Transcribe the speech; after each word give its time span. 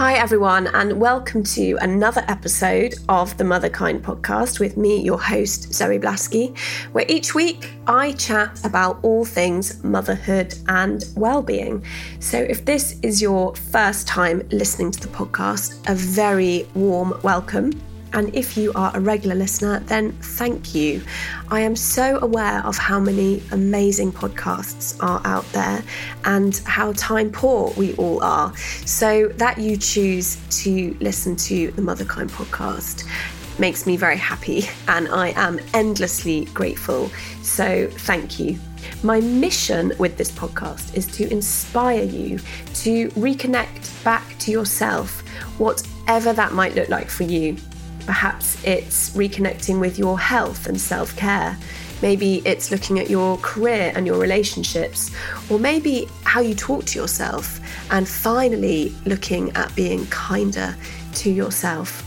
Hi, 0.00 0.14
everyone, 0.14 0.66
and 0.68 0.98
welcome 0.98 1.44
to 1.44 1.76
another 1.82 2.24
episode 2.26 2.94
of 3.10 3.36
the 3.36 3.44
Motherkind 3.44 4.00
podcast 4.00 4.58
with 4.58 4.78
me, 4.78 4.98
your 4.98 5.20
host, 5.20 5.74
Zoe 5.74 5.98
Blackler, 5.98 6.56
where 6.94 7.04
each 7.06 7.34
week 7.34 7.68
I 7.86 8.12
chat 8.12 8.64
about 8.64 8.98
all 9.02 9.26
things 9.26 9.84
motherhood 9.84 10.54
and 10.68 11.04
well-being. 11.16 11.84
So, 12.18 12.38
if 12.38 12.64
this 12.64 12.98
is 13.02 13.20
your 13.20 13.54
first 13.54 14.08
time 14.08 14.40
listening 14.52 14.90
to 14.92 15.00
the 15.00 15.08
podcast, 15.08 15.86
a 15.86 15.94
very 15.94 16.66
warm 16.74 17.20
welcome. 17.22 17.70
And 18.12 18.34
if 18.34 18.56
you 18.56 18.72
are 18.74 18.90
a 18.94 19.00
regular 19.00 19.34
listener, 19.36 19.80
then 19.80 20.12
thank 20.12 20.74
you. 20.74 21.02
I 21.48 21.60
am 21.60 21.76
so 21.76 22.18
aware 22.20 22.64
of 22.66 22.76
how 22.76 22.98
many 22.98 23.42
amazing 23.52 24.12
podcasts 24.12 24.96
are 25.00 25.20
out 25.24 25.44
there 25.52 25.82
and 26.24 26.56
how 26.64 26.92
time 26.92 27.30
poor 27.30 27.72
we 27.76 27.94
all 27.94 28.22
are. 28.22 28.54
So 28.84 29.28
that 29.36 29.58
you 29.58 29.76
choose 29.76 30.38
to 30.62 30.96
listen 31.00 31.36
to 31.36 31.70
the 31.72 31.82
Motherkind 31.82 32.30
podcast 32.30 33.08
makes 33.58 33.86
me 33.86 33.96
very 33.96 34.16
happy 34.16 34.64
and 34.88 35.08
I 35.08 35.28
am 35.36 35.60
endlessly 35.74 36.46
grateful. 36.46 37.10
So 37.42 37.88
thank 37.88 38.40
you. 38.40 38.58
My 39.02 39.20
mission 39.20 39.92
with 39.98 40.16
this 40.16 40.32
podcast 40.32 40.96
is 40.96 41.06
to 41.08 41.30
inspire 41.30 42.04
you 42.04 42.38
to 42.74 43.08
reconnect 43.10 44.02
back 44.02 44.38
to 44.40 44.50
yourself, 44.50 45.20
whatever 45.58 46.32
that 46.32 46.52
might 46.52 46.74
look 46.74 46.88
like 46.88 47.10
for 47.10 47.24
you. 47.24 47.56
Perhaps 48.10 48.64
it's 48.64 49.10
reconnecting 49.10 49.78
with 49.78 49.96
your 49.96 50.18
health 50.18 50.66
and 50.66 50.80
self 50.80 51.14
care. 51.14 51.56
Maybe 52.02 52.42
it's 52.44 52.72
looking 52.72 52.98
at 52.98 53.08
your 53.08 53.36
career 53.36 53.92
and 53.94 54.04
your 54.04 54.18
relationships, 54.18 55.12
or 55.48 55.60
maybe 55.60 56.08
how 56.24 56.40
you 56.40 56.56
talk 56.56 56.86
to 56.86 56.98
yourself, 56.98 57.60
and 57.92 58.08
finally 58.08 58.92
looking 59.06 59.52
at 59.52 59.72
being 59.76 60.06
kinder 60.08 60.74
to 61.14 61.30
yourself. 61.30 62.02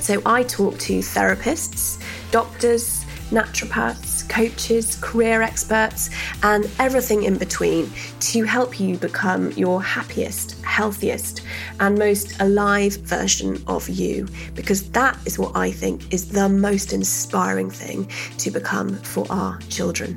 So, 0.00 0.22
I 0.24 0.42
talk 0.44 0.78
to 0.78 1.00
therapists, 1.00 2.02
doctors, 2.30 3.01
naturopaths, 3.32 4.28
coaches, 4.28 4.96
career 5.00 5.42
experts, 5.42 6.10
and 6.42 6.70
everything 6.78 7.24
in 7.24 7.38
between 7.38 7.90
to 8.20 8.44
help 8.44 8.78
you 8.78 8.96
become 8.96 9.50
your 9.52 9.82
happiest, 9.82 10.62
healthiest, 10.62 11.42
and 11.80 11.98
most 11.98 12.40
alive 12.40 12.94
version 12.98 13.62
of 13.66 13.88
you. 13.88 14.28
Because 14.54 14.90
that 14.90 15.18
is 15.26 15.38
what 15.38 15.56
I 15.56 15.72
think 15.72 16.12
is 16.12 16.28
the 16.28 16.48
most 16.48 16.92
inspiring 16.92 17.70
thing 17.70 18.08
to 18.38 18.50
become 18.50 18.94
for 18.98 19.26
our 19.30 19.58
children. 19.68 20.16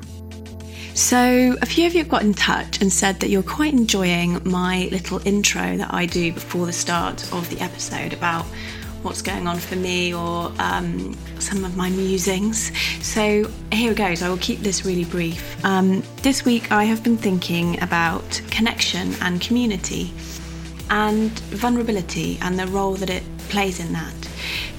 So, 0.96 1.54
a 1.60 1.66
few 1.66 1.86
of 1.86 1.92
you 1.92 1.98
have 1.98 2.08
got 2.08 2.22
in 2.22 2.32
touch 2.32 2.80
and 2.80 2.90
said 2.90 3.20
that 3.20 3.28
you're 3.28 3.42
quite 3.42 3.74
enjoying 3.74 4.40
my 4.48 4.88
little 4.90 5.20
intro 5.26 5.76
that 5.76 5.92
I 5.92 6.06
do 6.06 6.32
before 6.32 6.64
the 6.64 6.72
start 6.72 7.30
of 7.34 7.50
the 7.50 7.60
episode 7.60 8.14
about 8.14 8.46
what's 9.06 9.22
going 9.22 9.46
on 9.46 9.56
for 9.56 9.76
me 9.76 10.12
or 10.12 10.52
um, 10.58 11.16
some 11.38 11.64
of 11.64 11.76
my 11.76 11.88
musings. 11.88 12.72
So 13.04 13.48
here 13.72 13.92
it 13.92 13.96
goes. 13.96 14.20
I 14.20 14.28
will 14.28 14.36
keep 14.38 14.60
this 14.60 14.84
really 14.84 15.04
brief. 15.04 15.64
Um, 15.64 16.02
this 16.22 16.44
week 16.44 16.72
I 16.72 16.84
have 16.84 17.04
been 17.04 17.16
thinking 17.16 17.80
about 17.82 18.42
connection 18.50 19.14
and 19.22 19.40
community 19.40 20.12
and 20.90 21.30
vulnerability 21.50 22.38
and 22.42 22.58
the 22.58 22.66
role 22.66 22.94
that 22.94 23.08
it 23.08 23.22
plays 23.48 23.78
in 23.78 23.92
that. 23.92 24.14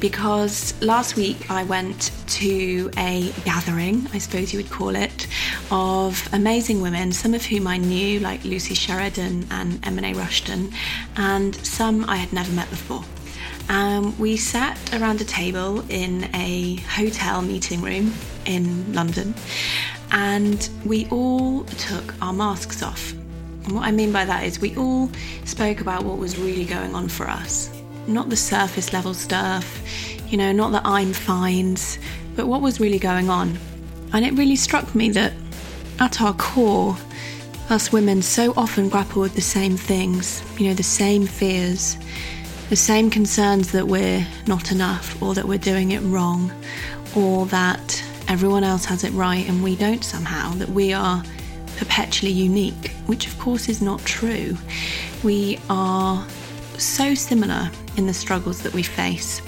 Because 0.02 0.80
last 0.81 1.16
week 1.16 1.50
I 1.50 1.64
went 1.64 2.12
to 2.28 2.91
a 2.97 3.31
gathering, 3.45 4.08
I 4.14 4.17
suppose 4.17 4.53
you 4.53 4.59
would 4.59 4.69
call 4.69 4.95
it, 4.95 5.25
of 5.72 6.28
amazing 6.34 6.81
women, 6.81 7.14
some 7.14 7.34
of 7.34 7.45
whom 7.45 7.66
I 7.66 7.78
knew, 7.78 8.19
like 8.19 8.44
Lucy 8.44 8.75
Sheridan 8.75 9.47
and 9.50 9.81
Emine 9.84 10.16
Rushton, 10.16 10.72
and 11.16 11.56
some 11.66 12.03
I 12.09 12.17
had 12.17 12.34
never 12.34 12.52
met 12.52 12.69
before. 12.69 13.03
Um, 13.70 14.18
we 14.18 14.38
sat 14.38 14.78
around 14.94 15.20
a 15.20 15.26
table 15.26 15.84
in 15.90 16.30
a 16.34 16.76
hotel 16.96 17.41
meeting 17.41 17.81
room 17.81 18.14
in 18.46 18.94
London 18.94 19.34
and 20.12 20.69
we 20.86 21.08
all 21.09 21.64
took 21.64 22.14
our 22.22 22.31
masks 22.31 22.81
off. 22.81 23.12
And 23.66 23.74
what 23.74 23.84
I 23.84 23.91
mean 23.91 24.14
by 24.14 24.24
that 24.24 24.46
is 24.46 24.59
we 24.62 24.75
all 24.78 25.09
spoke 25.44 25.81
about 25.81 26.03
what 26.03 26.18
was 26.18 26.38
really 26.38 26.64
going 26.64 26.96
on 26.96 27.09
for 27.09 27.28
us. 27.28 27.69
Not 28.08 28.30
the 28.30 28.38
surface 28.38 28.94
level 28.94 29.14
stuff, 29.14 29.81
you 30.31 30.38
know, 30.38 30.53
not 30.53 30.72
the 30.72 30.81
I'm 30.86 31.12
fines, 31.12 32.00
but 32.38 32.47
what 32.47 32.62
was 32.62 32.80
really 32.80 33.00
going 33.00 33.30
on. 33.30 33.58
And 34.14 34.25
it 34.25 34.34
really 34.34 34.56
struck 34.56 34.96
me 34.96 35.09
that 35.09 35.34
at 36.00 36.22
our 36.22 36.34
core, 36.34 36.96
us 37.70 37.91
women 37.91 38.22
so 38.22 38.53
often 38.56 38.88
grapple 38.88 39.22
with 39.22 39.36
the 39.36 39.41
same 39.41 39.75
things, 39.75 40.41
you 40.58 40.70
know, 40.70 40.74
the 40.74 40.84
same 40.84 41.28
fears 41.28 41.97
the 42.69 42.75
same 42.75 43.09
concerns 43.09 43.72
that 43.72 43.88
we're 43.88 44.25
not 44.45 44.72
enough 44.72 45.22
or 45.22 45.33
that 45.33 45.47
we're 45.47 45.57
doing 45.57 45.91
it 45.91 46.00
wrong 46.01 46.51
or 47.16 47.45
that 47.47 48.03
everyone 48.28 48.63
else 48.63 48.83
has 48.83 49.03
it 49.05 49.11
right 49.11 49.47
and 49.47 49.63
we 49.63 49.75
don't 49.75 50.03
somehow, 50.03 50.51
that 50.53 50.69
we 50.69 50.91
are 50.91 51.23
perpetually 51.78 52.31
unique, 52.31 52.91
which 53.05 53.25
of 53.25 53.39
course 53.39 53.69
is 53.69 53.81
not 53.81 54.00
true. 54.01 54.57
We 55.23 55.59
are 55.69 56.25
so 56.78 57.16
similar 57.16 57.72
in 57.95 58.05
the 58.05 58.13
struggles 58.13 58.61
that 58.63 58.73
we 58.73 58.84
face. 58.84 59.41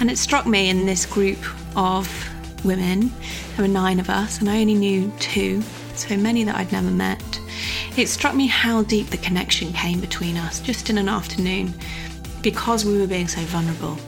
And 0.00 0.10
it 0.10 0.18
struck 0.18 0.46
me 0.46 0.68
in 0.68 0.84
this 0.84 1.06
group 1.06 1.38
of 1.76 2.08
women, 2.64 3.12
there 3.56 3.66
were 3.66 3.72
nine 3.72 4.00
of 4.00 4.10
us, 4.10 4.40
and 4.40 4.50
I 4.50 4.60
only 4.60 4.74
knew 4.74 5.10
two, 5.18 5.62
so 5.94 6.16
many 6.16 6.44
that 6.44 6.56
I'd 6.56 6.72
never 6.72 6.90
met. 6.90 7.40
It 7.96 8.08
struck 8.08 8.34
me 8.34 8.46
how 8.46 8.82
deep 8.82 9.08
the 9.08 9.16
connection 9.18 9.72
came 9.72 10.00
between 10.00 10.36
us 10.36 10.60
just 10.60 10.90
in 10.90 10.98
an 10.98 11.08
afternoon 11.08 11.72
because 12.46 12.84
we 12.84 12.96
were 12.96 13.08
being 13.08 13.26
so 13.26 13.40
vulnerable. 13.40 13.98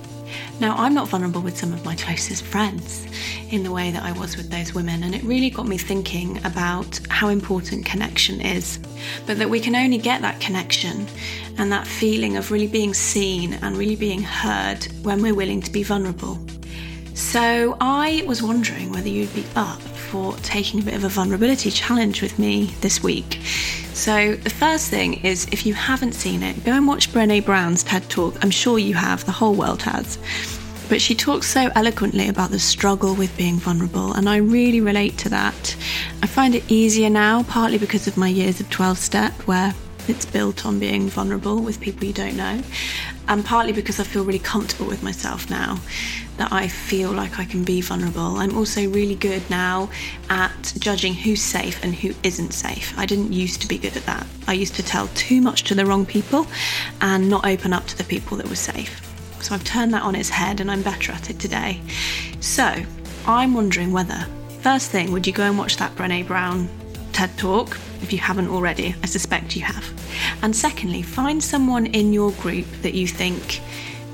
Now, 0.60 0.76
I'm 0.76 0.94
not 0.94 1.08
vulnerable 1.08 1.40
with 1.40 1.58
some 1.58 1.72
of 1.72 1.84
my 1.84 1.96
closest 1.96 2.44
friends 2.44 3.04
in 3.50 3.64
the 3.64 3.72
way 3.72 3.90
that 3.90 4.04
I 4.04 4.12
was 4.12 4.36
with 4.36 4.48
those 4.48 4.72
women, 4.72 5.02
and 5.02 5.12
it 5.12 5.24
really 5.24 5.50
got 5.50 5.66
me 5.66 5.76
thinking 5.76 6.38
about 6.44 7.00
how 7.08 7.30
important 7.30 7.84
connection 7.84 8.40
is. 8.40 8.78
But 9.26 9.38
that 9.38 9.50
we 9.50 9.58
can 9.58 9.74
only 9.74 9.98
get 9.98 10.22
that 10.22 10.40
connection 10.40 11.08
and 11.56 11.72
that 11.72 11.84
feeling 11.84 12.36
of 12.36 12.52
really 12.52 12.68
being 12.68 12.94
seen 12.94 13.54
and 13.54 13.76
really 13.76 13.96
being 13.96 14.22
heard 14.22 14.84
when 15.02 15.20
we're 15.20 15.34
willing 15.34 15.60
to 15.62 15.72
be 15.72 15.82
vulnerable. 15.82 16.38
So, 17.14 17.76
I 17.80 18.22
was 18.24 18.40
wondering 18.40 18.92
whether 18.92 19.08
you'd 19.08 19.34
be 19.34 19.46
up 19.56 19.82
for 20.08 20.34
taking 20.38 20.80
a 20.80 20.82
bit 20.82 20.94
of 20.94 21.04
a 21.04 21.08
vulnerability 21.08 21.70
challenge 21.70 22.22
with 22.22 22.38
me 22.38 22.74
this 22.80 23.02
week. 23.02 23.40
So, 23.92 24.36
the 24.36 24.50
first 24.50 24.88
thing 24.88 25.24
is 25.24 25.46
if 25.52 25.66
you 25.66 25.74
haven't 25.74 26.12
seen 26.12 26.42
it, 26.42 26.64
go 26.64 26.72
and 26.72 26.86
watch 26.86 27.12
Brene 27.12 27.44
Brown's 27.44 27.84
TED 27.84 28.08
Talk. 28.08 28.42
I'm 28.42 28.50
sure 28.50 28.78
you 28.78 28.94
have, 28.94 29.26
the 29.26 29.32
whole 29.32 29.54
world 29.54 29.82
has. 29.82 30.18
But 30.88 31.02
she 31.02 31.14
talks 31.14 31.46
so 31.46 31.68
eloquently 31.74 32.28
about 32.28 32.50
the 32.50 32.58
struggle 32.58 33.14
with 33.14 33.36
being 33.36 33.56
vulnerable, 33.56 34.14
and 34.14 34.28
I 34.28 34.36
really 34.36 34.80
relate 34.80 35.18
to 35.18 35.28
that. 35.28 35.76
I 36.22 36.26
find 36.26 36.54
it 36.54 36.64
easier 36.70 37.10
now, 37.10 37.42
partly 37.42 37.76
because 37.76 38.06
of 38.06 38.16
my 38.16 38.28
years 38.28 38.60
of 38.60 38.70
12 38.70 38.96
step, 38.96 39.32
where 39.46 39.74
it's 40.08 40.24
built 40.24 40.64
on 40.64 40.78
being 40.78 41.10
vulnerable 41.10 41.60
with 41.60 41.80
people 41.80 42.06
you 42.06 42.14
don't 42.14 42.36
know, 42.36 42.62
and 43.28 43.44
partly 43.44 43.74
because 43.74 44.00
I 44.00 44.04
feel 44.04 44.24
really 44.24 44.38
comfortable 44.38 44.86
with 44.86 45.02
myself 45.02 45.50
now 45.50 45.78
that 46.38 46.52
I 46.52 46.68
feel 46.68 47.12
like 47.12 47.38
I 47.38 47.44
can 47.44 47.64
be 47.64 47.80
vulnerable. 47.80 48.38
I'm 48.38 48.56
also 48.56 48.88
really 48.88 49.16
good 49.16 49.48
now 49.50 49.90
at 50.30 50.72
judging 50.78 51.12
who's 51.12 51.42
safe 51.42 51.82
and 51.84 51.94
who 51.94 52.14
isn't 52.22 52.52
safe. 52.52 52.96
I 52.96 53.06
didn't 53.06 53.32
used 53.32 53.60
to 53.62 53.68
be 53.68 53.76
good 53.76 53.96
at 53.96 54.06
that. 54.06 54.26
I 54.46 54.54
used 54.54 54.74
to 54.76 54.82
tell 54.82 55.08
too 55.08 55.40
much 55.40 55.64
to 55.64 55.74
the 55.74 55.84
wrong 55.84 56.06
people 56.06 56.46
and 57.00 57.28
not 57.28 57.44
open 57.44 57.72
up 57.72 57.86
to 57.88 57.98
the 57.98 58.04
people 58.04 58.36
that 58.38 58.48
were 58.48 58.56
safe. 58.56 59.04
So 59.42 59.54
I've 59.54 59.64
turned 59.64 59.92
that 59.94 60.02
on 60.02 60.14
its 60.14 60.30
head 60.30 60.60
and 60.60 60.70
I'm 60.70 60.82
better 60.82 61.12
at 61.12 61.28
it 61.28 61.38
today. 61.38 61.80
So 62.40 62.72
I'm 63.26 63.54
wondering 63.54 63.92
whether, 63.92 64.26
first 64.60 64.90
thing, 64.90 65.12
would 65.12 65.26
you 65.26 65.32
go 65.32 65.44
and 65.44 65.58
watch 65.58 65.76
that 65.76 65.94
Brene 65.96 66.26
Brown 66.26 66.68
TED 67.12 67.36
Talk 67.36 67.76
if 68.00 68.12
you 68.12 68.18
haven't 68.18 68.48
already? 68.48 68.94
I 69.02 69.06
suspect 69.06 69.56
you 69.56 69.62
have. 69.62 69.84
And 70.42 70.54
secondly, 70.54 71.02
find 71.02 71.42
someone 71.42 71.86
in 71.86 72.12
your 72.12 72.30
group 72.32 72.66
that 72.82 72.94
you 72.94 73.08
think 73.08 73.60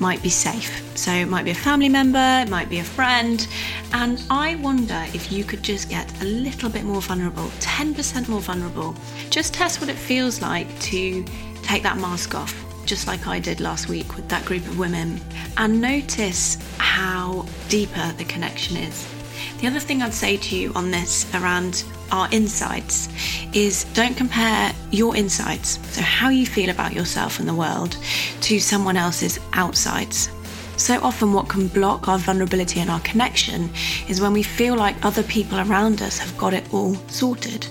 might 0.00 0.22
be 0.22 0.28
safe. 0.28 0.82
So 0.96 1.12
it 1.12 1.26
might 1.26 1.44
be 1.44 1.50
a 1.50 1.54
family 1.54 1.88
member, 1.88 2.42
it 2.42 2.48
might 2.50 2.68
be 2.68 2.78
a 2.78 2.84
friend, 2.84 3.46
and 3.92 4.22
I 4.30 4.56
wonder 4.56 5.04
if 5.14 5.32
you 5.32 5.44
could 5.44 5.62
just 5.62 5.88
get 5.88 6.10
a 6.22 6.24
little 6.24 6.68
bit 6.68 6.84
more 6.84 7.00
vulnerable, 7.00 7.48
10% 7.60 8.28
more 8.28 8.40
vulnerable. 8.40 8.94
Just 9.30 9.54
test 9.54 9.80
what 9.80 9.88
it 9.88 9.96
feels 9.96 10.42
like 10.42 10.68
to 10.80 11.24
take 11.62 11.82
that 11.82 11.96
mask 11.98 12.34
off, 12.34 12.54
just 12.86 13.06
like 13.06 13.26
I 13.26 13.38
did 13.38 13.60
last 13.60 13.88
week 13.88 14.16
with 14.16 14.28
that 14.28 14.44
group 14.44 14.66
of 14.66 14.78
women, 14.78 15.20
and 15.56 15.80
notice 15.80 16.58
how 16.78 17.46
deeper 17.68 18.12
the 18.18 18.24
connection 18.24 18.76
is. 18.76 19.13
The 19.60 19.66
other 19.66 19.80
thing 19.80 20.02
I'd 20.02 20.14
say 20.14 20.36
to 20.36 20.56
you 20.56 20.72
on 20.74 20.90
this 20.90 21.32
around 21.34 21.84
our 22.12 22.28
insights 22.30 23.08
is 23.54 23.84
don't 23.94 24.16
compare 24.16 24.72
your 24.90 25.16
insights, 25.16 25.78
so 25.94 26.02
how 26.02 26.28
you 26.28 26.46
feel 26.46 26.70
about 26.70 26.92
yourself 26.92 27.40
and 27.40 27.48
the 27.48 27.54
world, 27.54 27.96
to 28.42 28.60
someone 28.60 28.96
else's 28.96 29.38
outsides. 29.52 30.28
So 30.76 31.00
often, 31.02 31.32
what 31.32 31.48
can 31.48 31.68
block 31.68 32.08
our 32.08 32.18
vulnerability 32.18 32.80
and 32.80 32.90
our 32.90 33.00
connection 33.00 33.70
is 34.08 34.20
when 34.20 34.32
we 34.32 34.42
feel 34.42 34.74
like 34.74 35.04
other 35.04 35.22
people 35.22 35.58
around 35.60 36.02
us 36.02 36.18
have 36.18 36.36
got 36.36 36.52
it 36.52 36.64
all 36.74 36.94
sorted. 37.08 37.66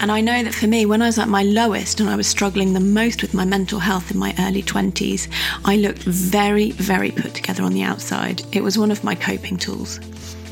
And 0.00 0.12
I 0.12 0.20
know 0.20 0.42
that 0.44 0.54
for 0.54 0.68
me, 0.68 0.86
when 0.86 1.02
I 1.02 1.06
was 1.06 1.18
at 1.18 1.28
my 1.28 1.42
lowest 1.42 1.98
and 1.98 2.08
I 2.08 2.14
was 2.14 2.28
struggling 2.28 2.72
the 2.72 2.80
most 2.80 3.20
with 3.22 3.34
my 3.34 3.44
mental 3.44 3.80
health 3.80 4.12
in 4.12 4.18
my 4.18 4.32
early 4.38 4.62
20s, 4.62 5.28
I 5.64 5.76
looked 5.76 6.02
very, 6.02 6.70
very 6.72 7.10
put 7.10 7.34
together 7.34 7.64
on 7.64 7.72
the 7.72 7.82
outside. 7.82 8.42
It 8.52 8.62
was 8.62 8.78
one 8.78 8.92
of 8.92 9.02
my 9.02 9.16
coping 9.16 9.56
tools. 9.56 9.98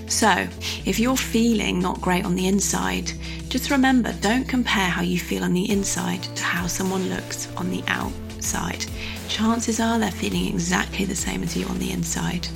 So, 0.09 0.47
if 0.85 0.99
you're 1.01 1.17
feeling 1.17 1.81
not 1.81 2.01
great 2.01 2.25
on 2.25 2.37
the 2.37 2.47
inside, 2.47 3.13
just 3.49 3.71
remember 3.71 4.13
don't 4.21 4.47
compare 4.49 4.89
how 4.89 5.03
you 5.03 5.19
feel 5.19 5.43
on 5.43 5.53
the 5.53 5.71
inside 5.71 6.23
to 6.23 6.43
how 6.45 6.67
someone 6.67 7.09
looks 7.09 7.49
on 7.57 7.71
the 7.71 7.83
outside. 7.89 8.85
Chances 9.29 9.81
are 9.81 9.99
they're 9.99 10.11
feeling 10.13 10.47
exactly 10.47 11.05
the 11.05 11.17
same 11.17 11.43
as 11.43 11.57
you 11.57 11.67
on 11.67 11.79
the 11.81 11.91
inside. 11.91 12.47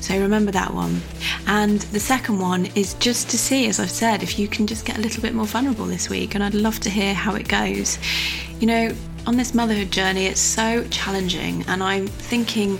So 0.00 0.18
remember 0.18 0.52
that 0.52 0.72
one. 0.72 1.00
And 1.46 1.80
the 1.80 2.00
second 2.00 2.38
one 2.38 2.66
is 2.76 2.94
just 2.94 3.28
to 3.30 3.38
see, 3.38 3.66
as 3.66 3.80
I've 3.80 3.90
said, 3.90 4.22
if 4.22 4.38
you 4.38 4.46
can 4.46 4.66
just 4.66 4.84
get 4.84 4.96
a 4.96 5.00
little 5.00 5.22
bit 5.22 5.34
more 5.34 5.46
vulnerable 5.46 5.86
this 5.86 6.08
week. 6.08 6.34
And 6.34 6.44
I'd 6.44 6.54
love 6.54 6.78
to 6.80 6.90
hear 6.90 7.12
how 7.12 7.34
it 7.34 7.48
goes. 7.48 7.98
You 8.60 8.68
know, 8.68 8.94
on 9.26 9.36
this 9.36 9.52
motherhood 9.52 9.90
journey, 9.90 10.26
it's 10.26 10.40
so 10.40 10.86
challenging, 10.90 11.64
and 11.66 11.82
I'm 11.82 12.06
thinking 12.06 12.78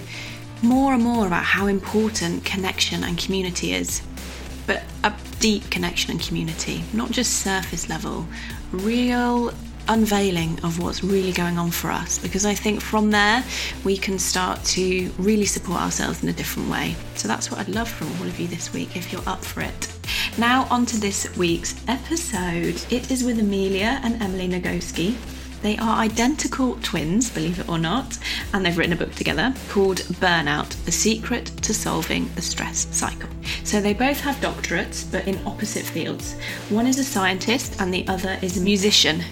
more 0.63 0.95
and 0.95 1.03
more 1.03 1.27
about 1.27 1.45
how 1.45 1.67
important 1.67 2.45
connection 2.45 3.03
and 3.05 3.19
community 3.19 3.73
is 3.73 4.03
but 4.71 4.85
a 5.03 5.13
deep 5.41 5.69
connection 5.69 6.13
and 6.13 6.21
community, 6.21 6.85
not 6.93 7.11
just 7.11 7.41
surface 7.41 7.89
level, 7.89 8.25
real 8.71 9.53
unveiling 9.89 10.61
of 10.63 10.81
what's 10.81 11.03
really 11.03 11.33
going 11.33 11.59
on 11.59 11.73
for 11.73 11.91
us 11.91 12.21
because 12.21 12.47
I 12.47 12.55
think 12.55 12.81
from 12.81 13.11
there 13.11 13.43
we 13.83 13.97
can 13.97 14.17
start 14.21 14.63
to 14.77 15.11
really 15.19 15.47
support 15.47 15.81
ourselves 15.81 16.23
in 16.23 16.29
a 16.29 16.33
different 16.33 16.71
way. 16.71 16.95
So 17.17 17.27
that's 17.27 17.51
what 17.51 17.59
I'd 17.59 17.69
love 17.69 17.89
from 17.89 18.07
all 18.21 18.29
of 18.29 18.39
you 18.39 18.47
this 18.47 18.73
week 18.73 18.97
if 18.97 19.13
you're 19.13 19.29
up 19.29 19.45
for 19.45 19.63
it. 19.63 19.93
Now, 20.39 20.69
on 20.71 20.87
to 20.87 21.01
this 21.01 21.37
week's 21.37 21.75
episode. 21.89 22.81
It 22.93 23.11
is 23.11 23.25
with 23.25 23.41
Amelia 23.41 23.99
and 24.05 24.23
Emily 24.23 24.49
Nagoski. 24.49 25.17
They 25.63 25.77
are 25.77 25.99
identical 25.99 26.79
twins, 26.83 27.31
believe 27.31 27.59
it 27.59 27.69
or 27.69 27.79
not, 27.79 28.19
and 28.53 28.65
they've 28.65 28.77
written 28.77 28.95
a 28.95 28.97
book 28.97 29.15
together 29.15 29.55
called 29.69 29.99
Burnout 29.99 30.71
The 30.87 30.93
Secret 30.93 31.47
to 31.63 31.75
Solving 31.75 32.31
the 32.35 32.43
Stress 32.43 32.87
Cycle. 32.97 33.29
So 33.65 33.81
they 33.81 33.93
both 33.93 34.21
have 34.21 34.37
doctorates, 34.37 35.11
but 35.11 35.29
in 35.29 35.39
opposite 35.47 35.85
fields. 35.85 36.35
One 36.71 36.87
is 36.87 36.99
a 36.99 37.05
scientist, 37.05 37.79
and 37.79 37.93
the 37.93 38.09
other 38.09 38.39
is 38.41 38.57
a 38.57 38.63
musician. 38.63 39.23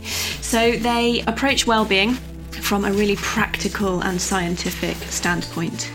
So 0.42 0.72
they 0.72 1.22
approach 1.26 1.66
well-being 1.66 2.19
from 2.68 2.84
a 2.84 2.92
really 2.92 3.16
practical 3.16 4.02
and 4.02 4.20
scientific 4.20 4.94
standpoint. 5.10 5.90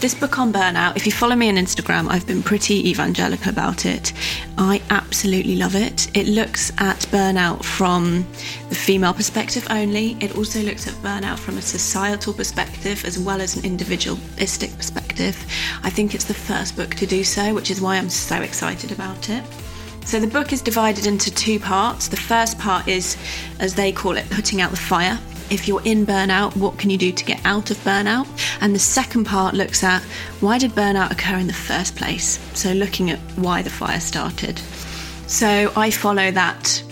This 0.00 0.12
book 0.12 0.40
on 0.40 0.52
burnout, 0.52 0.96
if 0.96 1.06
you 1.06 1.12
follow 1.12 1.36
me 1.36 1.48
on 1.48 1.54
Instagram, 1.54 2.08
I've 2.10 2.26
been 2.26 2.42
pretty 2.42 2.90
evangelical 2.90 3.48
about 3.48 3.86
it. 3.86 4.12
I 4.58 4.82
absolutely 4.90 5.54
love 5.54 5.76
it. 5.76 6.10
It 6.16 6.26
looks 6.26 6.72
at 6.78 6.98
burnout 7.12 7.64
from 7.64 8.26
the 8.70 8.74
female 8.74 9.14
perspective 9.14 9.68
only. 9.70 10.16
It 10.20 10.36
also 10.36 10.60
looks 10.62 10.88
at 10.88 10.94
burnout 10.94 11.38
from 11.38 11.58
a 11.58 11.62
societal 11.62 12.32
perspective 12.32 13.04
as 13.04 13.20
well 13.20 13.40
as 13.40 13.56
an 13.56 13.64
individualistic 13.64 14.76
perspective. 14.76 15.36
I 15.84 15.90
think 15.90 16.12
it's 16.12 16.24
the 16.24 16.34
first 16.34 16.74
book 16.74 16.96
to 16.96 17.06
do 17.06 17.22
so, 17.22 17.54
which 17.54 17.70
is 17.70 17.80
why 17.80 17.98
I'm 17.98 18.10
so 18.10 18.42
excited 18.42 18.90
about 18.90 19.30
it. 19.30 19.44
So 20.04 20.18
the 20.18 20.26
book 20.26 20.52
is 20.52 20.60
divided 20.60 21.06
into 21.06 21.32
two 21.32 21.60
parts. 21.60 22.08
The 22.08 22.16
first 22.16 22.58
part 22.58 22.88
is, 22.88 23.16
as 23.60 23.76
they 23.76 23.92
call 23.92 24.16
it, 24.16 24.28
putting 24.30 24.60
out 24.60 24.72
the 24.72 24.76
fire 24.76 25.20
if 25.50 25.68
you're 25.68 25.82
in 25.84 26.06
burnout, 26.06 26.56
what 26.56 26.78
can 26.78 26.90
you 26.90 26.98
do 26.98 27.12
to 27.12 27.24
get 27.24 27.40
out 27.44 27.70
of 27.70 27.76
burnout? 27.78 28.26
And 28.60 28.74
the 28.74 28.78
second 28.78 29.24
part 29.24 29.54
looks 29.54 29.84
at 29.84 30.02
why 30.40 30.58
did 30.58 30.72
burnout 30.72 31.10
occur 31.10 31.36
in 31.36 31.46
the 31.46 31.52
first 31.52 31.96
place? 31.96 32.38
So, 32.54 32.72
looking 32.72 33.10
at 33.10 33.18
why 33.36 33.62
the 33.62 33.70
fire 33.70 34.00
started. 34.00 34.58
So, 35.26 35.72
I 35.76 35.90
follow 35.90 36.30
that 36.30 36.82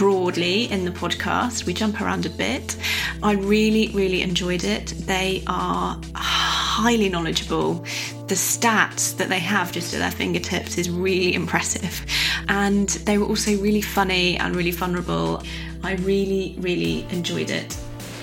broadly 0.00 0.64
in 0.72 0.86
the 0.86 0.90
podcast. 0.90 1.66
We 1.66 1.74
jump 1.74 2.00
around 2.00 2.24
a 2.24 2.30
bit. 2.30 2.76
I 3.22 3.32
really, 3.32 3.88
really 3.88 4.22
enjoyed 4.22 4.64
it. 4.64 4.86
They 4.86 5.42
are 5.46 6.00
highly 6.14 7.10
knowledgeable. 7.10 7.84
The 8.26 8.34
stats 8.34 9.14
that 9.18 9.28
they 9.28 9.40
have 9.40 9.72
just 9.72 9.92
at 9.92 9.98
their 9.98 10.10
fingertips 10.10 10.78
is 10.78 10.88
really 10.88 11.34
impressive. 11.34 12.06
And 12.48 12.88
they 12.88 13.18
were 13.18 13.26
also 13.26 13.56
really 13.58 13.82
funny 13.82 14.38
and 14.38 14.56
really 14.56 14.70
vulnerable. 14.70 15.42
I 15.84 15.96
really, 15.96 16.56
really 16.58 17.06
enjoyed 17.10 17.50
it. 17.50 17.76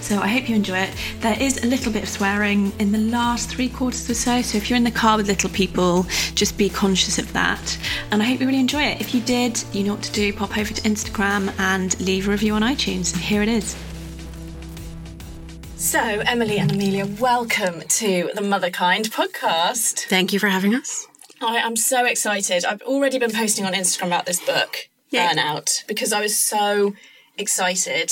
So 0.08 0.22
I 0.22 0.28
hope 0.30 0.48
you 0.48 0.56
enjoy 0.56 0.78
it. 0.78 0.96
There 1.20 1.36
is 1.38 1.62
a 1.66 1.68
little 1.68 1.92
bit 1.92 2.02
of 2.02 2.08
swearing 2.08 2.72
in 2.80 2.94
the 2.94 2.98
last 2.98 3.50
three 3.50 3.68
quarters 3.68 4.10
or 4.10 4.14
so. 4.14 4.42
So 4.42 4.58
if 4.58 4.70
you're 4.70 4.78
in 4.78 4.86
the 4.86 4.90
car 4.90 5.18
with 5.18 5.28
little 5.28 5.50
people, 5.50 6.04
just 6.34 6.58
be 6.58 6.70
conscious 6.70 7.20
of 7.20 7.34
that. 7.34 7.78
And 8.10 8.24
I 8.24 8.26
hope 8.28 8.40
you 8.40 8.46
really 8.46 8.62
enjoy 8.62 8.84
it. 8.84 9.02
If 9.02 9.14
you 9.14 9.20
did, 9.20 9.62
you 9.74 9.84
know 9.84 9.96
what 9.96 10.04
to 10.04 10.12
do. 10.14 10.32
Pop 10.32 10.58
over 10.58 10.74
to 10.74 10.82
Instagram 10.84 11.54
and 11.60 12.00
leave 12.00 12.30
a 12.30 12.32
review 12.32 12.54
on 12.54 12.62
iTunes. 12.62 13.14
Here 13.18 13.42
it 13.42 13.50
is. 13.50 13.76
So, 15.76 16.00
Emily 16.00 16.58
and 16.58 16.72
Amelia, 16.72 17.06
welcome 17.06 17.82
to 17.82 18.32
the 18.34 18.40
Motherkind 18.40 19.10
podcast. 19.10 20.06
Thank 20.06 20.32
you 20.32 20.40
for 20.40 20.48
having 20.48 20.74
us. 20.74 21.06
I 21.42 21.58
am 21.58 21.76
so 21.76 22.06
excited. 22.06 22.64
I've 22.64 22.82
already 22.84 23.20
been 23.20 23.34
posting 23.34 23.66
on 23.66 23.74
Instagram 23.74 24.08
about 24.08 24.26
this 24.26 24.40
book, 24.40 24.88
Yay. 25.10 25.28
Burnout, 25.28 25.86
because 25.86 26.14
I 26.14 26.22
was 26.22 26.38
so 26.38 26.94
excited. 27.38 28.12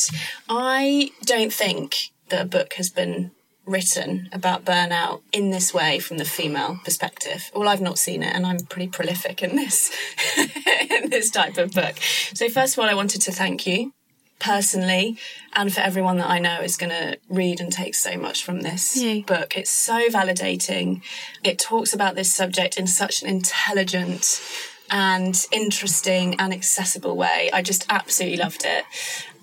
I 0.50 1.12
don't 1.24 1.54
think 1.54 2.12
that 2.30 2.42
a 2.42 2.45
book 2.45 2.74
has 2.74 2.89
been 2.89 3.31
written 3.66 4.30
about 4.31 4.63
burnout 4.63 5.22
in 5.31 5.50
this 5.50 5.74
way 5.74 6.00
from 6.00 6.18
the 6.18 6.25
female 6.25 6.80
perspective. 6.83 7.50
Well, 7.56 7.68
I've 7.68 7.81
not 7.81 7.98
seen 7.98 8.24
it, 8.24 8.33
and 8.36 8.45
I'm 8.45 8.60
pretty 8.60 8.88
prolific 8.88 9.42
in 9.42 9.56
this 9.56 9.92
in 10.38 11.10
this 11.10 11.30
type 11.30 11.57
of 11.57 11.72
book. 11.72 11.95
So, 12.33 12.50
first 12.50 12.77
of 12.77 12.83
all, 12.83 12.89
I 12.89 12.94
wanted 12.94 13.22
to 13.22 13.31
thank 13.31 13.66
you 13.66 13.92
personally 14.39 15.18
and 15.54 15.74
for 15.74 15.80
everyone 15.80 16.18
that 16.18 16.30
I 16.30 16.39
know 16.39 16.60
is 16.60 16.75
going 16.75 16.89
to 16.89 17.18
read 17.30 17.62
and 17.62 17.72
take 17.72 17.95
so 17.95 18.18
much 18.18 18.44
from 18.44 18.62
this 18.62 19.01
Yay. 19.01 19.22
book. 19.22 19.56
It's 19.57 19.72
so 19.72 20.10
validating. 20.10 21.01
It 21.44 21.57
talks 21.57 21.94
about 21.94 22.16
this 22.16 22.33
subject 22.36 22.77
in 22.77 22.86
such 22.86 23.24
an 23.24 23.30
intelligent 23.30 24.42
and 24.89 25.45
interesting 25.51 26.35
and 26.39 26.53
accessible 26.53 27.15
way. 27.15 27.49
I 27.53 27.61
just 27.61 27.85
absolutely 27.89 28.37
loved 28.37 28.63
it. 28.65 28.83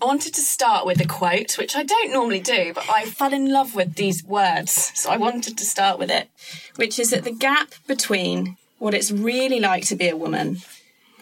I 0.00 0.04
wanted 0.04 0.34
to 0.34 0.40
start 0.40 0.84
with 0.84 1.00
a 1.00 1.06
quote, 1.06 1.56
which 1.58 1.76
I 1.76 1.84
don't 1.84 2.12
normally 2.12 2.40
do, 2.40 2.72
but 2.74 2.88
I 2.90 3.04
fell 3.04 3.32
in 3.32 3.52
love 3.52 3.74
with 3.74 3.94
these 3.94 4.24
words, 4.24 4.90
so 4.94 5.10
I 5.10 5.16
wanted 5.16 5.56
to 5.58 5.64
start 5.64 5.98
with 5.98 6.10
it, 6.10 6.28
which 6.76 6.98
is 6.98 7.10
that 7.10 7.24
the 7.24 7.32
gap 7.32 7.74
between 7.86 8.56
what 8.78 8.94
it's 8.94 9.12
really 9.12 9.60
like 9.60 9.84
to 9.86 9.94
be 9.94 10.08
a 10.08 10.16
woman 10.16 10.58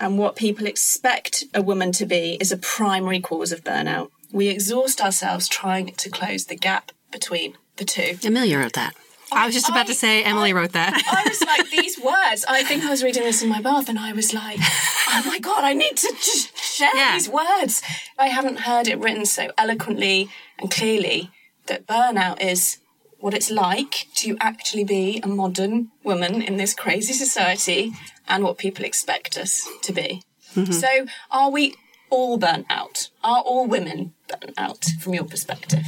and 0.00 0.16
what 0.16 0.34
people 0.34 0.66
expect 0.66 1.44
a 1.52 1.60
woman 1.60 1.92
to 1.92 2.06
be 2.06 2.38
is 2.40 2.50
a 2.50 2.56
primary 2.56 3.20
cause 3.20 3.52
of 3.52 3.62
burnout. 3.62 4.08
We 4.32 4.48
exhaust 4.48 5.00
ourselves 5.00 5.46
trying 5.46 5.92
to 5.94 6.08
close 6.08 6.46
the 6.46 6.56
gap 6.56 6.90
between 7.12 7.58
the 7.76 7.84
two. 7.84 8.18
Amelia 8.24 8.58
wrote 8.58 8.72
that. 8.72 8.94
I, 9.32 9.46
was 9.46 9.54
just 9.54 9.68
about 9.68 9.86
I, 9.86 9.88
to 9.88 9.94
say 9.94 10.22
Emily 10.22 10.50
I, 10.50 10.52
wrote 10.52 10.72
that. 10.72 10.94
I 10.94 11.28
was 11.28 11.40
like, 11.42 11.70
these 11.70 11.98
words. 11.98 12.44
I 12.48 12.64
think 12.64 12.84
I 12.84 12.90
was 12.90 13.02
reading 13.02 13.22
this 13.22 13.42
in 13.42 13.48
my 13.48 13.60
bath 13.60 13.88
and 13.88 13.98
I 13.98 14.12
was 14.12 14.34
like, 14.34 14.58
oh 14.60 15.22
my 15.26 15.38
God, 15.38 15.64
I 15.64 15.72
need 15.72 15.96
to 15.96 16.08
just 16.16 16.56
share 16.56 16.94
yeah. 16.94 17.14
these 17.14 17.28
words. 17.28 17.82
I 18.18 18.28
haven't 18.28 18.60
heard 18.60 18.88
it 18.88 18.98
written 18.98 19.26
so 19.26 19.50
eloquently 19.56 20.28
and 20.58 20.70
clearly 20.70 21.30
that 21.66 21.86
burnout 21.86 22.40
is 22.40 22.78
what 23.18 23.34
it's 23.34 23.50
like 23.50 24.06
to 24.14 24.36
actually 24.40 24.84
be 24.84 25.20
a 25.22 25.28
modern 25.28 25.90
woman 26.02 26.42
in 26.42 26.56
this 26.56 26.74
crazy 26.74 27.12
society 27.12 27.92
and 28.26 28.42
what 28.42 28.58
people 28.58 28.84
expect 28.84 29.36
us 29.36 29.68
to 29.82 29.92
be. 29.92 30.22
Mm-hmm. 30.54 30.72
So, 30.72 31.06
are 31.30 31.50
we 31.50 31.74
all 32.08 32.38
burnt 32.38 32.66
out? 32.70 33.10
Are 33.22 33.40
all 33.40 33.66
women 33.66 34.14
burnt 34.28 34.54
out 34.58 34.84
from 35.00 35.14
your 35.14 35.24
perspective? 35.24 35.86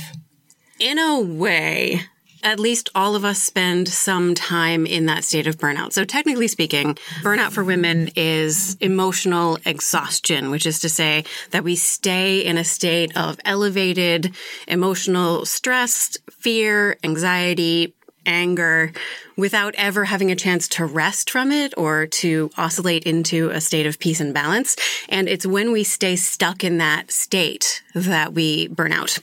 In 0.78 0.98
a 0.98 1.20
way 1.20 2.02
at 2.42 2.58
least 2.58 2.88
all 2.94 3.14
of 3.14 3.24
us 3.24 3.42
spend 3.42 3.88
some 3.88 4.34
time 4.34 4.86
in 4.86 5.06
that 5.06 5.24
state 5.24 5.46
of 5.46 5.58
burnout. 5.58 5.92
So 5.92 6.04
technically 6.04 6.48
speaking, 6.48 6.94
burnout 7.22 7.52
for 7.52 7.64
women 7.64 8.10
is 8.16 8.76
emotional 8.80 9.58
exhaustion, 9.64 10.50
which 10.50 10.66
is 10.66 10.80
to 10.80 10.88
say 10.88 11.24
that 11.50 11.64
we 11.64 11.76
stay 11.76 12.44
in 12.44 12.58
a 12.58 12.64
state 12.64 13.16
of 13.16 13.38
elevated 13.44 14.34
emotional 14.66 15.44
stress, 15.46 16.16
fear, 16.30 16.96
anxiety, 17.04 17.94
anger 18.26 18.92
without 19.36 19.74
ever 19.76 20.04
having 20.04 20.30
a 20.30 20.36
chance 20.36 20.68
to 20.68 20.84
rest 20.84 21.30
from 21.30 21.52
it 21.52 21.74
or 21.76 22.06
to 22.06 22.50
oscillate 22.56 23.04
into 23.04 23.50
a 23.50 23.60
state 23.60 23.86
of 23.86 23.98
peace 23.98 24.20
and 24.20 24.34
balance. 24.34 24.76
And 25.08 25.28
it's 25.28 25.46
when 25.46 25.72
we 25.72 25.84
stay 25.84 26.16
stuck 26.16 26.64
in 26.64 26.78
that 26.78 27.10
state 27.10 27.82
that 27.94 28.32
we 28.32 28.68
burn 28.68 28.92
out. 28.92 29.18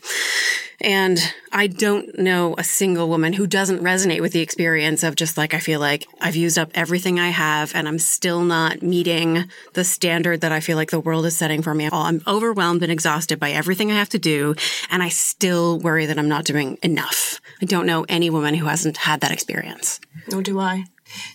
And 0.82 1.20
I 1.52 1.68
don't 1.68 2.18
know 2.18 2.56
a 2.58 2.64
single 2.64 3.10
woman 3.10 3.34
who 3.34 3.48
doesn't 3.48 3.82
resonate 3.82 4.22
with 4.22 4.32
the 4.32 4.40
experience 4.40 5.04
of 5.04 5.16
just 5.16 5.38
like, 5.38 5.54
I 5.54 5.60
feel 5.60 5.80
like 5.80 6.08
I've 6.22 6.38
used 6.38 6.58
up 6.58 6.72
everything 6.74 7.20
I 7.20 7.30
have 7.30 7.76
and 7.76 7.88
I'm 7.88 8.00
still 8.00 8.44
not 8.44 8.82
meeting 8.82 9.50
the 9.74 9.84
standard 9.84 10.42
that 10.42 10.54
I 10.54 10.62
feel 10.62 10.78
like 10.78 10.92
the 10.92 11.00
world 11.00 11.26
is 11.26 11.36
setting 11.36 11.62
for 11.62 11.74
me. 11.74 11.90
I'm 11.92 12.22
overwhelmed 12.26 12.82
and 12.82 12.92
exhausted 12.92 13.40
by 13.40 13.52
everything 13.52 13.92
I 13.92 13.96
have 13.96 14.10
to 14.10 14.20
do. 14.20 14.56
And 14.90 15.04
I 15.04 15.10
still 15.10 15.80
worry 15.80 16.06
that 16.06 16.18
I'm 16.18 16.30
not 16.30 16.46
doing 16.46 16.78
enough. 16.82 17.42
I 17.62 17.66
don't 17.66 17.86
know 17.86 18.06
any 18.08 18.30
woman 18.30 18.54
who 18.54 18.68
hasn't 18.68 18.98
had 18.98 19.20
that 19.22 19.32
experience. 19.32 19.99
Nor 20.30 20.42
do 20.42 20.60
I. 20.60 20.86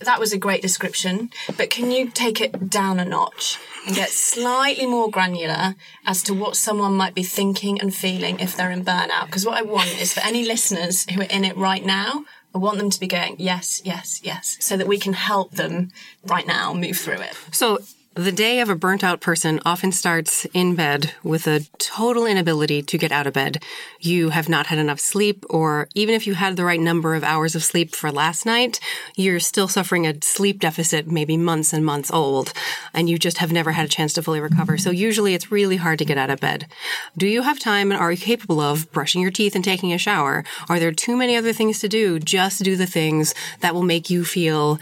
That 0.01 0.21
was 0.21 0.33
a 0.33 0.39
great 0.39 0.63
description, 0.63 1.31
but 1.57 1.71
can 1.71 1.91
you 1.91 2.11
take 2.11 2.41
it 2.41 2.71
down 2.71 3.01
a 3.01 3.05
notch 3.05 3.59
and 3.87 3.97
get 3.97 4.11
slightly 4.11 4.87
more 4.87 5.11
granular 5.11 5.75
as 6.07 6.23
to 6.25 6.35
what 6.35 6.57
someone 6.57 6.97
might 6.97 7.15
be 7.15 7.25
thinking 7.25 7.81
and 7.81 7.95
feeling 7.95 8.39
if 8.39 8.57
they're 8.57 8.71
in 8.71 8.85
burnout? 8.85 9.27
Because 9.27 9.45
what 9.45 9.59
I 9.59 9.63
want 9.63 10.01
is 10.01 10.13
for 10.15 10.21
any 10.21 10.45
listeners 10.45 11.09
who 11.11 11.23
are 11.23 11.25
in 11.25 11.45
it 11.45 11.57
right 11.57 11.85
now, 11.85 12.25
I 12.55 12.59
want 12.59 12.79
them 12.79 12.91
to 12.91 13.01
be 13.01 13.09
going, 13.09 13.35
yes, 13.39 13.83
yes, 13.85 14.21
yes, 14.23 14.57
so 14.61 14.77
that 14.77 14.87
we 14.87 14.99
can 14.99 15.13
help 15.13 15.53
them 15.53 15.91
right 16.25 16.47
now 16.47 16.73
move 16.73 16.97
through 16.97 17.21
it. 17.21 17.37
So 17.51 17.81
the 18.15 18.31
day 18.31 18.61
of 18.61 18.69
a 18.69 18.77
burnt 18.77 19.03
out 19.03 19.21
person 19.21 19.61
often 19.65 19.91
starts 19.91 20.45
in 20.55 20.77
bed 20.77 21.13
with 21.25 21.49
a 21.49 21.67
total 21.79 22.27
inability 22.27 22.81
to 22.81 22.97
get 22.97 23.11
out 23.11 23.27
of 23.27 23.33
bed. 23.33 23.61
You 23.99 24.29
have 24.29 24.49
not 24.49 24.67
had 24.67 24.79
enough 24.79 25.01
sleep, 25.01 25.45
or 25.51 25.89
even 25.95 26.15
if 26.15 26.25
you 26.25 26.35
had 26.35 26.57
the 26.57 26.65
right 26.65 26.79
number 26.79 27.17
of 27.17 27.25
hours 27.25 27.57
of 27.57 27.65
sleep 27.65 27.93
for 27.93 28.13
last 28.13 28.47
night, 28.47 28.79
you're 29.17 29.41
still 29.41 29.67
suffering 29.67 30.07
a 30.07 30.15
sleep 30.23 30.61
deficit, 30.61 31.09
maybe 31.09 31.37
months 31.37 31.73
and 31.73 31.85
months 31.85 32.11
old, 32.13 32.53
and 32.93 33.11
you 33.11 33.19
just 33.19 33.39
have 33.39 33.51
never 33.51 33.73
had 33.73 33.87
a 33.87 33.89
chance 33.89 34.13
to 34.13 34.23
fully 34.23 34.41
recover. 34.41 34.79
So 34.79 34.91
usually 34.91 35.35
it's 35.35 35.51
really 35.51 35.77
hard 35.77 35.99
to 35.99 36.05
get 36.05 36.19
out 36.19 36.31
of 36.31 36.41
bed. 36.41 36.69
Do 37.17 37.27
you 37.27 37.43
have 37.43 37.59
time 37.59 37.91
and 37.91 38.01
are 38.01 38.13
you 38.13 38.19
capable 38.19 38.61
of 38.61 38.91
brushing 38.93 39.23
your 39.23 39.33
teeth 39.33 39.57
and 39.57 39.65
taking 39.65 39.93
a 39.93 39.99
shower? 39.99 40.45
Are 40.69 40.79
there 40.79 40.93
too 40.93 41.17
many 41.17 41.35
other 41.37 41.53
things 41.53 41.81
to 41.81 41.89
do? 41.89 42.21
Just 42.21 42.63
do 42.63 42.77
the 42.77 42.87
things 42.87 43.35
that 43.59 43.75
will 43.75 43.83
make 43.83 44.09
you 44.09 44.25
feel 44.25 44.79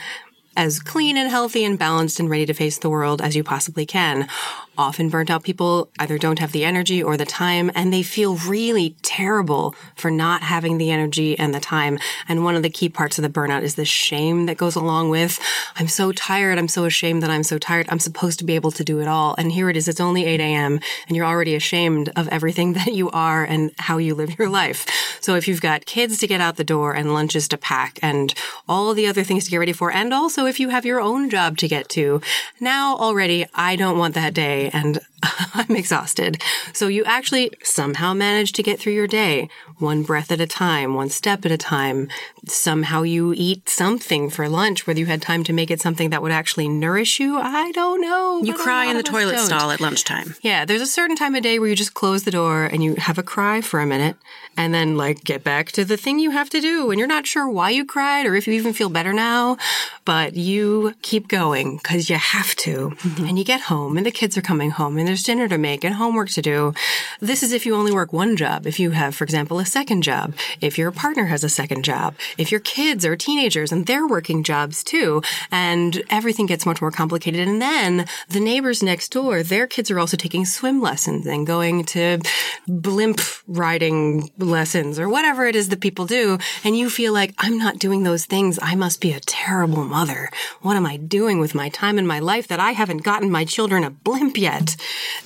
as 0.57 0.81
clean 0.81 1.17
and 1.17 1.31
healthy 1.31 1.65
and 1.65 1.79
balanced 1.79 2.21
and 2.21 2.29
ready 2.29 2.47
to 2.47 2.55
face 2.55 2.79
the 2.79 2.91
world 2.91 3.23
as 3.23 3.35
you 3.35 3.45
possibly 3.45 3.87
can 3.87 4.29
often 4.77 5.09
burnt 5.09 5.31
out 5.31 5.43
people 5.43 5.91
either 5.99 6.19
don't 6.19 6.39
have 6.39 6.53
the 6.53 6.65
energy 6.65 7.03
or 7.03 7.17
the 7.17 7.27
time 7.27 7.71
and 7.75 7.93
they 7.93 8.03
feel 8.03 8.37
really 8.37 8.97
terrible 9.03 9.75
for 9.97 10.11
not 10.11 10.43
having 10.43 10.79
the 10.79 10.91
energy 10.91 11.39
and 11.39 11.55
the 11.55 11.61
time. 11.61 11.99
And 12.29 12.45
one 12.45 12.55
of 12.55 12.63
the 12.63 12.71
key 12.71 12.89
parts 12.89 13.19
of 13.19 13.23
the 13.23 13.29
burnout 13.29 13.63
is 13.63 13.75
the 13.75 13.85
shame 13.85 14.47
that 14.47 14.57
goes 14.57 14.77
along 14.77 15.11
with, 15.11 15.39
I'm 15.77 15.89
so 15.89 16.13
tired. 16.13 16.59
I'm 16.59 16.69
so 16.69 16.85
ashamed 16.85 17.23
that 17.23 17.31
I'm 17.31 17.43
so 17.43 17.59
tired. 17.59 17.87
I'm 17.89 17.99
supposed 17.99 18.39
to 18.39 18.45
be 18.45 18.55
able 18.55 18.71
to 18.73 18.85
do 18.85 19.01
it 19.01 19.09
all. 19.09 19.35
And 19.37 19.53
here 19.53 19.69
it 19.69 19.77
is. 19.77 19.89
It's 19.89 20.01
only 20.01 20.25
8 20.25 20.41
a.m. 20.41 20.81
and 21.07 21.17
you're 21.17 21.27
already 21.27 21.55
ashamed 21.55 22.11
of 22.17 22.29
everything 22.29 22.73
that 22.75 22.95
you 22.95 23.11
are 23.11 23.45
and 23.45 23.73
how 23.79 23.99
you 23.99 24.15
live 24.15 24.39
your 24.39 24.49
life. 24.49 24.87
So 25.21 25.35
if 25.35 25.47
you've 25.47 25.61
got 25.61 25.87
kids 25.87 26.19
to 26.19 26.27
get 26.27 26.41
out 26.41 26.57
the 26.57 26.65
door 26.65 26.95
and 26.95 27.15
lunches 27.15 27.47
to 27.49 27.59
pack 27.59 27.99
and 28.03 28.35
all 28.69 28.95
the 28.95 29.07
other 29.07 29.23
things 29.23 29.45
to 29.45 29.51
get 29.51 29.59
ready 29.59 29.73
for, 29.73 29.93
and 29.93 30.13
also 30.13 30.47
if 30.47 30.59
you 30.59 30.71
have 30.71 30.87
your 30.87 31.01
own 31.01 31.31
job 31.31 31.59
to 31.59 31.69
get 31.69 31.89
to, 31.91 32.21
now 32.59 32.97
already 32.97 33.47
I 33.55 33.77
don't 33.77 33.99
want 33.99 34.15
that 34.15 34.35
day 34.35 34.62
and 34.71 35.01
I'm 35.55 35.77
exhausted. 35.77 36.43
So 36.73 36.89
you 36.89 37.05
actually 37.05 37.51
somehow 37.63 38.15
manage 38.15 38.53
to 38.53 38.63
get 38.63 38.79
through 38.79 38.95
your 38.95 39.07
day, 39.07 39.49
one 39.79 40.03
breath 40.03 40.31
at 40.33 40.41
a 40.41 40.47
time, 40.47 40.95
one 40.95 41.11
step 41.11 41.45
at 41.45 41.53
a 41.53 41.57
time. 41.57 42.09
Somehow 42.47 43.03
you 43.03 43.33
eat 43.37 43.69
something 43.69 44.31
for 44.31 44.49
lunch, 44.49 44.87
whether 44.87 45.01
you 45.01 45.07
had 45.07 45.23
time 45.23 45.45
to 45.45 45.53
make 45.53 45.71
it 45.71 45.81
something 45.81 46.11
that 46.11 46.23
would 46.23 46.33
actually 46.33 46.69
nourish 46.69 47.21
you. 47.21 47.39
I 47.39 47.73
don't 47.73 48.01
know. 48.01 48.43
You 48.43 48.55
cry 48.55 48.87
in 48.87 48.97
the 48.97 49.03
toilet 49.03 49.37
don't. 49.37 49.47
stall 49.47 49.71
at 49.71 49.81
lunchtime. 49.81 50.35
Yeah, 50.43 50.65
there's 50.65 50.81
a 50.81 50.87
certain 50.87 51.17
time 51.17 51.35
of 51.35 51.43
day 51.43 51.59
where 51.59 51.69
you 51.69 51.77
just 51.77 51.95
close 51.95 52.25
the 52.25 52.31
door 52.31 52.65
and 52.65 52.83
you 52.83 52.95
have 52.97 53.19
a 53.19 53.23
cry 53.23 53.61
for 53.61 53.81
a 53.81 53.87
minute 53.87 54.17
and 54.57 54.73
then 54.75 54.97
like 54.97 55.25
get 55.25 55.45
back 55.45 55.73
to 55.73 55.85
the 55.85 55.97
thing 55.97 56.19
you 56.19 56.31
have 56.31 56.51
to 56.51 56.61
do. 56.61 56.91
And 56.91 56.99
you're 56.99 57.09
not 57.09 57.27
sure 57.27 57.49
why 57.49 57.71
you 57.71 57.85
cried 57.85 58.27
or 58.27 58.35
if 58.35 58.47
you 58.47 58.55
even 58.55 58.73
feel 58.73 58.89
better 58.89 59.13
now, 59.13 59.57
but 60.05 60.35
you 60.35 60.95
keep 61.03 61.29
going 61.29 61.77
because 61.77 62.11
you 62.11 62.17
have 62.17 62.55
to. 62.57 62.91
Mm-hmm. 62.91 63.25
And 63.25 63.39
you 63.39 63.45
get 63.45 63.63
home 63.63 63.97
and 63.97 64.07
the 64.07 64.11
kids 64.11 64.37
are 64.37 64.43
coming 64.43 64.71
home 64.71 64.99
and 64.99 65.07
there's 65.07 65.23
dinner 65.23 65.49
to 65.49 65.59
make 65.59 65.85
and 65.85 65.95
homework 65.95 66.31
to 66.31 66.43
do. 66.43 66.75
This 67.21 67.43
is 67.43 67.53
if 67.53 67.67
you 67.67 67.75
only 67.75 67.93
work 67.93 68.13
one 68.13 68.37
job. 68.37 68.67
If 68.67 68.79
you 68.79 68.91
have, 68.91 69.15
for 69.15 69.25
example, 69.25 69.59
a 69.59 69.67
second 69.67 70.03
job, 70.03 70.35
if 70.61 70.79
your 70.79 70.91
partner 70.91 71.27
has 71.27 71.45
a 71.45 71.49
second 71.49 71.85
job, 71.85 72.15
if 72.39 72.51
your 72.51 72.61
kids 72.61 73.05
are 73.05 73.17
teenagers 73.17 73.73
and 73.73 73.87
they're 73.87 74.07
working 74.07 74.43
jobs 74.43 74.83
too, 74.85 75.23
and 75.51 76.03
everything 76.11 76.47
gets 76.47 76.67
much 76.67 76.81
more 76.81 76.91
complicated. 76.91 77.47
And 77.49 77.61
then 77.61 78.07
the 78.29 78.41
neighbors 78.41 78.83
next 78.83 79.13
door, 79.13 79.43
their 79.43 79.67
kids 79.67 79.91
are 79.91 79.99
also 79.99 80.17
taking 80.17 80.45
swim 80.45 80.81
lessons 80.81 81.27
and 81.27 81.47
going 81.47 81.85
to 81.85 82.21
blimp 82.67 83.21
riding 83.47 84.31
lessons 84.45 84.99
or 84.99 85.09
whatever 85.09 85.47
it 85.47 85.57
is 85.57 85.69
that 85.69 85.81
people 85.81 86.07
do. 86.07 86.39
And 86.65 86.77
you 86.77 86.91
feel 86.91 87.13
like, 87.13 87.35
I'm 87.39 87.59
not 87.59 87.79
doing 87.79 88.03
those 88.03 88.25
things. 88.25 88.59
I 88.63 88.75
must 88.75 89.01
be 89.01 89.13
a 89.13 89.21
terrible 89.21 89.85
mother. 89.85 90.31
What 90.61 90.77
am 90.77 90.87
I 90.87 90.97
doing 90.97 91.39
with 91.39 91.55
my 91.55 91.69
time 91.69 91.99
in 91.99 92.07
my 92.07 92.19
life 92.19 92.49
that 92.49 92.61
I 92.61 92.73
haven't 92.73 93.03
gotten 93.03 93.31
my 93.31 93.45
children 93.45 93.85
a 93.85 93.91
blimp 93.91 94.37
yet? 94.37 94.77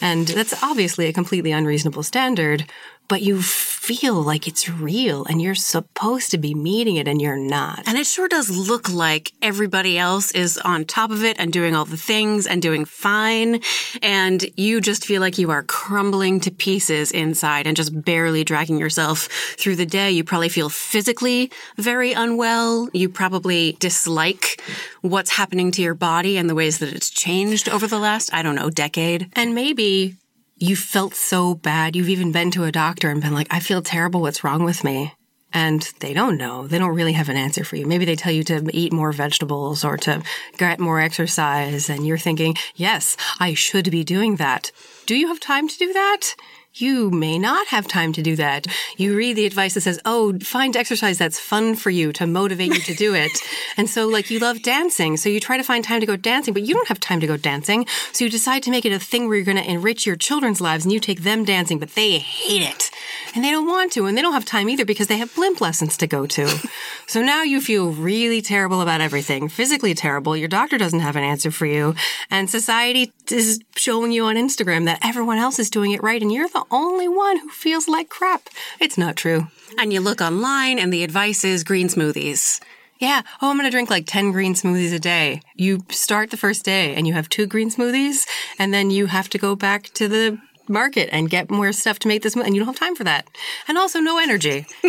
And 0.00 0.26
that's 0.26 0.62
obviously 0.62 1.06
a 1.06 1.12
completely 1.12 1.52
unreasonable 1.52 2.02
standard, 2.02 2.70
but 3.08 3.22
you 3.22 3.40
feel 3.86 4.20
like 4.20 4.48
it's 4.48 4.68
real 4.68 5.24
and 5.26 5.40
you're 5.40 5.54
supposed 5.54 6.32
to 6.32 6.38
be 6.38 6.54
meeting 6.54 6.96
it 6.96 7.06
and 7.06 7.22
you're 7.22 7.36
not. 7.36 7.84
And 7.86 7.96
it 7.96 8.04
sure 8.04 8.26
does 8.26 8.50
look 8.50 8.90
like 8.90 9.30
everybody 9.40 9.96
else 9.96 10.32
is 10.32 10.58
on 10.58 10.84
top 10.84 11.12
of 11.12 11.22
it 11.22 11.36
and 11.38 11.52
doing 11.52 11.76
all 11.76 11.84
the 11.84 11.96
things 11.96 12.48
and 12.48 12.60
doing 12.60 12.84
fine. 12.84 13.60
And 14.02 14.44
you 14.56 14.80
just 14.80 15.06
feel 15.06 15.20
like 15.20 15.38
you 15.38 15.52
are 15.52 15.62
crumbling 15.62 16.40
to 16.40 16.50
pieces 16.50 17.12
inside 17.12 17.68
and 17.68 17.76
just 17.76 18.02
barely 18.04 18.42
dragging 18.42 18.76
yourself 18.76 19.28
through 19.56 19.76
the 19.76 19.86
day. 19.86 20.10
You 20.10 20.24
probably 20.24 20.48
feel 20.48 20.68
physically 20.68 21.52
very 21.76 22.12
unwell. 22.12 22.88
You 22.92 23.08
probably 23.08 23.76
dislike 23.78 24.60
what's 25.02 25.30
happening 25.30 25.70
to 25.70 25.82
your 25.82 25.94
body 25.94 26.38
and 26.38 26.50
the 26.50 26.56
ways 26.56 26.80
that 26.80 26.92
it's 26.92 27.08
changed 27.08 27.68
over 27.68 27.86
the 27.86 28.00
last, 28.00 28.34
I 28.34 28.42
don't 28.42 28.56
know, 28.56 28.68
decade. 28.68 29.28
And 29.34 29.54
maybe 29.54 30.16
you 30.56 30.76
felt 30.76 31.14
so 31.14 31.54
bad. 31.54 31.94
You've 31.94 32.08
even 32.08 32.32
been 32.32 32.50
to 32.52 32.64
a 32.64 32.72
doctor 32.72 33.10
and 33.10 33.20
been 33.20 33.34
like, 33.34 33.48
I 33.50 33.60
feel 33.60 33.82
terrible. 33.82 34.20
What's 34.20 34.42
wrong 34.42 34.64
with 34.64 34.84
me? 34.84 35.12
And 35.52 35.82
they 36.00 36.12
don't 36.12 36.36
know. 36.36 36.66
They 36.66 36.78
don't 36.78 36.94
really 36.94 37.12
have 37.12 37.28
an 37.28 37.36
answer 37.36 37.64
for 37.64 37.76
you. 37.76 37.86
Maybe 37.86 38.04
they 38.04 38.16
tell 38.16 38.32
you 38.32 38.42
to 38.44 38.68
eat 38.72 38.92
more 38.92 39.12
vegetables 39.12 39.84
or 39.84 39.96
to 39.98 40.22
get 40.58 40.80
more 40.80 41.00
exercise. 41.00 41.88
And 41.88 42.06
you're 42.06 42.18
thinking, 42.18 42.56
yes, 42.74 43.16
I 43.38 43.54
should 43.54 43.90
be 43.90 44.04
doing 44.04 44.36
that. 44.36 44.72
Do 45.06 45.14
you 45.14 45.28
have 45.28 45.40
time 45.40 45.68
to 45.68 45.78
do 45.78 45.92
that? 45.92 46.34
You 46.80 47.10
may 47.10 47.38
not 47.38 47.66
have 47.68 47.88
time 47.88 48.12
to 48.12 48.22
do 48.22 48.36
that. 48.36 48.66
You 48.98 49.16
read 49.16 49.36
the 49.36 49.46
advice 49.46 49.74
that 49.74 49.80
says, 49.80 49.98
oh, 50.04 50.38
find 50.40 50.76
exercise 50.76 51.16
that's 51.16 51.38
fun 51.38 51.74
for 51.74 51.90
you 51.90 52.12
to 52.14 52.26
motivate 52.26 52.74
you 52.74 52.80
to 52.80 52.94
do 52.94 53.14
it. 53.14 53.30
and 53.76 53.88
so, 53.88 54.06
like, 54.06 54.30
you 54.30 54.38
love 54.38 54.62
dancing. 54.62 55.16
So 55.16 55.28
you 55.28 55.40
try 55.40 55.56
to 55.56 55.62
find 55.62 55.82
time 55.82 56.00
to 56.00 56.06
go 56.06 56.16
dancing, 56.16 56.52
but 56.52 56.64
you 56.64 56.74
don't 56.74 56.88
have 56.88 57.00
time 57.00 57.20
to 57.20 57.26
go 57.26 57.36
dancing. 57.36 57.86
So 58.12 58.24
you 58.24 58.30
decide 58.30 58.62
to 58.64 58.70
make 58.70 58.84
it 58.84 58.92
a 58.92 58.98
thing 58.98 59.26
where 59.26 59.36
you're 59.36 59.44
going 59.44 59.56
to 59.56 59.70
enrich 59.70 60.04
your 60.04 60.16
children's 60.16 60.60
lives 60.60 60.84
and 60.84 60.92
you 60.92 61.00
take 61.00 61.22
them 61.22 61.44
dancing, 61.44 61.78
but 61.78 61.94
they 61.94 62.18
hate 62.18 62.62
it. 62.62 62.90
And 63.34 63.44
they 63.44 63.50
don't 63.50 63.66
want 63.66 63.92
to. 63.92 64.06
And 64.06 64.16
they 64.16 64.22
don't 64.22 64.32
have 64.32 64.44
time 64.44 64.68
either 64.68 64.84
because 64.84 65.06
they 65.06 65.18
have 65.18 65.34
blimp 65.34 65.60
lessons 65.60 65.96
to 65.98 66.06
go 66.06 66.26
to. 66.26 66.48
so 67.06 67.22
now 67.22 67.42
you 67.42 67.60
feel 67.60 67.92
really 67.92 68.42
terrible 68.42 68.80
about 68.80 69.00
everything, 69.00 69.48
physically 69.48 69.94
terrible. 69.94 70.36
Your 70.36 70.48
doctor 70.48 70.78
doesn't 70.78 71.00
have 71.00 71.16
an 71.16 71.24
answer 71.24 71.50
for 71.50 71.66
you. 71.66 71.94
And 72.30 72.50
society 72.50 73.12
is 73.30 73.60
showing 73.76 74.12
you 74.12 74.24
on 74.24 74.36
Instagram 74.36 74.84
that 74.86 75.00
everyone 75.02 75.38
else 75.38 75.58
is 75.58 75.70
doing 75.70 75.92
it 75.92 76.02
right. 76.02 76.20
And 76.20 76.32
you're 76.32 76.48
the 76.48 76.65
only 76.70 77.08
one 77.08 77.38
who 77.38 77.48
feels 77.48 77.88
like 77.88 78.08
crap. 78.08 78.48
It's 78.80 78.98
not 78.98 79.16
true. 79.16 79.48
And 79.78 79.92
you 79.92 80.00
look 80.00 80.20
online 80.20 80.78
and 80.78 80.92
the 80.92 81.04
advice 81.04 81.44
is 81.44 81.64
green 81.64 81.88
smoothies. 81.88 82.60
Yeah. 82.98 83.22
Oh, 83.42 83.50
I'm 83.50 83.56
going 83.56 83.66
to 83.66 83.70
drink 83.70 83.90
like 83.90 84.06
10 84.06 84.32
green 84.32 84.54
smoothies 84.54 84.94
a 84.94 84.98
day. 84.98 85.42
You 85.54 85.84
start 85.90 86.30
the 86.30 86.36
first 86.36 86.64
day 86.64 86.94
and 86.94 87.06
you 87.06 87.12
have 87.12 87.28
two 87.28 87.46
green 87.46 87.70
smoothies 87.70 88.26
and 88.58 88.72
then 88.72 88.90
you 88.90 89.06
have 89.06 89.28
to 89.30 89.38
go 89.38 89.54
back 89.54 89.84
to 89.94 90.08
the 90.08 90.38
market 90.68 91.08
and 91.12 91.30
get 91.30 91.50
more 91.50 91.72
stuff 91.72 91.98
to 92.00 92.08
make 92.08 92.22
this 92.22 92.34
and 92.34 92.54
you 92.54 92.60
don't 92.60 92.66
have 92.66 92.78
time 92.78 92.96
for 92.96 93.04
that. 93.04 93.26
And 93.68 93.76
also 93.76 94.00
no 94.00 94.18
energy. 94.18 94.66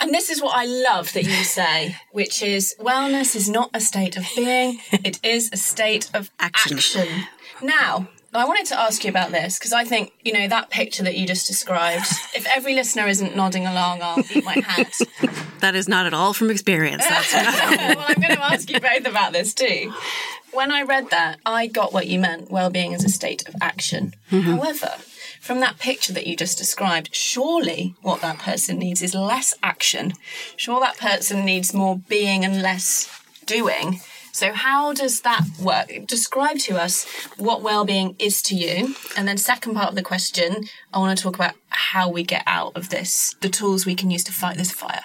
and 0.00 0.14
this 0.14 0.30
is 0.30 0.40
what 0.42 0.56
I 0.56 0.64
love 0.64 1.12
that 1.12 1.24
you 1.24 1.44
say, 1.44 1.96
which 2.12 2.42
is 2.42 2.74
wellness 2.80 3.36
is 3.36 3.48
not 3.48 3.70
a 3.74 3.80
state 3.80 4.16
of 4.16 4.24
being, 4.34 4.80
it 4.92 5.20
is 5.22 5.50
a 5.52 5.56
state 5.56 6.10
of 6.14 6.30
action. 6.40 6.78
action. 6.78 7.08
Now, 7.62 8.08
I 8.32 8.44
wanted 8.44 8.66
to 8.66 8.78
ask 8.78 9.02
you 9.02 9.10
about 9.10 9.32
this 9.32 9.58
because 9.58 9.72
I 9.72 9.84
think, 9.84 10.12
you 10.22 10.32
know, 10.32 10.46
that 10.46 10.70
picture 10.70 11.02
that 11.02 11.16
you 11.16 11.26
just 11.26 11.48
described, 11.48 12.04
if 12.34 12.46
every 12.46 12.74
listener 12.74 13.08
isn't 13.08 13.34
nodding 13.34 13.66
along, 13.66 14.02
I'll 14.02 14.20
eat 14.32 14.44
my 14.44 14.54
hat. 14.54 14.94
that 15.60 15.74
is 15.74 15.88
not 15.88 16.06
at 16.06 16.14
all 16.14 16.32
from 16.32 16.48
experience. 16.50 17.04
That's 17.04 17.32
well, 17.34 18.04
I'm 18.06 18.20
going 18.20 18.36
to 18.36 18.44
ask 18.44 18.70
you 18.70 18.78
both 18.78 19.06
about 19.06 19.32
this 19.32 19.52
too. 19.52 19.92
When 20.52 20.70
I 20.70 20.82
read 20.82 21.10
that, 21.10 21.40
I 21.44 21.66
got 21.66 21.92
what 21.92 22.06
you 22.06 22.20
meant 22.20 22.50
well-being 22.50 22.92
is 22.92 23.04
a 23.04 23.08
state 23.08 23.48
of 23.48 23.56
action. 23.60 24.14
Mm-hmm. 24.30 24.52
However, 24.52 24.92
from 25.40 25.60
that 25.60 25.78
picture 25.78 26.12
that 26.12 26.26
you 26.26 26.36
just 26.36 26.58
described, 26.58 27.14
surely 27.14 27.96
what 28.02 28.20
that 28.20 28.38
person 28.38 28.78
needs 28.78 29.02
is 29.02 29.14
less 29.14 29.54
action. 29.62 30.12
Sure, 30.56 30.78
that 30.80 30.98
person 30.98 31.44
needs 31.44 31.74
more 31.74 31.98
being 32.08 32.44
and 32.44 32.62
less 32.62 33.08
doing. 33.46 34.00
So, 34.32 34.52
how 34.52 34.92
does 34.92 35.20
that 35.22 35.42
work? 35.62 35.90
Describe 36.06 36.58
to 36.60 36.76
us 36.76 37.06
what 37.36 37.62
well-being 37.62 38.16
is 38.18 38.42
to 38.42 38.54
you, 38.54 38.94
and 39.16 39.26
then 39.26 39.36
second 39.36 39.74
part 39.74 39.90
of 39.90 39.94
the 39.94 40.02
question, 40.02 40.64
I 40.92 40.98
want 40.98 41.16
to 41.16 41.22
talk 41.22 41.34
about 41.34 41.54
how 41.68 42.08
we 42.08 42.22
get 42.22 42.42
out 42.46 42.76
of 42.76 42.90
this, 42.90 43.34
the 43.40 43.48
tools 43.48 43.86
we 43.86 43.94
can 43.94 44.10
use 44.10 44.24
to 44.24 44.32
fight 44.32 44.56
this 44.56 44.72
fire. 44.72 45.04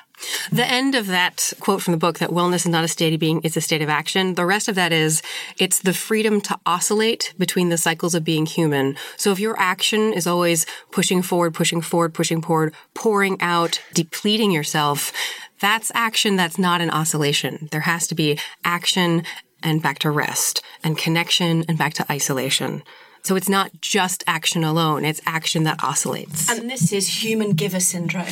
The 0.51 0.65
end 0.65 0.95
of 0.95 1.07
that 1.07 1.53
quote 1.59 1.81
from 1.81 1.91
the 1.91 1.97
book 1.97 2.19
that 2.19 2.29
wellness 2.29 2.57
is 2.57 2.67
not 2.67 2.83
a 2.83 2.87
state 2.87 3.13
of 3.13 3.19
being, 3.19 3.41
it's 3.43 3.57
a 3.57 3.61
state 3.61 3.81
of 3.81 3.89
action. 3.89 4.35
The 4.35 4.45
rest 4.45 4.67
of 4.67 4.75
that 4.75 4.91
is 4.91 5.21
it's 5.57 5.79
the 5.79 5.93
freedom 5.93 6.41
to 6.41 6.57
oscillate 6.65 7.33
between 7.37 7.69
the 7.69 7.77
cycles 7.77 8.15
of 8.15 8.23
being 8.23 8.45
human. 8.45 8.95
So 9.17 9.31
if 9.31 9.39
your 9.39 9.59
action 9.59 10.13
is 10.13 10.25
always 10.25 10.65
pushing 10.91 11.21
forward, 11.21 11.53
pushing 11.53 11.81
forward, 11.81 12.13
pushing 12.13 12.41
forward, 12.41 12.73
pouring 12.93 13.39
out, 13.41 13.81
depleting 13.93 14.51
yourself, 14.51 15.11
That's 15.59 15.91
action 15.93 16.35
that's 16.35 16.57
not 16.57 16.81
an 16.81 16.89
oscillation. 16.89 17.69
There 17.71 17.81
has 17.81 18.07
to 18.07 18.15
be 18.15 18.39
action 18.63 19.23
and 19.63 19.81
back 19.81 19.99
to 19.99 20.11
rest 20.11 20.61
and 20.83 20.97
connection 20.97 21.65
and 21.67 21.77
back 21.77 21.93
to 21.95 22.11
isolation. 22.11 22.83
So 23.25 23.35
it's 23.35 23.49
not 23.49 23.71
just 23.81 24.23
action 24.27 24.63
alone, 24.63 25.03
it's 25.03 25.19
action 25.25 25.63
that 25.63 25.83
oscillates. 25.83 26.47
And 26.47 26.69
this 26.69 26.93
is 26.93 27.23
human 27.23 27.53
giver 27.53 27.79
syndrome, 27.79 28.27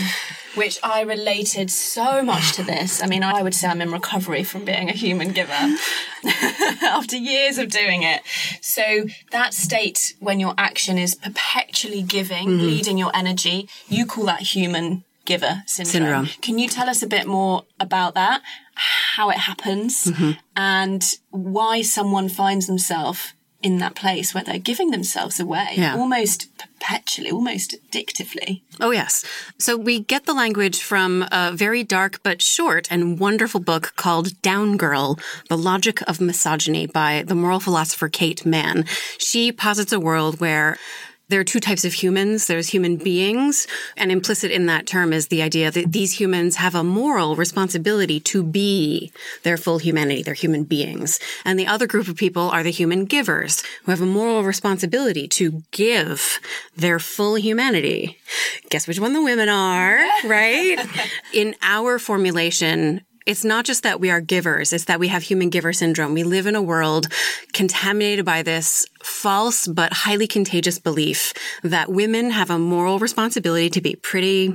which 0.53 0.77
I 0.84 1.01
related 1.01 1.72
so 1.72 2.22
much 2.22 2.53
to 2.58 2.63
this. 2.63 3.01
I 3.01 3.08
mean, 3.08 3.24
I 3.24 3.42
would 3.42 3.56
say 3.56 3.70
I'm 3.70 3.82
in 3.82 3.92
recovery 3.92 4.44
from 4.44 4.65
being 4.65 4.89
a 4.89 4.94
human 4.94 5.32
giver 5.32 5.51
after 6.84 7.18
years 7.18 7.58
of 7.58 7.70
doing 7.70 8.03
it. 8.03 8.22
So 8.62 9.06
that 9.32 9.56
state 9.56 10.13
when 10.20 10.39
your 10.39 10.53
action 10.60 11.00
is 11.00 11.15
perpetually 11.15 12.03
giving, 12.03 12.48
mm-hmm. 12.48 12.68
leading 12.68 13.00
your 13.00 13.10
energy, 13.15 13.68
you 13.89 14.06
call 14.06 14.25
that 14.25 14.42
human 14.42 15.06
giver 15.25 15.63
syndrome. 15.65 15.92
syndrome. 15.92 16.25
Can 16.42 16.60
you 16.60 16.68
tell 16.68 16.89
us 16.89 17.01
a 17.01 17.08
bit 17.08 17.27
more 17.27 17.65
about 17.80 18.13
that? 18.15 18.42
How 18.75 19.30
it 19.30 19.38
happens 19.38 20.06
mm-hmm. 20.06 20.32
and 20.56 21.03
why 21.30 21.82
someone 21.82 22.30
finds 22.30 22.68
themselves 22.68 23.34
in 23.63 23.77
that 23.77 23.96
place 23.96 24.36
where 24.36 24.44
they're 24.44 24.60
giving 24.60 24.92
themselves 24.92 25.39
away 25.39 25.70
yeah. 25.77 25.96
almost 25.96 26.50
perpetually, 26.58 27.32
almost 27.32 27.75
addictively. 27.89 28.62
Oh, 28.82 28.92
yes. 28.92 29.24
So 29.58 29.77
we 29.77 30.01
get 30.01 30.25
the 30.25 30.34
language 30.34 30.82
from 30.82 31.25
a 31.32 31.53
very 31.53 31.82
dark 31.82 32.22
but 32.24 32.42
short 32.42 32.92
and 32.92 33.18
wonderful 33.18 33.62
book 33.62 33.94
called 33.96 34.42
Down 34.42 34.75
Girl 34.75 35.18
The 35.48 35.58
Logic 35.58 36.01
of 36.10 36.20
Misogyny 36.20 36.88
by 36.88 37.24
the 37.25 37.36
moral 37.36 37.62
philosopher 37.62 38.10
Kate 38.10 38.46
Manne. 38.46 38.84
She 39.18 39.53
posits 39.53 39.94
a 39.94 40.00
world 40.00 40.42
where 40.42 40.77
there 41.34 41.40
are 41.40 41.44
two 41.44 41.60
types 41.60 41.84
of 41.84 41.94
humans. 41.94 42.46
There's 42.46 42.70
human 42.70 42.98
beings, 42.98 43.66
and 43.98 44.12
implicit 44.12 44.52
in 44.52 44.68
that 44.68 44.86
term 44.86 45.12
is 45.12 45.30
the 45.30 45.42
idea 45.42 45.72
that 45.72 45.92
these 45.92 46.20
humans 46.20 46.58
have 46.58 46.75
a 46.75 46.84
moral 46.84 47.36
responsibility 47.36 48.20
to 48.20 48.44
be 48.44 49.12
their 49.42 49.58
full 49.58 49.80
humanity. 49.80 50.22
They're 50.22 50.36
human 50.36 50.63
beings. 50.63 51.20
And 51.44 51.58
the 51.58 51.66
other 51.66 51.88
group 51.88 52.08
of 52.08 52.18
people 52.18 52.52
are 52.52 52.62
the 52.62 52.70
human 52.70 53.06
givers 53.06 53.63
who 53.84 53.92
have 53.92 54.02
a 54.02 54.06
moral 54.06 54.44
responsibility 54.44 55.28
to 55.30 55.63
give 55.72 56.40
their 56.78 57.00
full 57.00 57.34
humanity. 57.34 58.20
Guess 58.70 58.88
which 58.88 59.00
one 59.00 59.13
the 59.13 59.24
women 59.24 59.50
are, 59.50 59.98
right? 60.25 60.78
in 61.34 61.56
our 61.63 61.98
formulation, 61.98 63.02
it's 63.25 63.44
not 63.44 63.65
just 63.65 63.84
that 63.84 64.00
we 64.00 64.10
are 64.10 64.22
givers, 64.22 64.74
it's 64.74 64.86
that 64.86 65.00
we 65.00 65.08
have 65.10 65.24
human 65.24 65.50
giver 65.50 65.74
syndrome. 65.74 66.13
We 66.13 66.24
live 66.24 66.48
in 66.48 66.56
a 66.56 66.62
world 66.62 67.08
contaminated 67.53 68.25
by 68.25 68.44
this 68.44 68.86
false 69.03 69.68
but 69.68 69.94
highly 69.94 70.27
contagious 70.27 70.80
belief 70.80 71.34
that 71.63 71.92
women 71.92 72.32
have 72.32 72.50
a 72.50 72.60
moral 72.60 73.00
responsibility 73.00 73.70
to 73.70 73.82
be 73.82 73.96
pretty, 73.96 74.53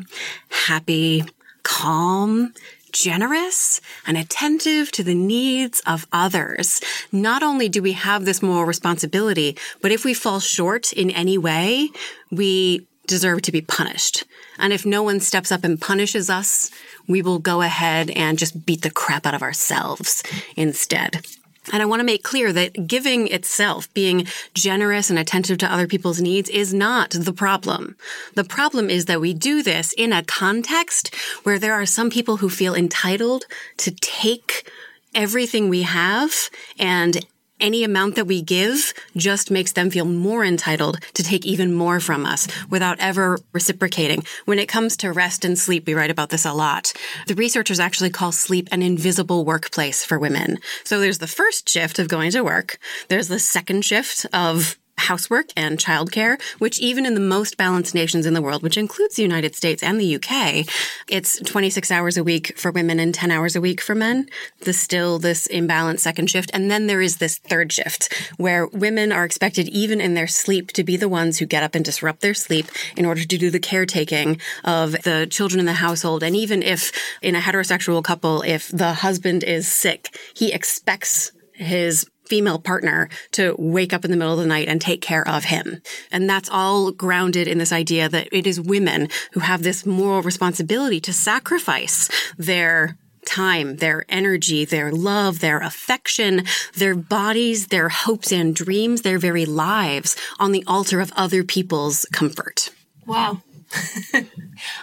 happy, 0.49 1.25
calm, 1.63 2.53
generous 2.93 3.81
and 4.07 4.17
attentive 4.17 4.91
to 4.93 5.03
the 5.03 5.15
needs 5.15 5.83
of 5.87 6.07
others. 6.13 6.81
Not 7.13 7.43
only 7.43 7.69
do 7.69 7.83
we 7.83 7.93
have 7.93 8.25
this 8.25 8.43
moral 8.43 8.65
responsibility, 8.65 9.57
but 9.81 9.93
if 9.93 10.05
we 10.05 10.15
fall 10.15 10.41
short 10.41 10.93
in 10.93 11.11
any 11.11 11.39
way, 11.39 11.91
we 12.31 12.88
deserve 13.09 13.43
to 13.43 13.53
be 13.53 13.61
punished. 13.61 14.25
And 14.59 14.73
if 14.73 14.87
no 14.87 15.03
one 15.03 15.19
steps 15.19 15.51
up 15.51 15.65
and 15.65 15.81
punishes 15.81 16.31
us, 16.31 16.71
we 17.09 17.23
will 17.23 17.41
go 17.41 17.63
ahead 17.63 18.11
and 18.11 18.39
just 18.39 18.65
beat 18.65 18.83
the 18.83 18.91
crap 18.91 19.27
out 19.27 19.35
of 19.35 19.43
ourselves 19.43 20.23
instead. 20.57 21.27
And 21.73 21.83
I 21.83 21.87
want 21.87 22.01
to 22.01 22.05
make 22.05 22.23
clear 22.23 22.53
that 22.53 22.87
giving 22.87 23.29
itself, 23.29 23.93
being 23.93 24.27
generous 24.55 25.11
and 25.11 25.19
attentive 25.19 25.59
to 25.59 25.73
other 25.73 25.87
people's 25.87 26.21
needs 26.21 26.49
is 26.49 26.73
not 26.73 27.11
the 27.11 27.33
problem. 27.33 27.97
The 28.35 28.45
problem 28.45 28.89
is 28.89 29.05
that 29.05 29.21
we 29.21 29.35
do 29.35 29.63
this 29.63 29.93
in 29.93 30.13
a 30.13 30.25
context 30.25 31.15
where 31.43 31.59
there 31.59 31.75
are 31.75 31.87
some 31.87 32.11
people 32.11 32.39
who 32.39 32.49
feel 32.49 32.75
entitled 32.75 33.45
to 33.79 33.91
take 33.91 34.71
everything 35.15 35.69
we 35.69 35.83
have 35.83 36.33
and 36.79 37.25
any 37.61 37.85
amount 37.85 38.17
that 38.17 38.27
we 38.27 38.43
give 38.43 38.95
just 39.17 39.51
makes 39.51 39.73
them 39.73 39.91
feel 39.91 40.05
more 40.05 40.45
entitled 40.45 41.01
to 41.15 41.23
take 41.23 41.47
even 41.47 41.73
more 41.73 42.01
from 42.01 42.27
us 42.27 42.49
without 42.71 42.99
ever 43.01 43.39
reciprocating. 43.53 44.25
When 44.45 44.59
it 44.59 44.69
comes 44.69 44.97
to 44.99 45.13
rest 45.13 45.45
and 45.45 45.59
sleep, 45.59 45.87
we 45.87 45.95
write 45.95 46.11
about 46.11 46.31
this 46.31 46.45
a 46.45 46.53
lot. 46.53 46.93
The 47.27 47.35
researchers 47.35 47.81
actually 47.81 48.11
call 48.11 48.33
sleep 48.33 48.69
an 48.71 48.83
invisible 48.83 49.45
workplace 49.45 50.05
for 50.05 50.19
women. 50.19 50.59
So 50.85 51.01
there's 51.01 51.19
the 51.19 51.27
first 51.27 51.69
shift 51.69 51.99
of 51.99 52.09
going 52.09 52.31
to 52.33 52.43
work. 52.43 52.79
There's 53.09 53.29
the 53.29 53.39
second 53.39 53.85
shift 53.85 54.27
of 54.33 54.79
housework 54.99 55.47
and 55.57 55.79
childcare, 55.79 56.41
which 56.59 56.79
even 56.79 57.07
in 57.07 57.15
the 57.15 57.21
most 57.21 57.57
balanced 57.57 57.95
nations 57.95 58.27
in 58.27 58.35
the 58.35 58.43
world, 58.43 58.63
which 58.63 58.77
includes 58.77 59.17
the 59.17 59.23
United 59.23 59.55
States 59.55 59.83
and 59.83 60.01
the 60.01 60.17
UK, 60.17 60.67
it's 61.09 61.41
26 61.41 61.91
hours 61.91 62.17
a 62.17 62.25
week 62.25 62.59
for 62.59 62.71
women 62.71 63.01
and 63.01 63.15
10 63.15 63.31
hours 63.31 63.57
a 63.57 63.61
week 63.61 63.81
for 63.81 63.95
men. 63.95 64.29
There's 64.61 64.79
still 64.79 65.19
this 65.19 65.49
imbalanced 65.49 66.01
second 66.01 66.31
shift. 66.31 66.51
And 66.53 66.71
then 66.71 66.87
there 66.87 67.01
is 67.01 67.19
this 67.19 67.39
third 67.39 67.73
shift 67.73 68.13
where 68.37 68.67
women 68.67 69.13
are 69.13 69.25
expected, 69.25 69.69
even 69.69 70.01
in 70.01 70.15
their 70.15 70.27
sleep, 70.27 70.73
to 70.73 70.85
be 70.85 70.97
the 70.97 71.09
ones 71.09 71.39
who 71.39 71.47
get 71.47 71.63
up 71.63 71.75
and 71.75 71.85
disrupt 71.85 72.21
their 72.21 72.35
sleep 72.35 72.67
in 72.97 73.05
order 73.05 73.23
to 73.25 73.39
do 73.39 73.51
the 73.51 73.59
caretaking 73.59 74.41
of 74.65 74.93
the 75.03 75.27
children 75.31 75.61
in 75.61 75.67
the 75.67 75.73
household. 75.75 76.23
And 76.23 76.37
even 76.37 76.63
if 76.63 76.93
in 77.23 77.35
a 77.35 77.41
heterosexual 77.41 78.03
couple, 78.03 78.43
if 78.43 78.69
the 78.69 78.95
husband 78.95 79.45
is 79.45 79.69
sick, 79.69 80.17
he 80.35 80.53
expects 80.53 81.33
his 81.53 82.09
female 82.29 82.59
partner 82.59 83.09
to 83.33 83.55
wake 83.59 83.93
up 83.93 84.05
in 84.05 84.11
the 84.11 84.17
middle 84.17 84.35
of 84.35 84.41
the 84.41 84.47
night 84.47 84.69
and 84.69 84.81
take 84.81 85.01
care 85.01 85.27
of 85.27 85.45
him. 85.45 85.81
And 86.11 86.29
that's 86.29 86.49
all 86.51 86.91
grounded 86.93 87.49
in 87.49 87.59
this 87.59 87.73
idea 87.73 88.09
that 88.09 88.29
it 88.33 88.47
is 88.47 88.61
women 88.61 89.09
who 89.33 89.41
have 89.41 89.63
this 89.63 89.87
moral 89.87 90.23
responsibility 90.23 91.01
to 91.01 91.13
sacrifice 91.13 92.09
their 92.37 92.97
time, 93.27 93.77
their 93.77 94.05
energy, 94.09 94.65
their 94.65 94.91
love, 94.91 95.41
their 95.41 95.61
affection, 95.61 96.45
their 96.75 96.95
bodies, 96.95 97.67
their 97.67 97.89
hopes 97.89 98.33
and 98.33 98.55
dreams, 98.55 99.03
their 99.03 99.19
very 99.19 99.45
lives 99.45 100.17
on 100.39 100.53
the 100.53 100.65
altar 100.67 101.01
of 101.01 101.13
other 101.15 101.45
people's 101.45 102.07
comfort. 102.13 102.71
Wow. 103.07 103.43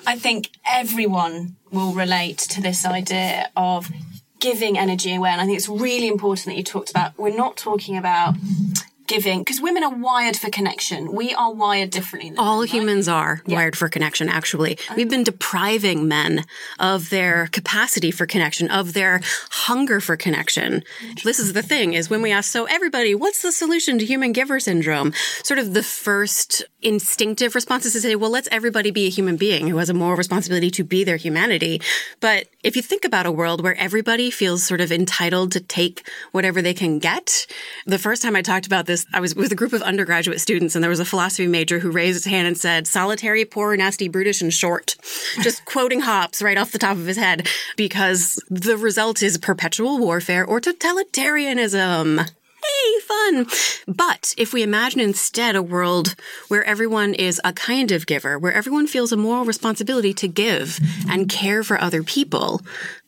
I 0.05 0.17
think 0.17 0.51
everyone 0.65 1.55
will 1.71 1.93
relate 1.93 2.37
to 2.37 2.61
this 2.61 2.85
idea 2.85 3.49
of 3.55 3.89
giving 4.45 4.77
energy 4.77 5.15
away. 5.15 5.31
And 5.31 5.41
I 5.41 5.45
think 5.45 5.57
it's 5.57 5.69
really 5.69 6.07
important 6.07 6.45
that 6.47 6.57
you 6.57 6.63
talked 6.63 6.91
about, 6.91 7.17
we're 7.17 7.35
not 7.35 7.57
talking 7.57 7.97
about 7.97 8.35
giving 9.07 9.39
because 9.39 9.61
women 9.61 9.83
are 9.83 9.93
wired 9.93 10.35
for 10.35 10.49
connection. 10.49 11.13
We 11.13 11.33
are 11.33 11.53
wired 11.53 11.91
differently. 11.91 12.33
All 12.37 12.59
men, 12.59 12.67
humans 12.67 13.07
right? 13.07 13.15
are 13.15 13.41
yeah. 13.45 13.55
wired 13.57 13.77
for 13.77 13.87
connection. 13.87 14.29
Actually, 14.29 14.77
we've 14.95 15.09
been 15.09 15.23
depriving 15.23 16.07
men 16.07 16.43
of 16.79 17.09
their 17.09 17.47
capacity 17.51 18.11
for 18.11 18.25
connection, 18.25 18.69
of 18.71 18.93
their 18.93 19.21
hunger 19.51 19.99
for 20.01 20.17
connection. 20.17 20.83
This 21.23 21.39
is 21.39 21.53
the 21.53 21.61
thing: 21.61 21.93
is 21.93 22.09
when 22.09 22.21
we 22.21 22.31
ask, 22.31 22.51
so 22.51 22.65
everybody, 22.65 23.13
what's 23.13 23.41
the 23.41 23.51
solution 23.51 23.99
to 23.99 24.05
human 24.05 24.31
giver 24.31 24.59
syndrome? 24.59 25.13
Sort 25.43 25.59
of 25.59 25.73
the 25.73 25.83
first 25.83 26.65
instinctive 26.81 27.55
response 27.55 27.85
is 27.85 27.93
to 27.93 28.01
say, 28.01 28.15
well, 28.15 28.29
let's 28.29 28.49
everybody 28.51 28.91
be 28.91 29.05
a 29.05 29.09
human 29.09 29.37
being 29.37 29.67
who 29.67 29.77
has 29.77 29.89
a 29.89 29.93
moral 29.93 30.17
responsibility 30.17 30.71
to 30.71 30.83
be 30.83 31.03
their 31.03 31.17
humanity. 31.17 31.81
But 32.19 32.47
if 32.65 32.75
you 32.75 32.81
think 32.81 33.05
about 33.05 33.27
a 33.27 33.31
world 33.31 33.61
where 33.61 33.77
everybody 33.77 34.31
feels 34.31 34.63
sort 34.63 34.81
of 34.81 34.91
entitled 34.91 35.51
to 35.51 35.59
take 35.59 36.09
whatever 36.31 36.63
they 36.63 36.73
can 36.73 36.97
get, 36.97 37.45
the 37.85 37.99
first 37.99 38.23
time 38.23 38.35
I 38.35 38.41
talked 38.41 38.65
about 38.65 38.87
this. 38.87 39.05
I 39.13 39.19
was 39.19 39.35
with 39.35 39.51
a 39.51 39.55
group 39.55 39.71
of 39.71 39.83
undergraduate 39.83 40.41
students, 40.41 40.73
and 40.73 40.83
there 40.83 40.89
was 40.89 40.99
a 40.99 41.05
philosophy 41.05 41.45
major 41.45 41.77
who 41.77 41.91
raised 41.91 42.15
his 42.15 42.25
hand 42.25 42.47
and 42.47 42.57
said, 42.57 42.87
"Solitary, 42.87 43.45
poor, 43.45 43.77
nasty, 43.77 44.07
brutish, 44.07 44.41
and 44.41 44.51
short," 44.51 44.95
just 45.41 45.63
quoting 45.73 46.01
Hobbes 46.01 46.41
right 46.41 46.57
off 46.57 46.71
the 46.71 46.79
top 46.79 46.97
of 46.97 47.05
his 47.05 47.17
head, 47.17 47.47
because 47.77 48.43
the 48.49 48.77
result 48.77 49.21
is 49.21 49.37
perpetual 49.37 49.99
warfare 49.99 50.43
or 50.43 50.59
totalitarianism 50.59 52.27
hey, 52.85 52.99
fun. 53.01 53.47
But 53.87 54.33
if 54.37 54.53
we 54.53 54.63
imagine 54.63 54.99
instead 54.99 55.55
a 55.55 55.63
world 55.63 56.15
where 56.47 56.63
everyone 56.63 57.13
is 57.13 57.41
a 57.43 57.53
kind 57.53 57.91
of 57.91 58.05
giver, 58.05 58.37
where 58.37 58.53
everyone 58.53 58.87
feels 58.87 59.11
a 59.11 59.17
moral 59.17 59.45
responsibility 59.45 60.13
to 60.15 60.27
give 60.27 60.79
and 61.09 61.29
care 61.29 61.63
for 61.63 61.79
other 61.79 62.03
people, 62.03 62.61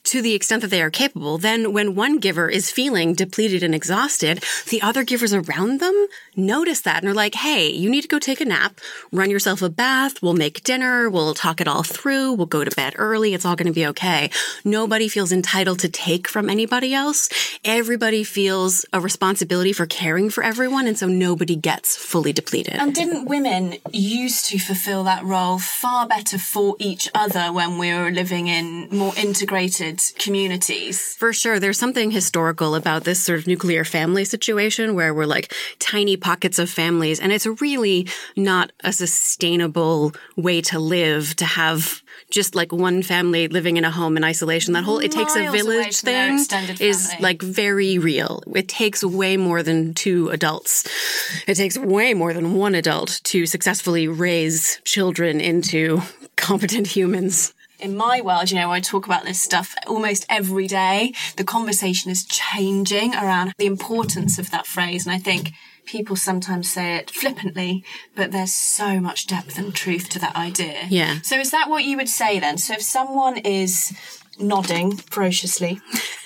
to 0.07 0.21
the 0.21 0.33
extent 0.33 0.61
that 0.61 0.69
they 0.69 0.81
are 0.81 0.89
capable, 0.89 1.37
then 1.37 1.73
when 1.73 1.93
one 1.93 2.17
giver 2.17 2.49
is 2.49 2.71
feeling 2.71 3.13
depleted 3.13 3.61
and 3.61 3.75
exhausted, 3.75 4.41
the 4.69 4.81
other 4.81 5.03
givers 5.03 5.33
around 5.33 5.81
them 5.81 6.07
notice 6.35 6.81
that 6.81 7.03
and 7.03 7.11
are 7.11 7.13
like, 7.13 7.35
hey, 7.35 7.69
you 7.69 7.89
need 7.89 8.03
to 8.03 8.07
go 8.07 8.17
take 8.17 8.39
a 8.39 8.45
nap, 8.45 8.79
run 9.11 9.29
yourself 9.29 9.61
a 9.61 9.69
bath, 9.69 10.21
we'll 10.21 10.33
make 10.33 10.63
dinner, 10.63 11.09
we'll 11.09 11.33
talk 11.33 11.59
it 11.59 11.67
all 11.67 11.83
through, 11.83 12.31
we'll 12.33 12.45
go 12.45 12.63
to 12.63 12.71
bed 12.71 12.93
early, 12.97 13.33
it's 13.33 13.43
all 13.43 13.55
going 13.55 13.67
to 13.67 13.73
be 13.73 13.85
okay. 13.87 14.29
Nobody 14.63 15.09
feels 15.09 15.33
entitled 15.33 15.79
to 15.79 15.89
take 15.89 16.27
from 16.27 16.49
anybody 16.49 16.93
else. 16.93 17.29
Everybody 17.65 18.23
feels 18.23 18.85
a 18.93 19.01
responsibility 19.01 19.73
for 19.73 19.85
caring 19.85 20.29
for 20.29 20.43
everyone, 20.43 20.87
and 20.87 20.97
so 20.97 21.07
nobody 21.07 21.55
gets 21.57 21.97
fully 21.97 22.31
depleted. 22.31 22.75
And 22.75 22.95
didn't 22.95 23.25
women 23.25 23.75
used 23.91 24.45
to 24.45 24.57
fulfill 24.57 25.03
that 25.03 25.23
role 25.25 25.59
far 25.59 26.07
better 26.07 26.37
for 26.37 26.77
each 26.79 27.09
other 27.13 27.51
when 27.51 27.77
we 27.77 27.93
were 27.93 28.11
living 28.11 28.47
in 28.47 28.87
more 28.89 29.13
integrated 29.17 29.96
communities. 30.19 31.15
For 31.15 31.33
sure. 31.33 31.59
There's 31.59 31.79
something 31.79 32.11
historical 32.11 32.75
about 32.75 33.03
this 33.03 33.23
sort 33.23 33.39
of 33.39 33.47
nuclear 33.47 33.83
family 33.83 34.25
situation 34.25 34.95
where 34.95 35.13
we're 35.13 35.25
like 35.25 35.53
tiny 35.79 36.17
pockets 36.17 36.59
of 36.59 36.69
families. 36.69 37.19
And 37.19 37.31
it's 37.31 37.45
really 37.61 38.07
not 38.35 38.71
a 38.83 38.93
sustainable 38.93 40.13
way 40.35 40.61
to 40.61 40.79
live 40.79 41.35
to 41.37 41.45
have 41.45 42.01
just 42.29 42.55
like 42.55 42.71
one 42.71 43.03
family 43.03 43.47
living 43.47 43.77
in 43.77 43.85
a 43.85 43.91
home 43.91 44.17
in 44.17 44.23
isolation. 44.23 44.73
That 44.73 44.83
whole 44.83 44.99
it 44.99 45.11
takes 45.11 45.35
a 45.35 45.49
village 45.49 45.97
thing 46.01 46.39
is 46.79 47.13
like 47.19 47.41
very 47.41 47.97
real. 47.97 48.43
It 48.55 48.67
takes 48.67 49.03
way 49.03 49.37
more 49.37 49.63
than 49.63 49.93
two 49.93 50.29
adults. 50.29 50.87
It 51.47 51.55
takes 51.55 51.77
way 51.77 52.13
more 52.13 52.33
than 52.33 52.55
one 52.55 52.75
adult 52.75 53.21
to 53.25 53.45
successfully 53.45 54.07
raise 54.07 54.81
children 54.83 55.39
into 55.39 56.01
competent 56.35 56.87
humans. 56.87 57.53
In 57.79 57.95
my 57.95 58.21
world, 58.21 58.51
you 58.51 58.57
know, 58.57 58.71
I 58.71 58.79
talk 58.79 59.05
about 59.05 59.23
this 59.23 59.41
stuff 59.41 59.75
almost 59.85 60.25
every 60.29 60.67
day. 60.67 61.13
The 61.35 61.43
conversation 61.43 62.11
is 62.11 62.25
changing 62.25 63.13
around 63.13 63.53
the 63.57 63.65
importance 63.65 64.39
of 64.39 64.51
that 64.51 64.67
phrase. 64.67 65.05
And 65.05 65.15
I 65.15 65.19
think 65.19 65.51
people 65.85 66.15
sometimes 66.15 66.69
say 66.69 66.95
it 66.95 67.09
flippantly, 67.09 67.83
but 68.15 68.31
there's 68.31 68.53
so 68.53 68.99
much 68.99 69.25
depth 69.25 69.57
and 69.57 69.73
truth 69.73 70.09
to 70.09 70.19
that 70.19 70.35
idea. 70.35 70.85
Yeah. 70.89 71.21
So 71.21 71.37
is 71.37 71.51
that 71.51 71.69
what 71.69 71.85
you 71.85 71.97
would 71.97 72.09
say 72.09 72.39
then? 72.39 72.57
So 72.57 72.73
if 72.73 72.81
someone 72.81 73.37
is 73.37 73.97
nodding 74.39 74.97
ferociously 74.97 75.79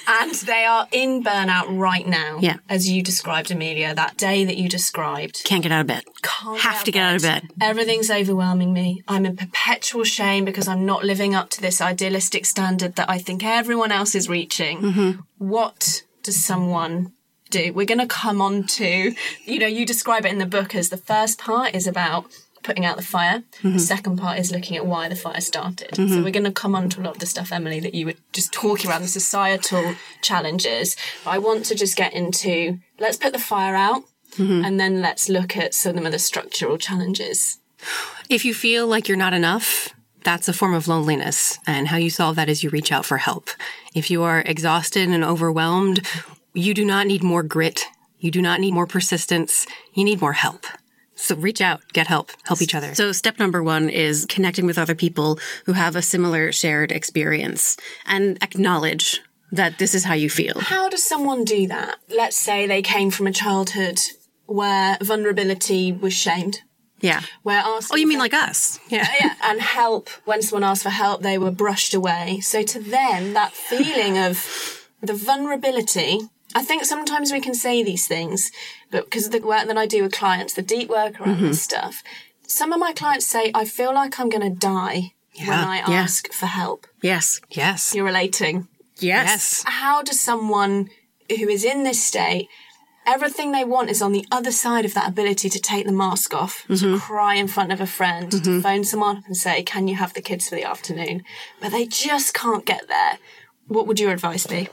and 0.08 0.34
they 0.36 0.66
are 0.66 0.88
in 0.92 1.24
burnout 1.24 1.66
right 1.78 2.08
now, 2.08 2.40
Yeah. 2.42 2.58
as 2.68 2.90
you 2.90 3.02
described, 3.04 3.52
Amelia, 3.52 3.94
that 3.96 4.18
day 4.18 4.44
that 4.46 4.58
you 4.58 4.68
described, 4.68 5.44
Can't 5.44 5.64
get 5.64 5.72
out 5.72 5.82
of 5.82 5.88
bed. 5.88 6.04
can't 6.22 6.60
Have 6.60 6.84
to 6.84 6.92
get 6.92 7.04
out 7.04 7.16
of 7.18 7.22
bed. 7.22 7.48
Everything's 7.62 8.10
overwhelming 8.10 8.74
me. 8.74 9.04
I'm 9.08 9.26
in 9.26 9.38
perpetual 9.38 10.04
shame 10.04 10.44
because 10.44 10.68
I'm 10.68 10.86
not 10.86 11.04
living 11.06 11.36
up 11.36 11.50
to 11.52 11.62
this 11.62 11.80
idealistic 11.82 12.46
standard 12.46 12.96
that 12.96 13.10
I 13.10 13.20
think 13.20 13.44
everyone 13.46 13.92
else 13.92 14.16
is 14.16 14.28
reaching. 14.28 14.80
Mm-hmm. 14.82 15.20
What 15.38 16.04
does 16.24 16.44
someone 16.44 17.14
do? 17.50 17.72
We're 17.74 17.86
going 17.86 18.00
to 18.00 18.08
come 18.08 18.42
on 18.42 18.64
to, 18.64 19.14
you 19.46 19.60
know, 19.60 19.68
you 19.68 19.86
describe 19.86 20.26
it 20.26 20.32
in 20.32 20.40
the 20.40 20.46
book 20.46 20.74
as 20.74 20.90
the 20.90 20.98
first 20.98 21.38
part 21.40 21.76
is 21.76 21.86
about 21.88 22.26
putting 22.64 22.86
out 22.86 22.98
the 22.98 23.04
fire. 23.04 23.44
Mm-hmm. 23.60 23.74
The 23.74 23.80
second 23.80 24.18
part 24.18 24.40
is 24.40 24.52
looking 24.52 24.78
at 24.78 24.86
why 24.86 25.10
the 25.10 25.16
fire 25.16 25.42
started. 25.42 25.96
So 25.96 26.24
we're 26.24 26.32
going 26.32 26.44
to 26.44 26.52
come 26.52 26.76
on 26.76 26.90
to 26.90 27.02
a 27.02 27.04
lot 27.04 27.16
of 27.16 27.20
the 27.20 27.26
stuff, 27.26 27.52
Emily, 27.52 27.80
that 27.80 27.94
you 27.94 28.06
were 28.06 28.14
just 28.32 28.52
talking 28.52 28.88
about, 28.88 29.02
the 29.02 29.08
societal 29.08 29.96
challenges. 30.22 30.96
But 31.24 31.32
I 31.32 31.38
want 31.38 31.66
to 31.66 31.76
just 31.76 31.96
get 31.98 32.14
into, 32.14 32.80
let's 33.00 33.18
put 33.18 33.34
the 33.34 33.40
fire 33.40 33.76
out. 33.76 34.04
Mm-hmm. 34.38 34.66
And 34.66 34.80
then 34.80 35.02
let's 35.02 35.28
look 35.28 35.58
at 35.58 35.74
some 35.74 36.06
of 36.06 36.12
the 36.12 36.20
structural 36.20 36.78
challenges. 36.78 37.60
If 38.30 38.46
you 38.46 38.54
feel 38.54 38.88
like 38.88 39.08
you're 39.08 39.18
not 39.18 39.34
enough, 39.34 39.90
that's 40.24 40.48
a 40.48 40.54
form 40.54 40.74
of 40.74 40.88
loneliness. 40.88 41.60
And 41.68 41.88
how 41.88 41.98
you 41.98 42.10
solve 42.10 42.36
that 42.38 42.48
is 42.48 42.64
you 42.64 42.70
reach 42.70 42.92
out 42.92 43.06
for 43.06 43.18
help. 43.18 43.50
If 43.94 44.10
you 44.10 44.24
are 44.24 44.42
exhausted 44.46 45.10
and 45.10 45.24
overwhelmed, 45.24 46.08
you 46.54 46.74
do 46.74 46.86
not 46.86 47.08
need 47.08 47.24
more 47.24 47.44
grit. 47.44 47.86
You 48.20 48.32
do 48.32 48.42
not 48.42 48.60
need 48.60 48.74
more 48.74 48.88
persistence. 48.88 49.66
You 49.94 50.04
need 50.04 50.22
more 50.22 50.34
help. 50.34 50.66
So 51.22 51.36
reach 51.36 51.62
out, 51.62 51.82
get 51.94 52.08
help, 52.08 52.32
help 52.46 52.62
each 52.62 52.74
other. 52.74 52.96
So 52.96 53.12
step 53.12 53.38
number 53.38 53.62
one 53.62 53.90
is 53.90 54.26
connecting 54.28 54.66
with 54.66 54.78
other 54.80 54.96
people 54.96 55.40
who 55.66 55.74
have 55.74 55.96
a 55.96 56.02
similar 56.02 56.52
shared 56.52 56.92
experience 56.92 57.78
and 58.08 58.38
acknowledge 58.44 59.22
that 59.52 59.78
this 59.78 59.94
is 59.94 60.04
how 60.06 60.16
you 60.16 60.30
feel. 60.30 60.60
How 60.60 60.90
does 60.90 61.04
someone 61.04 61.44
do 61.46 61.68
that? 61.68 61.98
Let's 62.10 62.38
say 62.38 62.66
they 62.66 62.82
came 62.82 63.12
from 63.12 63.28
a 63.28 63.32
childhood 63.32 64.00
where 64.46 64.98
vulnerability 65.02 65.92
was 65.92 66.14
shamed, 66.14 66.62
Yeah. 67.02 67.22
where 67.44 67.62
asked. 67.64 67.92
Oh, 67.94 67.98
you 67.98 68.08
mean 68.08 68.20
like 68.20 68.34
us? 68.34 68.80
Yeah. 68.90 69.08
yeah, 69.22 69.36
and 69.44 69.62
help 69.62 70.10
when 70.26 70.42
someone 70.42 70.64
asked 70.70 70.84
for 70.84 70.90
help, 70.90 71.22
they 71.22 71.38
were 71.38 71.52
brushed 71.52 71.94
away. 71.94 72.40
So 72.42 72.64
to 72.64 72.80
them, 72.80 73.34
that 73.34 73.54
feeling 73.54 74.18
of 74.18 74.88
the 75.02 75.14
vulnerability. 75.14 76.20
I 76.56 76.64
think 76.64 76.86
sometimes 76.86 77.32
we 77.32 77.40
can 77.42 77.54
say 77.54 77.84
these 77.84 78.08
things, 78.08 78.52
but 78.92 79.06
because 79.06 79.26
of 79.28 79.32
the 79.32 79.40
work 79.40 79.68
that 79.68 79.78
I 79.78 79.86
do 79.86 80.04
with 80.04 80.14
clients, 80.14 80.54
the 80.54 80.62
deep 80.62 80.90
work 80.90 81.20
around 81.20 81.36
Mm-hmm. 81.38 81.48
this 81.48 81.62
stuff, 81.62 82.04
some 82.48 82.74
of 82.74 82.80
my 82.80 82.94
clients 82.94 83.26
say, 83.28 83.52
I 83.56 83.66
feel 83.66 83.94
like 83.94 84.20
I'm 84.20 84.30
going 84.30 84.44
to 84.54 84.60
die 84.60 85.14
when 85.40 85.50
I 85.50 85.78
yeah. 85.78 86.02
ask 86.04 86.32
for 86.34 86.46
help. 86.48 86.88
Yes. 87.02 87.40
Yes. 87.50 87.96
You're 87.96 88.06
relating. 88.06 88.68
Yes. 89.00 89.64
how 89.66 90.04
does 90.04 90.20
someone 90.20 90.90
who 91.30 91.48
is 91.50 91.64
in 91.64 91.84
this 91.84 92.04
state 92.04 92.48
everything 93.08 93.52
they 93.52 93.64
want 93.64 93.90
is 93.90 94.00
on 94.02 94.12
the 94.12 94.26
other 94.32 94.52
side 94.52 94.86
of 94.86 94.94
that 94.94 95.10
ability 95.10 95.50
to 95.50 95.60
take 95.60 95.88
the 95.88 95.92
mask 95.92 96.36
off 96.36 96.66
to 96.68 97.00
cry 97.00 97.34
in 97.34 97.48
front 97.48 97.72
of 97.72 97.82
a 97.82 97.88
friend 97.88 98.32
to 98.44 98.62
phone 98.62 98.84
someone 98.84 99.18
up 99.18 99.26
and 99.26 99.36
say 99.36 99.64
can 99.64 99.88
you 99.88 99.96
have 99.96 100.14
the 100.14 100.22
kids 100.22 100.48
for 100.50 100.54
the 100.56 100.64
afternoon 100.64 101.24
but 101.60 101.72
they 101.72 101.86
just 101.88 102.36
can't 102.36 102.64
get 102.64 102.88
there 102.88 103.18
what 103.68 103.88
would 103.88 104.00
your 104.00 104.12
advice 104.12 104.46
be 104.46 104.70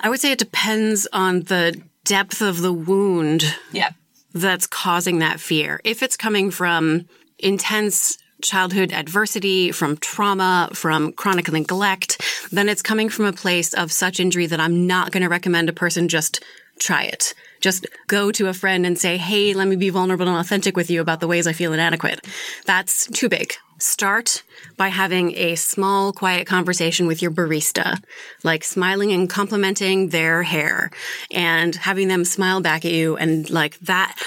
I 0.00 0.08
would 0.08 0.20
say 0.20 0.32
it 0.32 0.38
depends 0.38 1.06
on 1.12 1.42
the 1.42 1.80
depth 2.04 2.40
of 2.40 2.62
the 2.62 2.72
wound 2.72 3.44
yeah 3.72 3.90
that's 4.36 4.66
causing 4.66 5.20
that 5.20 5.40
fear. 5.40 5.80
If 5.82 6.02
it's 6.02 6.16
coming 6.16 6.50
from 6.50 7.06
intense 7.38 8.18
childhood 8.42 8.92
adversity, 8.92 9.72
from 9.72 9.96
trauma, 9.96 10.68
from 10.74 11.12
chronic 11.12 11.50
neglect, 11.50 12.20
then 12.52 12.68
it's 12.68 12.82
coming 12.82 13.08
from 13.08 13.24
a 13.24 13.32
place 13.32 13.72
of 13.72 13.90
such 13.90 14.20
injury 14.20 14.46
that 14.46 14.60
I'm 14.60 14.86
not 14.86 15.10
going 15.10 15.22
to 15.22 15.28
recommend 15.28 15.68
a 15.68 15.72
person 15.72 16.08
just 16.08 16.44
try 16.78 17.04
it. 17.04 17.34
Just 17.60 17.86
go 18.06 18.30
to 18.32 18.48
a 18.48 18.54
friend 18.54 18.86
and 18.86 18.98
say, 18.98 19.16
Hey, 19.16 19.54
let 19.54 19.68
me 19.68 19.76
be 19.76 19.90
vulnerable 19.90 20.28
and 20.28 20.38
authentic 20.38 20.76
with 20.76 20.90
you 20.90 21.00
about 21.00 21.20
the 21.20 21.26
ways 21.26 21.46
I 21.46 21.52
feel 21.52 21.72
inadequate. 21.72 22.26
That's 22.64 23.06
too 23.06 23.28
big. 23.28 23.54
Start 23.78 24.42
by 24.78 24.88
having 24.88 25.36
a 25.36 25.54
small, 25.54 26.12
quiet 26.12 26.46
conversation 26.46 27.06
with 27.06 27.20
your 27.20 27.30
barista, 27.30 28.02
like 28.42 28.64
smiling 28.64 29.12
and 29.12 29.28
complimenting 29.28 30.08
their 30.08 30.42
hair 30.42 30.90
and 31.30 31.74
having 31.74 32.08
them 32.08 32.24
smile 32.24 32.62
back 32.62 32.86
at 32.86 32.92
you 32.92 33.16
and 33.16 33.50
like 33.50 33.78
that 33.80 34.18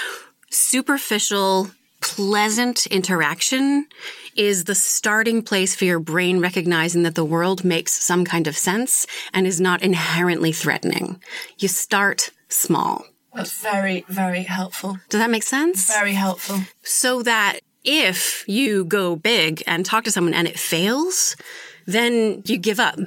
superficial, 0.50 1.70
pleasant 2.00 2.86
interaction 2.86 3.86
is 4.36 4.64
the 4.64 4.74
starting 4.74 5.42
place 5.42 5.74
for 5.74 5.84
your 5.84 6.00
brain 6.00 6.40
recognizing 6.40 7.02
that 7.02 7.14
the 7.14 7.24
world 7.24 7.64
makes 7.64 7.92
some 7.92 8.24
kind 8.24 8.46
of 8.46 8.56
sense 8.56 9.06
and 9.32 9.46
is 9.46 9.60
not 9.60 9.82
inherently 9.82 10.52
threatening. 10.52 11.20
You 11.58 11.68
start 11.68 12.30
small. 12.48 13.04
That's 13.34 13.60
very 13.62 14.04
very 14.08 14.42
helpful 14.42 14.98
Does 15.08 15.20
that 15.20 15.30
make 15.30 15.42
sense? 15.44 15.86
very 15.86 16.12
helpful 16.14 16.60
so 16.82 17.22
that 17.22 17.60
if 17.84 18.44
you 18.46 18.84
go 18.84 19.16
big 19.16 19.62
and 19.66 19.86
talk 19.86 20.04
to 20.04 20.10
someone 20.10 20.34
and 20.34 20.46
it 20.46 20.58
fails, 20.58 21.34
then 21.86 22.42
you 22.44 22.58
give 22.58 22.78
up. 22.78 22.98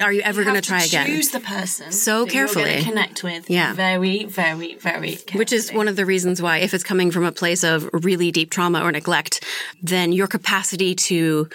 Are 0.00 0.10
you 0.12 0.22
ever 0.22 0.42
going 0.42 0.56
to 0.56 0.62
try 0.62 0.82
again? 0.84 1.06
choose 1.06 1.30
the 1.30 1.38
person 1.40 1.92
So 1.92 2.24
carefully. 2.26 2.82
connect 2.82 3.22
with 3.22 3.48
Yeah. 3.50 3.74
very 3.74 4.24
very 4.24 4.74
very 4.76 5.10
carefully. 5.16 5.38
Which 5.38 5.52
is 5.52 5.70
one 5.70 5.86
of 5.86 5.96
the 5.96 6.06
reasons 6.06 6.40
why, 6.40 6.58
if 6.58 6.72
it's 6.74 6.82
coming 6.82 7.10
from 7.10 7.24
a 7.24 7.30
place 7.30 7.62
of 7.62 7.88
really 7.92 8.32
deep 8.32 8.50
trauma 8.50 8.80
or 8.82 8.90
neglect, 8.90 9.44
then 9.82 10.12
your 10.12 10.26
capacity 10.28 10.94
to 10.94 11.48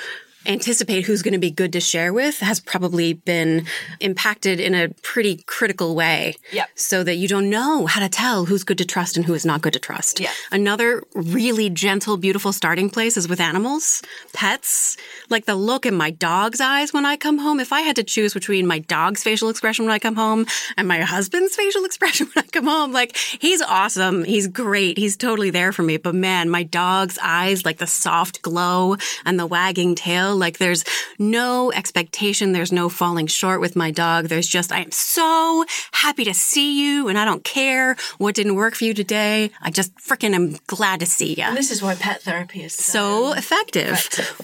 anticipate 0.47 1.05
who's 1.05 1.21
going 1.21 1.33
to 1.33 1.39
be 1.39 1.51
good 1.51 1.73
to 1.73 1.79
share 1.79 2.13
with 2.13 2.39
has 2.39 2.59
probably 2.59 3.13
been 3.13 3.65
impacted 3.99 4.59
in 4.59 4.73
a 4.73 4.89
pretty 5.03 5.43
critical 5.45 5.95
way. 5.95 6.35
Yep. 6.51 6.69
So 6.75 7.03
that 7.03 7.15
you 7.15 7.27
don't 7.27 7.49
know 7.49 7.85
how 7.85 7.99
to 7.99 8.09
tell 8.09 8.45
who's 8.45 8.63
good 8.63 8.77
to 8.77 8.85
trust 8.85 9.17
and 9.17 9.25
who 9.25 9.33
is 9.33 9.45
not 9.45 9.61
good 9.61 9.73
to 9.73 9.79
trust. 9.79 10.19
Yeah. 10.19 10.31
Another 10.51 11.03
really 11.13 11.69
gentle, 11.69 12.17
beautiful 12.17 12.53
starting 12.53 12.89
place 12.89 13.17
is 13.17 13.27
with 13.27 13.39
animals, 13.39 14.01
pets. 14.33 14.97
Like 15.29 15.45
the 15.45 15.55
look 15.55 15.85
in 15.85 15.95
my 15.95 16.11
dog's 16.11 16.61
eyes 16.61 16.93
when 16.93 17.05
I 17.05 17.17
come 17.17 17.37
home. 17.37 17.59
If 17.59 17.73
I 17.73 17.81
had 17.81 17.95
to 17.97 18.03
choose 18.03 18.33
between 18.33 18.65
my 18.65 18.79
dog's 18.79 19.23
facial 19.23 19.49
expression 19.49 19.85
when 19.85 19.93
I 19.93 19.99
come 19.99 20.15
home 20.15 20.45
and 20.77 20.87
my 20.87 21.01
husband's 21.01 21.55
facial 21.55 21.85
expression 21.89 22.27
when 22.33 22.45
I 22.45 22.47
come 22.47 22.65
home, 22.65 22.91
like 22.91 23.17
he's 23.17 23.61
awesome. 23.61 24.23
He's 24.23 24.47
great. 24.47 24.97
He's 24.97 25.17
totally 25.17 25.49
there 25.49 25.71
for 25.71 25.83
me. 25.83 25.97
But 25.97 26.15
man, 26.15 26.49
my 26.49 26.63
dog's 26.63 27.19
eyes, 27.21 27.65
like 27.65 27.77
the 27.77 27.87
soft 27.87 28.41
glow 28.41 28.95
and 29.25 29.39
the 29.39 29.45
wagging 29.45 29.95
tail, 29.95 30.36
like 30.37 30.57
there's 30.57 30.83
no 31.19 31.71
expectation. 31.71 32.51
There's 32.51 32.71
no 32.71 32.89
falling 32.89 33.27
short 33.27 33.61
with 33.61 33.75
my 33.75 33.91
dog. 33.91 34.25
There's 34.25 34.47
just, 34.47 34.71
I 34.71 34.81
am 34.81 34.91
so 34.91 35.65
happy 35.91 36.23
to 36.25 36.33
see 36.33 36.81
you 36.81 37.07
and 37.07 37.17
I 37.17 37.25
don't 37.25 37.43
care 37.43 37.95
what 38.17 38.35
didn't 38.35 38.55
work 38.55 38.75
for 38.75 38.85
you 38.85 38.93
today. 38.93 39.51
I 39.61 39.71
just 39.71 39.95
freaking 39.97 40.33
am 40.33 40.57
glad 40.67 40.99
to 41.01 41.05
see 41.05 41.33
you. 41.33 41.53
this 41.55 41.71
is 41.71 41.81
why 41.81 41.95
pet 41.95 42.21
therapy 42.21 42.63
is 42.63 42.73
So 42.75 43.33
effective. 43.33 43.97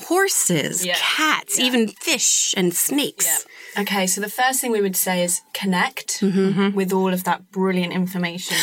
Horses, 0.08 0.86
Yeah. 0.86 0.96
cats, 0.98 1.60
even 1.60 1.88
fish 1.88 2.54
and 2.58 2.74
snakes. 2.74 3.46
Okay, 3.78 4.06
so 4.08 4.22
the 4.22 4.30
first 4.30 4.62
thing 4.62 4.72
we 4.72 4.82
would 4.82 4.96
say 4.96 5.24
is 5.24 5.42
connect 5.54 6.20
Mm-hmm. 6.22 6.76
with 6.76 6.94
all 6.94 7.14
of 7.14 7.24
that 7.26 7.52
brilliant 7.52 7.92
information. 7.94 8.56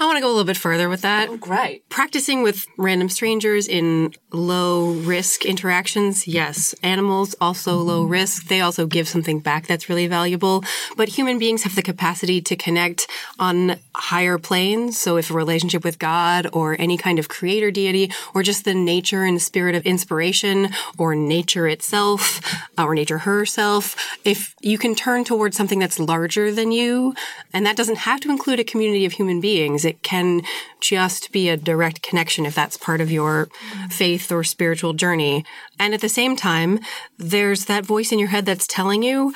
I 0.00 0.06
want 0.06 0.16
to 0.16 0.20
go 0.20 0.28
a 0.28 0.34
little 0.34 0.44
bit 0.44 0.56
further 0.56 0.88
with 0.88 1.02
that. 1.02 1.28
Oh, 1.28 1.36
great. 1.36 1.88
Practicing 1.88 2.42
with 2.42 2.66
random 2.78 3.08
strangers 3.08 3.68
in 3.68 4.14
low 4.32 4.90
risk 4.92 5.44
interactions, 5.44 6.26
yes. 6.26 6.74
Animals 6.82 7.34
also 7.40 7.76
low 7.78 8.04
risk. 8.04 8.48
They 8.48 8.60
also 8.60 8.86
give 8.86 9.06
something 9.08 9.38
back 9.40 9.66
that's 9.66 9.88
really 9.88 10.06
valuable. 10.06 10.64
But 10.96 11.08
human 11.08 11.38
beings 11.38 11.62
have 11.62 11.74
the 11.76 11.82
capacity 11.82 12.40
to 12.42 12.56
connect 12.56 13.06
on 13.38 13.76
higher 13.94 14.38
planes. 14.38 14.98
So 14.98 15.16
if 15.16 15.30
a 15.30 15.34
relationship 15.34 15.84
with 15.84 15.98
God 15.98 16.48
or 16.52 16.76
any 16.78 16.96
kind 16.96 17.18
of 17.18 17.28
creator 17.28 17.70
deity 17.70 18.10
or 18.34 18.42
just 18.42 18.64
the 18.64 18.74
nature 18.74 19.24
and 19.24 19.40
spirit 19.40 19.74
of 19.74 19.84
inspiration 19.86 20.70
or 20.98 21.14
nature 21.14 21.66
itself 21.68 22.40
or 22.78 22.94
nature 22.94 23.18
herself, 23.18 23.96
if 24.24 24.53
you 24.64 24.78
can 24.78 24.94
turn 24.94 25.24
towards 25.24 25.56
something 25.56 25.78
that's 25.78 25.98
larger 25.98 26.50
than 26.50 26.72
you. 26.72 27.14
And 27.52 27.66
that 27.66 27.76
doesn't 27.76 27.98
have 27.98 28.20
to 28.20 28.30
include 28.30 28.60
a 28.60 28.64
community 28.64 29.04
of 29.04 29.12
human 29.12 29.40
beings. 29.40 29.84
It 29.84 30.02
can 30.02 30.42
just 30.80 31.32
be 31.32 31.48
a 31.48 31.56
direct 31.56 32.02
connection 32.02 32.46
if 32.46 32.54
that's 32.54 32.76
part 32.76 33.00
of 33.00 33.10
your 33.10 33.48
faith 33.90 34.32
or 34.32 34.42
spiritual 34.42 34.94
journey. 34.94 35.44
And 35.78 35.92
at 35.92 36.00
the 36.00 36.08
same 36.08 36.34
time, 36.34 36.80
there's 37.18 37.66
that 37.66 37.84
voice 37.84 38.10
in 38.10 38.18
your 38.18 38.28
head 38.28 38.46
that's 38.46 38.66
telling 38.66 39.02
you 39.02 39.34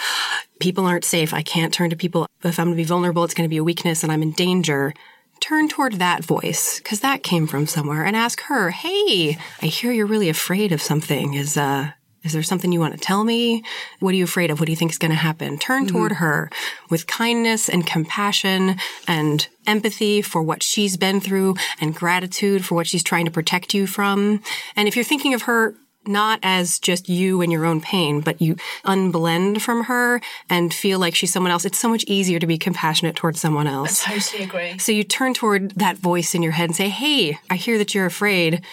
people 0.60 0.86
aren't 0.86 1.04
safe. 1.04 1.34
I 1.34 1.42
can't 1.42 1.74
turn 1.74 1.90
to 1.90 1.96
people. 1.96 2.26
If 2.42 2.58
I'm 2.58 2.66
going 2.66 2.76
to 2.76 2.82
be 2.82 2.86
vulnerable, 2.86 3.24
it's 3.24 3.34
going 3.34 3.48
to 3.48 3.52
be 3.52 3.58
a 3.58 3.64
weakness 3.64 4.02
and 4.02 4.10
I'm 4.10 4.22
in 4.22 4.32
danger 4.32 4.94
turn 5.40 5.68
toward 5.68 5.94
that 5.94 6.24
voice 6.24 6.78
because 6.78 6.98
that 6.98 7.22
came 7.22 7.46
from 7.46 7.64
somewhere 7.64 8.04
and 8.04 8.16
ask 8.16 8.40
her, 8.42 8.70
"Hey, 8.70 9.38
I 9.62 9.66
hear 9.66 9.92
you're 9.92 10.04
really 10.04 10.28
afraid 10.28 10.72
of 10.72 10.82
something. 10.82 11.34
Is 11.34 11.56
uh 11.56 11.92
is 12.24 12.32
there 12.32 12.42
something 12.42 12.72
you 12.72 12.80
want 12.80 12.94
to 12.94 13.00
tell 13.00 13.24
me? 13.24 13.62
What 14.00 14.12
are 14.12 14.16
you 14.16 14.24
afraid 14.24 14.50
of? 14.50 14.60
What 14.60 14.66
do 14.66 14.72
you 14.72 14.76
think 14.76 14.90
is 14.90 14.98
going 14.98 15.10
to 15.10 15.16
happen? 15.16 15.58
Turn 15.58 15.86
mm-hmm. 15.86 15.96
toward 15.96 16.12
her 16.12 16.50
with 16.90 17.06
kindness 17.06 17.68
and 17.68 17.86
compassion 17.86 18.76
and 19.06 19.46
empathy 19.66 20.22
for 20.22 20.42
what 20.42 20.62
she's 20.62 20.96
been 20.96 21.20
through 21.20 21.54
and 21.80 21.94
gratitude 21.94 22.64
for 22.64 22.74
what 22.74 22.86
she's 22.86 23.04
trying 23.04 23.24
to 23.26 23.30
protect 23.30 23.74
you 23.74 23.86
from. 23.86 24.42
And 24.74 24.88
if 24.88 24.96
you're 24.96 25.04
thinking 25.04 25.34
of 25.34 25.42
her 25.42 25.74
not 26.08 26.40
as 26.42 26.78
just 26.78 27.08
you 27.08 27.42
and 27.42 27.52
your 27.52 27.66
own 27.66 27.80
pain, 27.80 28.20
but 28.20 28.40
you 28.40 28.56
unblend 28.84 29.60
from 29.60 29.84
her 29.84 30.20
and 30.48 30.72
feel 30.72 30.98
like 30.98 31.14
she's 31.14 31.32
someone 31.32 31.52
else. 31.52 31.64
It's 31.64 31.78
so 31.78 31.88
much 31.88 32.04
easier 32.04 32.38
to 32.38 32.46
be 32.46 32.56
compassionate 32.56 33.14
towards 33.14 33.40
someone 33.40 33.66
else. 33.66 34.06
I 34.06 34.18
totally 34.18 34.44
agree. 34.44 34.78
So 34.78 34.90
you 34.90 35.04
turn 35.04 35.34
toward 35.34 35.72
that 35.72 35.98
voice 35.98 36.34
in 36.34 36.42
your 36.42 36.52
head 36.52 36.70
and 36.70 36.76
say, 36.76 36.88
Hey, 36.88 37.38
I 37.50 37.56
hear 37.56 37.78
that 37.78 37.94
you're 37.94 38.06
afraid. 38.06 38.64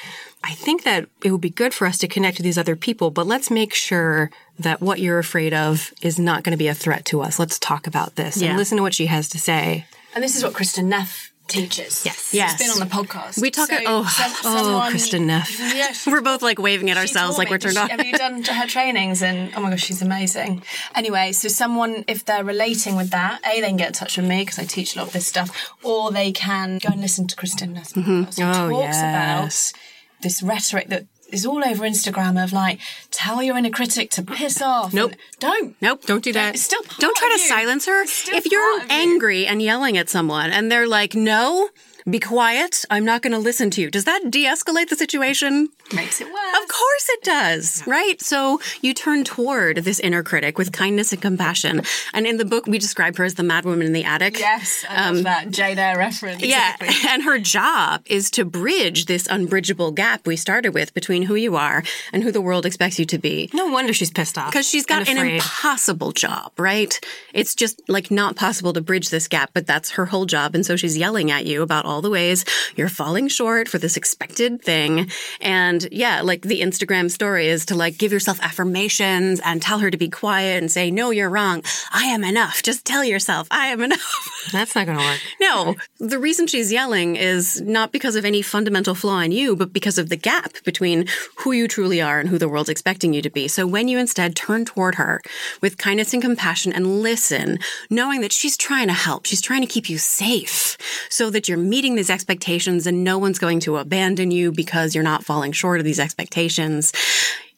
I 0.46 0.54
think 0.54 0.84
that 0.84 1.10
it 1.24 1.32
would 1.32 1.42
be 1.42 1.50
good 1.50 1.74
for 1.74 1.88
us 1.88 1.98
to 1.98 2.08
connect 2.08 2.38
with 2.38 2.44
these 2.44 2.58
other 2.58 2.76
people, 2.76 3.10
but 3.10 3.26
let's 3.26 3.50
make 3.50 3.74
sure 3.74 4.30
that 4.60 4.80
what 4.80 5.00
you're 5.00 5.18
afraid 5.18 5.56
of 5.56 5.92
is 6.04 6.20
not 6.20 6.44
going 6.44 6.52
to 6.52 6.58
be 6.58 6.68
a 6.68 6.76
threat 6.76 7.04
to 7.06 7.22
us. 7.22 7.40
Let's 7.40 7.58
talk 7.58 7.88
about 7.88 8.16
this 8.16 8.38
yeah. 8.38 8.50
and 8.50 8.58
listen 8.58 8.78
to 8.78 8.84
what 8.84 8.94
she 8.94 9.08
has 9.08 9.28
to 9.30 9.40
say. 9.40 9.86
And 10.14 10.24
this 10.24 10.36
is 10.36 10.44
what 10.44 10.54
Kristin 10.54 10.86
Neff 10.86 11.34
teaches. 11.48 12.06
Yes. 12.06 12.32
Yes. 12.32 12.52
She's 12.52 12.68
been 12.68 12.82
on 12.82 12.88
the 12.88 12.94
podcast. 12.94 13.42
We 13.42 13.50
talk, 13.50 13.70
so 13.70 13.78
oh, 13.88 14.04
some, 14.04 14.32
oh, 14.44 14.64
someone, 14.64 14.92
Kristin 14.94 15.26
Neff. 15.26 15.60
Yeah, 15.76 15.94
We're 16.08 16.22
both 16.22 16.44
like 16.44 16.60
waving 16.60 16.92
at 16.92 16.98
ourselves 16.98 17.40
like 17.40 17.50
we're 17.50 17.58
turned 17.58 17.78
on. 17.78 17.90
Have 17.90 18.06
you 18.06 18.14
done 18.14 18.44
her 18.44 18.68
trainings? 18.68 19.24
And 19.24 19.52
oh 19.56 19.62
my 19.62 19.72
gosh, 19.72 19.84
she's 19.84 20.04
amazing. 20.04 20.62
Anyway, 20.94 21.32
so 21.32 21.48
someone, 21.48 22.06
if 22.08 22.24
they're 22.24 22.44
relating 22.44 22.96
with 22.96 23.10
that, 23.10 23.42
A, 23.48 23.62
they 23.62 23.68
can 23.68 23.78
get 23.78 23.88
in 23.88 23.94
touch 23.94 24.18
with 24.18 24.28
me 24.28 24.44
because 24.44 24.60
I 24.60 24.66
teach 24.66 24.96
a 24.96 25.00
lot 25.00 25.08
of 25.08 25.14
this 25.14 25.26
stuff, 25.26 25.74
or 25.84 26.12
they 26.12 26.32
can 26.32 26.78
go 26.78 26.90
and 26.92 27.02
listen 27.02 27.26
to 27.28 27.36
Kristin 27.36 27.74
Neff. 27.74 27.94
Mm-hmm. 27.94 28.42
Oh, 28.42 28.70
talks 28.70 28.96
yes. 28.96 29.72
about 29.72 29.95
this 30.22 30.42
rhetoric 30.42 30.88
that 30.90 31.06
is 31.32 31.46
all 31.46 31.64
over 31.64 31.84
Instagram 31.84 32.42
of 32.42 32.54
like, 32.54 32.80
tell 33.12 33.42
your 33.42 33.58
inner 33.58 33.70
critic 33.70 34.12
to 34.12 34.22
piss 34.24 34.62
off. 34.62 34.94
Nope. 34.94 35.14
Don't. 35.40 35.76
Nope. 35.82 36.04
Don't 36.06 36.24
do 36.24 36.32
that. 36.34 36.56
It's 36.56 36.64
still 36.64 36.82
Don't 37.00 37.16
try 37.18 37.34
to 37.36 37.42
you. 37.42 37.48
silence 37.48 37.86
her. 37.88 38.04
If 38.04 38.52
you're 38.52 38.82
angry 38.90 39.42
you. 39.42 39.48
and 39.48 39.62
yelling 39.62 39.98
at 39.98 40.10
someone 40.10 40.52
and 40.52 40.72
they're 40.72 40.88
like, 40.88 41.16
no, 41.16 41.70
be 42.08 42.20
quiet. 42.20 42.86
I'm 42.92 43.04
not 43.04 43.24
going 43.24 43.34
to 43.34 43.40
listen 43.40 43.72
to 43.72 43.82
you. 43.82 43.90
Does 43.90 44.04
that 44.04 44.30
de 44.30 44.46
escalate 44.46 44.90
the 44.90 44.96
situation? 44.96 45.70
Makes 45.94 46.22
it 46.22 46.26
worse. 46.26 46.58
Of 46.62 46.68
course 46.68 47.10
it 47.10 47.24
does, 47.24 47.84
right? 47.88 48.22
So 48.22 48.60
you 48.82 48.94
turn 48.94 49.24
toward 49.24 49.78
this 49.78 50.00
inner 50.00 50.22
critic 50.22 50.58
with 50.58 50.72
kindness 50.72 51.14
and 51.14 51.22
compassion. 51.22 51.82
And 52.14 52.28
in 52.28 52.38
the 52.38 52.46
book, 52.46 52.68
we 52.68 52.78
describe 52.78 53.18
her 53.18 53.24
as 53.24 53.36
the 53.36 53.44
madwoman 53.44 53.86
in 53.86 53.94
the 53.94 54.04
attic. 54.04 54.38
Yes, 54.40 54.86
I 54.88 55.08
um, 55.08 55.16
love 55.16 55.24
that 55.24 55.50
Jane 55.50 55.80
Eyre 55.80 55.98
reference. 55.98 56.44
Yeah. 56.44 56.76
And 57.08 57.24
her 57.24 57.40
job 57.40 58.02
is 58.08 58.32
to 58.32 58.44
bridge 58.44 59.06
this 59.06 59.28
unbridgeable 59.28 59.92
gap 59.92 60.26
we 60.26 60.36
started 60.36 60.74
with 60.74 60.94
between 60.94 61.24
who 61.24 61.36
you 61.36 61.56
are 61.56 61.84
and 62.12 62.24
who 62.24 62.32
the 62.32 62.42
world 62.42 62.66
expects 62.66 63.00
you 63.00 63.06
to 63.06 63.18
be. 63.18 63.50
No 63.54 63.68
wonder 63.68 63.94
she's 63.94 64.12
pissed 64.12 64.38
off. 64.38 64.52
Because 64.52 64.68
she's 64.68 64.86
got 64.86 65.08
an 65.08 65.18
impossible 65.18 66.12
job, 66.12 66.52
right? 66.58 67.00
It's 67.34 67.56
just 67.56 67.82
like 67.88 68.12
not 68.12 68.36
possible 68.36 68.74
to 68.74 68.82
bridge 68.82 69.10
this 69.10 69.28
gap, 69.28 69.52
but 69.54 69.68
that's 69.68 69.92
her 69.92 70.08
whole 70.08 70.26
job. 70.26 70.56
And 70.56 70.66
so 70.66 70.76
she's 70.76 70.98
yelling 70.98 71.32
at 71.32 71.46
you 71.46 71.62
about 71.62 71.86
all 71.86 71.95
all 71.96 72.02
the 72.02 72.10
ways 72.10 72.44
you're 72.76 72.90
falling 72.90 73.30
short 73.30 73.70
for 73.70 73.78
this 73.78 73.96
expected 73.96 74.62
thing. 74.62 75.10
And 75.40 75.88
yeah, 75.94 76.20
like 76.22 76.42
the 76.42 76.60
Instagram 76.60 77.10
story 77.10 77.48
is 77.48 77.66
to 77.68 77.76
like 77.76 77.98
give 77.98 78.12
yourself 78.12 78.38
affirmations 78.42 79.40
and 79.46 79.62
tell 79.62 79.80
her 79.80 79.90
to 79.90 79.98
be 79.98 80.10
quiet 80.10 80.62
and 80.62 80.70
say, 80.70 80.92
no, 80.92 81.12
you're 81.12 81.30
wrong. 81.30 81.64
I 81.94 82.04
am 82.08 82.26
enough. 82.26 82.62
Just 82.64 82.84
tell 82.84 83.06
yourself 83.06 83.48
I 83.50 83.68
am 83.68 83.82
enough. 83.82 84.48
That's 84.52 84.76
not 84.76 84.88
going 84.88 84.98
to 84.98 85.04
work. 85.06 85.20
no, 85.40 85.76
the 86.00 86.20
reason 86.20 86.48
she's 86.48 86.70
yelling 86.70 87.16
is 87.16 87.62
not 87.62 87.94
because 87.94 88.18
of 88.18 88.26
any 88.26 88.42
fundamental 88.42 88.94
flaw 88.94 89.20
in 89.22 89.32
you, 89.32 89.56
but 89.56 89.72
because 89.72 89.98
of 89.98 90.10
the 90.10 90.18
gap 90.18 90.52
between 90.66 91.06
who 91.38 91.54
you 91.54 91.70
truly 91.70 92.02
are 92.02 92.20
and 92.20 92.28
who 92.28 92.38
the 92.38 92.50
world's 92.50 92.68
expecting 92.68 93.14
you 93.14 93.22
to 93.22 93.30
be. 93.30 93.48
So 93.48 93.66
when 93.66 93.88
you 93.88 93.98
instead 93.98 94.36
turn 94.36 94.66
toward 94.66 94.96
her 94.96 95.22
with 95.62 95.78
kindness 95.78 96.14
and 96.14 96.22
compassion 96.22 96.74
and 96.74 97.02
listen, 97.02 97.60
knowing 97.90 98.20
that 98.20 98.34
she's 98.34 98.58
trying 98.58 98.88
to 98.88 98.94
help, 98.94 99.26
she's 99.26 99.42
trying 99.42 99.62
to 99.62 99.68
keep 99.68 99.90
you 99.90 99.98
safe 99.98 100.78
so 101.10 101.30
that 101.30 101.48
you're 101.48 101.58
meeting 101.58 101.85
meeting 101.86 101.96
these 101.96 102.10
expectations 102.10 102.88
and 102.88 103.04
no 103.04 103.20
one's 103.20 103.38
going 103.38 103.60
to 103.60 103.78
abandon 103.78 104.32
you 104.32 104.52
because 104.52 104.96
you're 104.96 105.04
not 105.04 105.24
falling 105.24 105.52
short 105.52 105.80
of 105.80 105.84
these 105.84 106.00
expectations. 106.00 106.92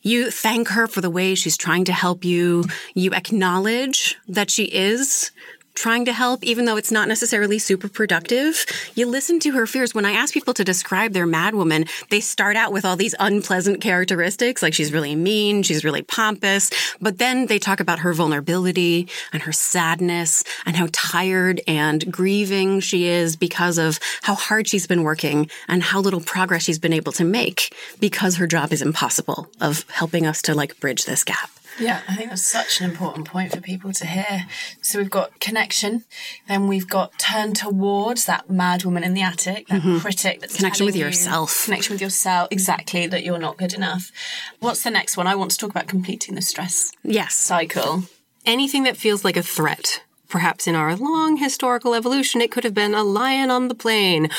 You 0.01 0.29
thank 0.29 0.67
her 0.67 0.85
for 0.85 0.99
the 0.99 1.09
way 1.09 1.33
she's 1.33 1.55
trying 1.55 1.85
to 1.85 1.93
help 1.93 2.25
you. 2.25 2.65
You 2.93 3.13
acknowledge 3.13 4.17
that 4.27 4.51
she 4.51 4.65
is 4.65 5.31
trying 5.77 6.05
to 6.05 6.13
help, 6.13 6.43
even 6.43 6.65
though 6.65 6.75
it's 6.75 6.91
not 6.91 7.07
necessarily 7.07 7.59
super 7.59 7.87
productive. 7.87 8.65
You 8.95 9.05
listen 9.05 9.39
to 9.41 9.51
her 9.51 9.67
fears. 9.67 9.93
When 9.93 10.05
I 10.05 10.11
ask 10.11 10.33
people 10.33 10.55
to 10.55 10.63
describe 10.63 11.13
their 11.13 11.27
madwoman, 11.27 11.87
they 12.09 12.19
start 12.19 12.55
out 12.55 12.73
with 12.73 12.83
all 12.83 12.95
these 12.95 13.13
unpleasant 13.19 13.79
characteristics, 13.79 14.63
like 14.63 14.73
she's 14.73 14.91
really 14.91 15.15
mean, 15.15 15.61
she's 15.61 15.85
really 15.85 16.01
pompous, 16.01 16.71
but 16.99 17.19
then 17.19 17.45
they 17.45 17.59
talk 17.59 17.79
about 17.79 17.99
her 17.99 18.11
vulnerability 18.13 19.07
and 19.31 19.43
her 19.43 19.51
sadness 19.51 20.43
and 20.65 20.75
how 20.75 20.87
tired 20.91 21.61
and 21.67 22.11
grieving 22.11 22.79
she 22.79 23.05
is 23.05 23.35
because 23.35 23.77
of 23.77 23.99
how 24.23 24.33
hard 24.33 24.67
she's 24.67 24.87
been 24.87 25.03
working 25.03 25.49
and 25.67 25.83
how 25.83 26.01
little 26.01 26.21
progress 26.21 26.63
she's 26.63 26.79
been 26.79 26.93
able 26.93 27.11
to 27.11 27.23
make 27.23 27.73
because 27.99 28.37
her 28.37 28.47
job 28.47 28.73
is 28.73 28.81
impossible 28.81 29.47
of 29.61 29.85
helping 29.89 30.25
us 30.25 30.41
to 30.41 30.55
like 30.55 30.79
bridge 30.79 31.05
this 31.05 31.23
gap. 31.23 31.51
Yeah, 31.79 32.01
I 32.07 32.15
think 32.15 32.29
that's 32.29 32.45
such 32.45 32.81
an 32.81 32.89
important 32.89 33.27
point 33.27 33.53
for 33.53 33.61
people 33.61 33.93
to 33.93 34.05
hear. 34.05 34.45
So 34.81 34.99
we've 34.99 35.09
got 35.09 35.39
connection, 35.39 36.05
then 36.47 36.67
we've 36.67 36.87
got 36.87 37.17
turn 37.19 37.53
towards 37.53 38.25
that 38.25 38.49
mad 38.49 38.83
woman 38.83 39.03
in 39.03 39.13
the 39.13 39.21
attic, 39.21 39.67
that 39.67 39.81
mm-hmm. 39.81 39.99
critic 39.99 40.41
that's 40.41 40.55
connection 40.55 40.85
with 40.85 40.95
you, 40.95 41.05
yourself. 41.05 41.65
Connection 41.65 41.93
with 41.93 42.01
yourself, 42.01 42.49
exactly, 42.51 43.07
that 43.07 43.23
you're 43.23 43.37
not 43.37 43.57
good 43.57 43.73
enough. 43.73 44.11
What's 44.59 44.83
the 44.83 44.91
next 44.91 45.17
one? 45.17 45.27
I 45.27 45.35
want 45.35 45.51
to 45.51 45.57
talk 45.57 45.69
about 45.69 45.87
completing 45.87 46.35
the 46.35 46.41
stress 46.41 46.91
yes. 47.03 47.35
cycle. 47.35 48.03
Anything 48.45 48.83
that 48.83 48.97
feels 48.97 49.23
like 49.25 49.37
a 49.37 49.43
threat 49.43 50.01
Perhaps 50.29 50.67
in 50.67 50.75
our 50.75 50.95
long 50.95 51.37
historical 51.37 51.93
evolution, 51.93 52.41
it 52.41 52.51
could 52.51 52.65
have 52.65 52.73
been 52.73 52.93
a 52.93 53.03
lion 53.03 53.49
on 53.49 53.69
the 53.69 53.75
plain, 53.75 54.29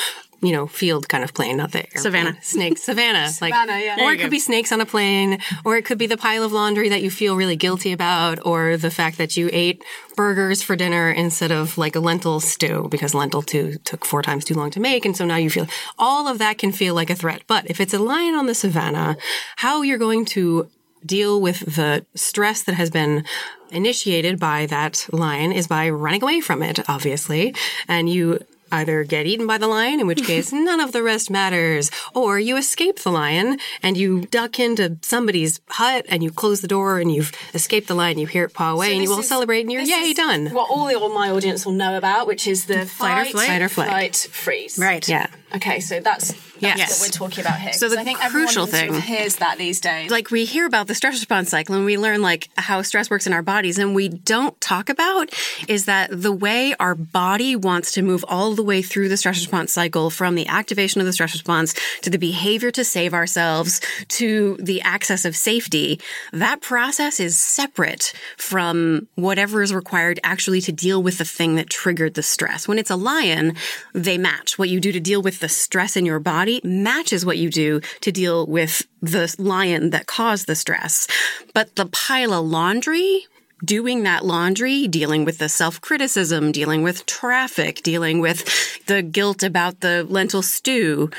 you 0.41 0.51
know, 0.51 0.67
field 0.67 1.09
kind 1.09 1.23
of 1.23 1.33
plane, 1.33 1.57
not 1.57 1.71
the 1.71 1.79
airplane. 1.79 2.01
savannah 2.03 2.37
snakes, 2.41 2.83
savannah, 2.83 3.29
savannah, 3.29 3.71
like, 3.71 3.83
yeah. 3.83 3.97
Or 3.99 4.13
it 4.13 4.17
could 4.17 4.25
go. 4.25 4.29
be 4.29 4.39
snakes 4.39 4.71
on 4.71 4.81
a 4.81 4.85
plane, 4.85 5.39
or 5.65 5.77
it 5.77 5.85
could 5.85 5.97
be 5.97 6.07
the 6.07 6.17
pile 6.17 6.43
of 6.43 6.51
laundry 6.51 6.89
that 6.89 7.01
you 7.01 7.11
feel 7.11 7.35
really 7.35 7.55
guilty 7.55 7.91
about, 7.91 8.45
or 8.45 8.77
the 8.77 8.91
fact 8.91 9.17
that 9.17 9.35
you 9.35 9.49
ate 9.51 9.83
burgers 10.15 10.61
for 10.61 10.75
dinner 10.75 11.09
instead 11.09 11.51
of 11.51 11.77
like 11.77 11.95
a 11.95 11.99
lentil 11.99 12.39
stew 12.39 12.87
because 12.89 13.13
lentil 13.13 13.41
two 13.41 13.77
took 13.83 14.05
four 14.05 14.21
times 14.21 14.45
too 14.45 14.53
long 14.53 14.71
to 14.71 14.79
make, 14.79 15.05
and 15.05 15.15
so 15.15 15.25
now 15.25 15.35
you 15.35 15.49
feel 15.49 15.67
all 15.97 16.27
of 16.27 16.37
that 16.37 16.57
can 16.57 16.71
feel 16.71 16.93
like 16.93 17.09
a 17.09 17.15
threat. 17.15 17.43
But 17.47 17.69
if 17.69 17.79
it's 17.79 17.93
a 17.93 17.99
lion 17.99 18.35
on 18.35 18.45
the 18.45 18.55
savannah, 18.55 19.17
how 19.57 19.81
you're 19.81 19.97
going 19.97 20.25
to 20.25 20.69
deal 21.05 21.41
with 21.41 21.59
the 21.75 22.05
stress 22.15 22.63
that 22.63 22.75
has 22.75 22.89
been 22.89 23.23
initiated 23.71 24.39
by 24.39 24.65
that 24.65 25.07
lion 25.11 25.51
is 25.51 25.67
by 25.67 25.89
running 25.89 26.23
away 26.23 26.41
from 26.41 26.61
it, 26.61 26.79
obviously. 26.89 27.55
And 27.87 28.09
you 28.09 28.39
either 28.71 29.03
get 29.03 29.25
eaten 29.25 29.47
by 29.47 29.57
the 29.57 29.67
lion, 29.67 29.99
in 29.99 30.07
which 30.07 30.23
case 30.31 30.51
none 30.51 30.79
of 30.79 30.91
the 30.91 31.03
rest 31.03 31.29
matters, 31.29 31.91
or 32.13 32.39
you 32.39 32.57
escape 32.57 32.99
the 32.99 33.11
lion 33.11 33.57
and 33.81 33.97
you 33.97 34.21
duck 34.21 34.59
into 34.59 34.97
somebody's 35.01 35.61
hut 35.69 36.05
and 36.09 36.23
you 36.23 36.31
close 36.31 36.61
the 36.61 36.67
door 36.67 36.99
and 36.99 37.13
you've 37.13 37.31
escaped 37.53 37.87
the 37.87 37.95
lion, 37.95 38.17
you 38.17 38.27
hear 38.27 38.45
it 38.45 38.53
paw 38.53 38.71
away 38.73 38.87
so 38.87 38.93
and 38.93 39.03
you 39.03 39.11
all 39.11 39.23
celebrate 39.23 39.61
and 39.61 39.71
you're 39.71 39.81
yay 39.81 40.13
done. 40.13 40.47
What 40.47 40.69
all, 40.69 40.87
the, 40.87 40.95
all 40.95 41.13
my 41.13 41.29
audience 41.31 41.65
will 41.65 41.73
know 41.73 41.97
about, 41.97 42.27
which 42.27 42.47
is 42.47 42.65
the 42.65 42.85
fight, 42.85 42.87
fight 42.87 43.27
or 43.27 43.29
flight, 43.31 43.47
fight 43.47 43.61
or 43.61 43.69
flight, 43.69 43.89
flight 43.89 44.15
freeze. 44.15 44.77
Right. 44.77 45.07
Yeah. 45.07 45.27
Okay, 45.55 45.79
so 45.79 45.99
that's 45.99 46.33
yes. 46.61 47.01
we're 47.01 47.11
talking 47.11 47.43
about 47.43 47.59
here. 47.59 47.73
So 47.73 47.89
the 47.89 47.99
I 47.99 48.03
think 48.03 48.19
crucial 48.19 48.65
thing 48.65 48.89
sort 48.91 48.99
of 48.99 49.03
hears 49.03 49.37
that 49.37 49.57
these 49.57 49.79
days. 49.79 50.11
Like 50.11 50.31
we 50.31 50.45
hear 50.45 50.65
about 50.65 50.87
the 50.87 50.95
stress 50.95 51.15
response 51.15 51.49
cycle 51.49 51.75
and 51.75 51.85
we 51.85 51.97
learn 51.97 52.21
like 52.21 52.49
how 52.57 52.81
stress 52.81 53.09
works 53.09 53.27
in 53.27 53.33
our 53.33 53.41
bodies 53.41 53.77
and 53.77 53.95
we 53.95 54.09
don't 54.09 54.59
talk 54.61 54.89
about 54.89 55.33
is 55.67 55.85
that 55.85 56.09
the 56.11 56.31
way 56.31 56.75
our 56.79 56.95
body 56.95 57.55
wants 57.55 57.91
to 57.93 58.01
move 58.01 58.25
all 58.27 58.53
the 58.55 58.63
way 58.63 58.81
through 58.81 59.09
the 59.09 59.17
stress 59.17 59.39
response 59.39 59.71
cycle 59.71 60.09
from 60.09 60.35
the 60.35 60.47
activation 60.47 61.01
of 61.01 61.07
the 61.07 61.13
stress 61.13 61.33
response 61.33 61.73
to 62.01 62.09
the 62.09 62.17
behavior 62.17 62.71
to 62.71 62.83
save 62.83 63.13
ourselves 63.13 63.81
to 64.07 64.57
the 64.59 64.81
access 64.81 65.25
of 65.25 65.35
safety, 65.35 65.99
that 66.33 66.61
process 66.61 67.19
is 67.19 67.37
separate 67.37 68.13
from 68.37 69.07
whatever 69.15 69.61
is 69.61 69.73
required 69.73 70.19
actually 70.23 70.61
to 70.61 70.71
deal 70.71 71.01
with 71.01 71.17
the 71.17 71.25
thing 71.25 71.55
that 71.55 71.69
triggered 71.69 72.13
the 72.13 72.23
stress. 72.23 72.67
When 72.67 72.79
it's 72.79 72.89
a 72.89 72.95
lion, 72.95 73.55
they 73.93 74.17
match. 74.17 74.57
What 74.57 74.69
you 74.69 74.79
do 74.79 74.91
to 74.91 74.99
deal 74.99 75.21
with 75.21 75.39
the 75.39 75.49
stress 75.49 75.95
in 75.95 76.05
your 76.05 76.19
body 76.19 76.48
body 76.49 76.67
matches 76.67 77.25
what 77.25 77.37
you 77.37 77.49
do 77.49 77.81
to 78.01 78.11
deal 78.11 78.45
with 78.47 78.87
the 79.01 79.33
lion 79.37 79.91
that 79.91 80.07
caused 80.07 80.47
the 80.47 80.55
stress. 80.55 81.07
But 81.53 81.75
the 81.75 81.85
pile 81.85 82.33
of 82.33 82.45
laundry 82.45 83.25
doing 83.63 84.03
that 84.03 84.25
laundry, 84.25 84.87
dealing 84.87 85.25
with 85.25 85.37
the 85.37 85.49
self 85.49 85.81
criticism, 85.81 86.51
dealing 86.51 86.81
with 86.81 87.05
traffic, 87.05 87.83
dealing 87.83 88.19
with 88.19 88.85
the 88.85 89.01
guilt 89.01 89.43
about 89.43 89.81
the 89.81 90.05
lentil 90.07 90.41
stew, 90.41 91.09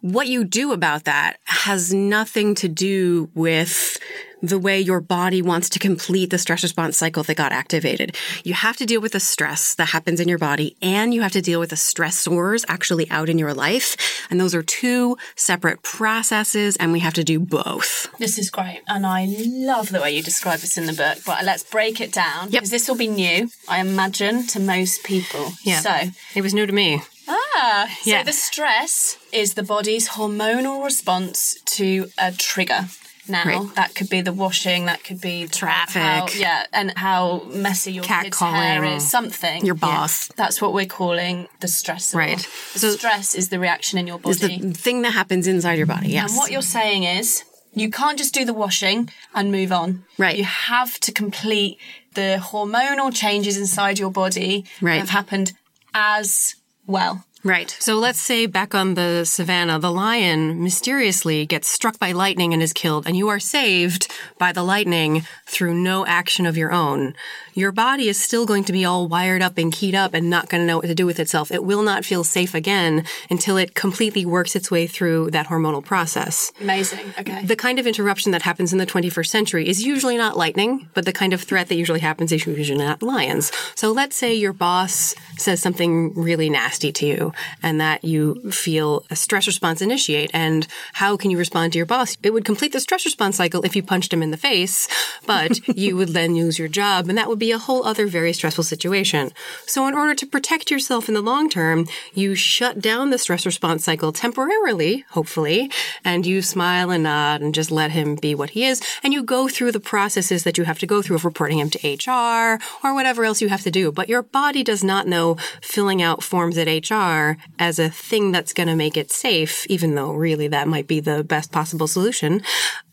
what 0.00 0.26
you 0.26 0.42
do 0.42 0.72
about 0.72 1.04
that 1.04 1.36
has 1.44 1.92
nothing 1.92 2.54
to 2.56 2.68
do 2.68 3.30
with 3.34 3.98
the 4.42 4.58
way 4.58 4.80
your 4.80 5.00
body 5.00 5.40
wants 5.40 5.68
to 5.70 5.78
complete 5.78 6.30
the 6.30 6.38
stress 6.38 6.62
response 6.64 6.96
cycle 6.96 7.22
that 7.22 7.36
got 7.36 7.52
activated. 7.52 8.16
You 8.44 8.54
have 8.54 8.76
to 8.78 8.86
deal 8.86 9.00
with 9.00 9.12
the 9.12 9.20
stress 9.20 9.74
that 9.76 9.86
happens 9.90 10.18
in 10.18 10.28
your 10.28 10.38
body 10.38 10.76
and 10.82 11.14
you 11.14 11.22
have 11.22 11.32
to 11.32 11.40
deal 11.40 11.60
with 11.60 11.70
the 11.70 11.76
stressors 11.76 12.64
actually 12.68 13.08
out 13.10 13.28
in 13.28 13.38
your 13.38 13.54
life. 13.54 13.96
And 14.30 14.40
those 14.40 14.54
are 14.54 14.62
two 14.62 15.16
separate 15.36 15.82
processes 15.82 16.76
and 16.76 16.92
we 16.92 16.98
have 17.00 17.14
to 17.14 17.24
do 17.24 17.38
both. 17.38 18.08
This 18.18 18.36
is 18.38 18.50
great. 18.50 18.80
And 18.88 19.06
I 19.06 19.26
love 19.38 19.90
the 19.90 20.00
way 20.00 20.14
you 20.16 20.22
describe 20.22 20.58
this 20.60 20.76
in 20.76 20.86
the 20.86 20.92
book, 20.92 21.18
but 21.24 21.44
let's 21.44 21.62
break 21.62 22.00
it 22.00 22.12
down. 22.12 22.50
Because 22.50 22.70
this 22.70 22.88
will 22.88 22.96
be 22.96 23.08
new, 23.08 23.48
I 23.68 23.80
imagine, 23.80 24.46
to 24.48 24.60
most 24.60 25.04
people. 25.04 25.52
Yeah. 25.62 25.80
So 25.80 26.10
it 26.34 26.42
was 26.42 26.52
new 26.52 26.66
to 26.66 26.72
me. 26.72 27.02
Ah, 27.28 27.88
Yeah. 28.04 28.20
so 28.20 28.24
the 28.26 28.32
stress 28.32 29.18
is 29.32 29.54
the 29.54 29.62
body's 29.62 30.08
hormonal 30.10 30.84
response 30.84 31.60
to 31.66 32.08
a 32.18 32.32
trigger. 32.32 32.88
Now 33.32 33.44
Right. 33.46 33.74
that 33.76 33.94
could 33.94 34.08
be 34.10 34.20
the 34.20 34.32
washing, 34.32 34.84
that 34.86 35.02
could 35.04 35.20
be 35.20 35.48
Traffic. 35.48 36.02
how- 36.02 36.26
yeah, 36.36 36.66
and 36.72 36.92
how 36.96 37.42
messy 37.46 37.92
your 37.92 38.04
Cat 38.04 38.24
kid's 38.24 38.38
hair 38.38 38.84
is. 38.84 39.08
Something 39.10 39.64
Your 39.64 39.74
boss. 39.74 40.28
That's 40.36 40.60
what 40.60 40.72
we're 40.74 40.86
calling 41.00 41.48
the 41.60 41.68
stress. 41.68 42.14
Right. 42.14 42.46
The 42.74 42.78
So- 42.78 42.96
stress 42.96 43.34
is 43.34 43.48
the 43.48 43.58
reaction 43.58 43.98
in 43.98 44.06
your 44.06 44.20
Is 44.26 44.38
body. 44.40 44.58
the 44.58 44.72
thing 44.74 45.02
that 45.02 45.12
happens 45.12 45.46
inside 45.46 45.78
your 45.78 45.86
body. 45.86 46.10
Yes. 46.10 46.30
And 46.30 46.36
what 46.38 46.50
you're 46.52 46.62
saying 46.62 47.04
is 47.04 47.44
you 47.74 47.90
can't 47.90 48.18
just 48.18 48.34
do 48.34 48.44
the 48.44 48.52
washing 48.52 49.08
and 49.34 49.50
move 49.50 49.72
on. 49.72 50.04
Right. 50.18 50.36
You 50.36 50.44
have 50.44 51.00
to 51.00 51.10
complete 51.10 51.78
the 52.14 52.38
hormonal 52.50 53.10
changes 53.14 53.56
inside 53.56 53.98
your 53.98 54.10
body 54.10 54.66
Right. 54.82 54.92
that 54.94 55.00
have 55.00 55.10
happened 55.10 55.52
as 55.94 56.54
well. 56.86 57.24
Right. 57.44 57.76
So 57.80 57.96
let's 57.96 58.20
say 58.20 58.46
back 58.46 58.72
on 58.72 58.94
the 58.94 59.24
savannah, 59.24 59.80
the 59.80 59.90
lion 59.90 60.62
mysteriously 60.62 61.44
gets 61.44 61.68
struck 61.68 61.98
by 61.98 62.12
lightning 62.12 62.52
and 62.52 62.62
is 62.62 62.72
killed, 62.72 63.06
and 63.06 63.16
you 63.16 63.28
are 63.28 63.40
saved 63.40 64.08
by 64.38 64.52
the 64.52 64.62
lightning 64.62 65.26
through 65.46 65.74
no 65.74 66.06
action 66.06 66.46
of 66.46 66.56
your 66.56 66.72
own. 66.72 67.14
Your 67.54 67.72
body 67.72 68.08
is 68.08 68.18
still 68.18 68.46
going 68.46 68.64
to 68.64 68.72
be 68.72 68.84
all 68.84 69.08
wired 69.08 69.42
up 69.42 69.58
and 69.58 69.72
keyed 69.72 69.94
up 69.94 70.14
and 70.14 70.30
not 70.30 70.48
going 70.48 70.62
to 70.62 70.66
know 70.66 70.78
what 70.78 70.86
to 70.86 70.94
do 70.94 71.04
with 71.04 71.18
itself. 71.18 71.50
It 71.50 71.64
will 71.64 71.82
not 71.82 72.04
feel 72.04 72.22
safe 72.22 72.54
again 72.54 73.04
until 73.28 73.56
it 73.56 73.74
completely 73.74 74.24
works 74.24 74.54
its 74.54 74.70
way 74.70 74.86
through 74.86 75.32
that 75.32 75.48
hormonal 75.48 75.84
process. 75.84 76.52
Amazing. 76.60 77.12
Okay. 77.18 77.44
The 77.44 77.56
kind 77.56 77.78
of 77.78 77.86
interruption 77.86 78.32
that 78.32 78.42
happens 78.42 78.72
in 78.72 78.78
the 78.78 78.86
21st 78.86 79.26
century 79.26 79.68
is 79.68 79.82
usually 79.82 80.16
not 80.16 80.36
lightning, 80.36 80.88
but 80.94 81.04
the 81.04 81.12
kind 81.12 81.32
of 81.32 81.42
threat 81.42 81.68
that 81.68 81.74
usually 81.74 82.00
happens 82.00 82.30
is 82.30 82.46
usually 82.46 82.78
not 82.78 83.02
lions. 83.02 83.50
So 83.74 83.90
let's 83.90 84.16
say 84.16 84.32
your 84.32 84.52
boss 84.52 85.14
says 85.36 85.60
something 85.60 86.14
really 86.14 86.48
nasty 86.48 86.92
to 86.92 87.06
you 87.06 87.31
and 87.62 87.80
that 87.80 88.04
you 88.04 88.50
feel 88.50 89.04
a 89.10 89.16
stress 89.16 89.46
response 89.46 89.82
initiate. 89.82 90.30
And 90.32 90.66
how 90.94 91.16
can 91.16 91.30
you 91.30 91.38
respond 91.38 91.72
to 91.72 91.78
your 91.78 91.86
boss? 91.86 92.16
It 92.22 92.30
would 92.30 92.44
complete 92.44 92.72
the 92.72 92.80
stress 92.80 93.04
response 93.04 93.36
cycle 93.36 93.64
if 93.64 93.76
you 93.76 93.82
punched 93.82 94.12
him 94.12 94.22
in 94.22 94.30
the 94.30 94.36
face, 94.36 94.88
but 95.26 95.66
you 95.76 95.96
would 95.96 96.10
then 96.10 96.34
lose 96.34 96.58
your 96.58 96.68
job 96.68 97.08
and 97.08 97.16
that 97.18 97.28
would 97.28 97.38
be 97.38 97.52
a 97.52 97.58
whole 97.58 97.84
other 97.84 98.06
very 98.06 98.32
stressful 98.32 98.64
situation. 98.64 99.30
So 99.66 99.86
in 99.86 99.94
order 99.94 100.14
to 100.14 100.26
protect 100.26 100.70
yourself 100.70 101.08
in 101.08 101.14
the 101.14 101.20
long 101.20 101.48
term, 101.48 101.86
you 102.14 102.34
shut 102.34 102.80
down 102.80 103.10
the 103.10 103.18
stress 103.18 103.46
response 103.46 103.84
cycle 103.84 104.12
temporarily, 104.12 105.04
hopefully, 105.10 105.70
and 106.04 106.26
you 106.26 106.42
smile 106.42 106.90
and 106.90 107.04
nod 107.04 107.40
and 107.40 107.54
just 107.54 107.70
let 107.70 107.90
him 107.90 108.16
be 108.16 108.34
what 108.34 108.50
he 108.50 108.64
is. 108.64 108.82
And 109.02 109.12
you 109.12 109.22
go 109.22 109.48
through 109.48 109.72
the 109.72 109.80
processes 109.80 110.44
that 110.44 110.58
you 110.58 110.64
have 110.64 110.78
to 110.80 110.86
go 110.86 111.02
through 111.02 111.16
of 111.16 111.24
reporting 111.24 111.58
him 111.58 111.70
to 111.70 111.78
HR 111.88 112.60
or 112.84 112.94
whatever 112.94 113.24
else 113.24 113.40
you 113.40 113.48
have 113.48 113.62
to 113.62 113.70
do. 113.70 113.92
But 113.92 114.08
your 114.08 114.22
body 114.22 114.62
does 114.62 114.82
not 114.82 115.06
know 115.06 115.36
filling 115.60 116.02
out 116.02 116.22
forms 116.22 116.58
at 116.58 116.68
HR 116.68 117.21
as 117.58 117.78
a 117.78 117.88
thing 117.90 118.32
that's 118.32 118.52
going 118.52 118.68
to 118.68 118.76
make 118.76 118.96
it 118.96 119.10
safe, 119.10 119.66
even 119.68 119.94
though 119.94 120.12
really 120.12 120.48
that 120.48 120.68
might 120.68 120.86
be 120.86 121.00
the 121.00 121.22
best 121.24 121.52
possible 121.52 121.86
solution. 121.86 122.42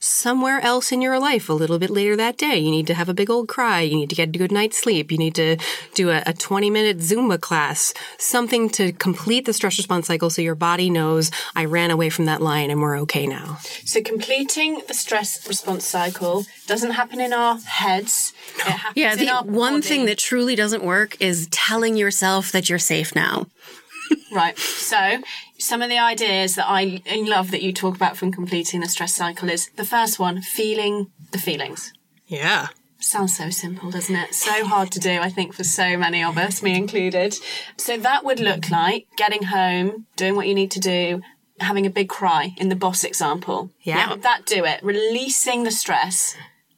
Somewhere 0.02 0.62
else 0.62 0.92
in 0.92 1.02
your 1.02 1.20
life, 1.20 1.50
a 1.50 1.54
little 1.54 1.78
bit 1.78 1.90
later 1.90 2.16
that 2.16 2.38
day, 2.38 2.58
you 2.58 2.72
need 2.72 2.88
to 2.88 2.94
have 2.94 3.10
a 3.10 3.14
big 3.14 3.30
old 3.30 3.48
cry. 3.50 3.82
You 3.82 3.96
need 3.96 4.10
to 4.10 4.16
get 4.16 4.30
a 4.30 4.38
good 4.40 4.52
night's 4.52 4.78
sleep. 4.80 5.12
You 5.12 5.18
need 5.18 5.36
to 5.36 5.58
do 5.94 6.10
a, 6.10 6.24
a 6.26 6.34
20 6.34 6.70
minute 6.70 6.98
Zumba 7.00 7.40
class, 7.40 7.94
something 8.18 8.70
to 8.72 8.92
complete 8.94 9.46
the 9.46 9.54
stress 9.54 9.78
response 9.78 10.08
cycle 10.08 10.30
so 10.30 10.42
your 10.42 10.56
body 10.56 10.90
knows 10.90 11.32
I 11.56 11.66
ran 11.66 11.92
away 11.92 12.10
from 12.10 12.26
that 12.26 12.42
lion 12.42 12.72
and 12.72 12.82
we're 12.82 12.98
okay 13.02 13.28
now. 13.28 13.58
So 13.84 14.02
completing 14.02 14.82
the 14.88 14.94
stress 14.94 15.46
response 15.48 15.86
cycle 15.86 16.46
doesn't 16.68 16.92
happen 16.92 17.20
in 17.20 17.34
our 17.34 17.58
heads. 17.60 18.34
It 18.60 18.62
happens 18.72 18.98
Yeah, 18.98 19.14
in 19.14 19.20
the 19.20 19.30
our 19.30 19.44
one 19.44 19.76
body. 19.76 19.88
thing 19.90 20.06
that 20.06 20.18
truly 20.18 20.56
doesn't 20.56 20.84
work 20.84 21.18
is 21.20 21.48
telling 21.52 21.98
yourself 21.98 22.52
that 22.54 22.70
you're 22.70 22.80
safe 22.80 23.14
now. 23.16 23.48
Right. 24.32 24.58
So, 24.58 25.22
some 25.58 25.82
of 25.82 25.90
the 25.90 25.98
ideas 25.98 26.56
that 26.56 26.68
I 26.68 27.02
love 27.08 27.52
that 27.52 27.62
you 27.62 27.74
talk 27.74 27.96
about 27.96 28.16
from 28.16 28.32
completing 28.32 28.82
the 28.82 28.88
stress 28.88 29.16
cycle 29.16 29.50
is 29.50 29.70
the 29.76 29.84
first 29.84 30.20
one, 30.20 30.42
feeling 30.42 31.12
the 31.32 31.40
feelings. 31.40 31.94
Yeah. 32.28 32.68
Sounds 33.00 33.36
so 33.36 33.50
simple, 33.50 33.90
doesn't 33.90 34.16
it? 34.16 34.36
So 34.36 34.66
hard 34.66 34.92
to 34.92 35.00
do, 35.00 35.20
I 35.20 35.30
think, 35.30 35.54
for 35.54 35.64
so 35.64 35.98
many 35.98 36.24
of 36.24 36.38
us, 36.38 36.62
me 36.62 36.76
included. 36.76 37.36
So 37.78 37.98
that 37.98 38.26
would 38.26 38.40
look 38.40 38.70
like 38.70 39.08
getting 39.16 39.44
home, 39.44 40.06
doing 40.18 40.36
what 40.36 40.48
you 40.48 40.54
need 40.54 40.72
to 40.72 40.80
do, 40.80 41.22
having 41.60 41.86
a 41.86 41.90
big 41.90 42.10
cry 42.10 42.54
in 42.58 42.70
the 42.70 42.76
boss 42.76 43.04
example. 43.04 43.72
Yeah. 43.82 44.10
Would 44.10 44.24
that 44.24 44.46
do 44.46 44.66
it? 44.66 44.84
Releasing 44.84 45.64
the 45.64 45.72
stress. 45.72 46.36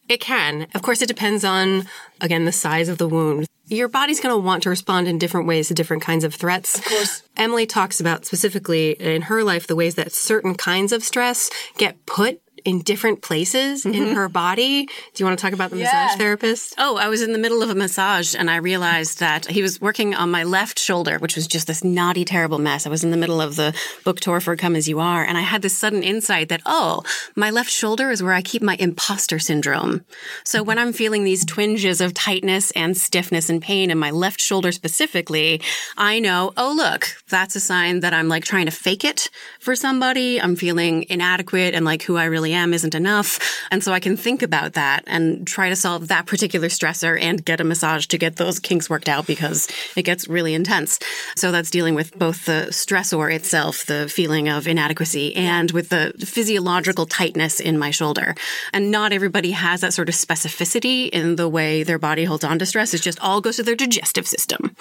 It 0.07 0.21
can. 0.21 0.67
Of 0.75 0.81
course, 0.81 1.01
it 1.01 1.07
depends 1.07 1.43
on, 1.43 1.87
again, 2.19 2.45
the 2.45 2.51
size 2.51 2.87
of 2.87 2.97
the 2.97 3.07
wound. 3.07 3.47
Your 3.71 3.87
body's 3.87 4.19
going 4.19 4.35
to 4.35 4.37
want 4.37 4.63
to 4.63 4.69
respond 4.69 5.07
in 5.07 5.17
different 5.17 5.47
ways 5.47 5.69
to 5.69 5.73
different 5.73 6.03
kinds 6.03 6.25
of 6.25 6.35
threats. 6.35 6.77
Of 6.77 6.83
course. 6.83 7.23
Emily 7.37 7.65
talks 7.65 8.01
about 8.01 8.25
specifically 8.25 8.91
in 8.91 9.23
her 9.23 9.45
life 9.45 9.65
the 9.65 9.77
ways 9.77 9.95
that 9.95 10.11
certain 10.11 10.55
kinds 10.55 10.91
of 10.91 11.05
stress 11.05 11.49
get 11.77 12.05
put 12.05 12.40
in 12.65 12.81
different 12.81 13.21
places 13.21 13.85
in 13.85 13.93
mm-hmm. 13.93 14.13
her 14.15 14.29
body. 14.29 14.85
Do 14.85 14.91
you 15.17 15.25
want 15.25 15.37
to 15.37 15.41
talk 15.41 15.53
about 15.53 15.71
the 15.71 15.77
Yeah. 15.77 15.85
massage 15.85 16.17
therapist? 16.17 16.75
Oh, 16.77 16.97
I 16.97 17.07
was 17.07 17.21
in 17.21 17.33
the 17.33 17.39
middle 17.39 17.61
of 17.61 17.69
a 17.69 17.75
massage 17.75 18.35
and 18.35 18.49
I 18.49 18.57
realized 18.57 19.19
that 19.19 19.47
he 19.47 19.61
was 19.61 19.79
working 19.81 20.13
on 20.15 20.31
my 20.31 20.43
left 20.43 20.79
shoulder, 20.79 21.19
which 21.19 21.35
was 21.35 21.47
just 21.47 21.67
this 21.67 21.83
naughty, 21.83 22.25
terrible 22.25 22.59
mess. 22.59 22.85
I 22.85 22.89
was 22.89 23.03
in 23.03 23.11
the 23.11 23.17
middle 23.17 23.41
of 23.41 23.55
the 23.55 23.73
book 24.03 24.19
tour 24.19 24.39
for 24.39 24.55
Come 24.55 24.75
As 24.75 24.87
You 24.87 24.99
Are, 24.99 25.23
and 25.23 25.37
I 25.37 25.41
had 25.41 25.61
this 25.61 25.77
sudden 25.77 26.03
insight 26.03 26.49
that, 26.49 26.61
oh, 26.65 27.03
my 27.35 27.49
left 27.49 27.69
shoulder 27.69 28.11
is 28.11 28.21
where 28.21 28.33
I 28.33 28.41
keep 28.41 28.61
my 28.61 28.75
imposter 28.79 29.39
syndrome. 29.39 30.05
So 30.43 30.63
when 30.63 30.77
I'm 30.77 30.93
feeling 30.93 31.23
these 31.23 31.45
twinges 31.45 32.01
of 32.01 32.13
tightness 32.13 32.71
and 32.71 32.95
stiffness 32.95 33.49
and 33.49 33.61
pain 33.61 33.91
in 33.91 33.97
my 33.97 34.11
left 34.11 34.39
shoulder 34.39 34.71
specifically, 34.71 35.61
I 35.97 36.19
know, 36.19 36.53
oh, 36.57 36.73
look, 36.75 37.07
that's 37.29 37.55
a 37.55 37.59
sign 37.59 38.01
that 38.01 38.13
I'm 38.13 38.27
like 38.27 38.43
trying 38.43 38.65
to 38.65 38.71
fake 38.71 39.03
it 39.03 39.29
for 39.59 39.75
somebody. 39.75 40.41
I'm 40.41 40.55
feeling 40.55 41.05
inadequate 41.09 41.73
and 41.73 41.85
like 41.85 42.03
who 42.03 42.17
I 42.17 42.25
really 42.25 42.50
am 42.53 42.73
isn't 42.73 42.95
enough. 42.95 43.39
And 43.71 43.83
so 43.83 43.93
I 43.93 43.99
can 43.99 44.17
think 44.17 44.41
about 44.41 44.73
that 44.73 45.03
and 45.07 45.45
try 45.47 45.69
to 45.69 45.75
solve 45.75 46.07
that 46.07 46.25
particular 46.25 46.67
stressor 46.67 47.19
and 47.21 47.43
get 47.43 47.61
a 47.61 47.63
massage 47.63 48.05
to 48.07 48.17
get 48.17 48.35
those 48.35 48.59
kinks 48.59 48.89
worked 48.89 49.09
out 49.09 49.27
because 49.27 49.67
it 49.95 50.03
gets 50.03 50.27
really 50.27 50.53
intense. 50.53 50.99
So 51.35 51.51
that's 51.51 51.69
dealing 51.69 51.95
with 51.95 52.17
both 52.17 52.45
the 52.45 52.67
stressor 52.69 53.33
itself, 53.33 53.85
the 53.85 54.07
feeling 54.07 54.49
of 54.49 54.67
inadequacy, 54.67 55.35
and 55.35 55.71
with 55.71 55.89
the 55.89 56.13
physiological 56.19 57.05
tightness 57.05 57.59
in 57.59 57.77
my 57.77 57.91
shoulder. 57.91 58.35
And 58.73 58.91
not 58.91 59.13
everybody 59.13 59.51
has 59.51 59.81
that 59.81 59.93
sort 59.93 60.09
of 60.09 60.15
specificity 60.15 61.09
in 61.09 61.35
the 61.35 61.49
way 61.49 61.83
their 61.83 61.99
body 61.99 62.25
holds 62.25 62.43
on 62.43 62.59
to 62.59 62.65
stress. 62.65 62.93
It 62.93 63.01
just 63.01 63.19
all 63.19 63.41
goes 63.41 63.57
to 63.57 63.63
their 63.63 63.75
digestive 63.75 64.27
system. 64.27 64.75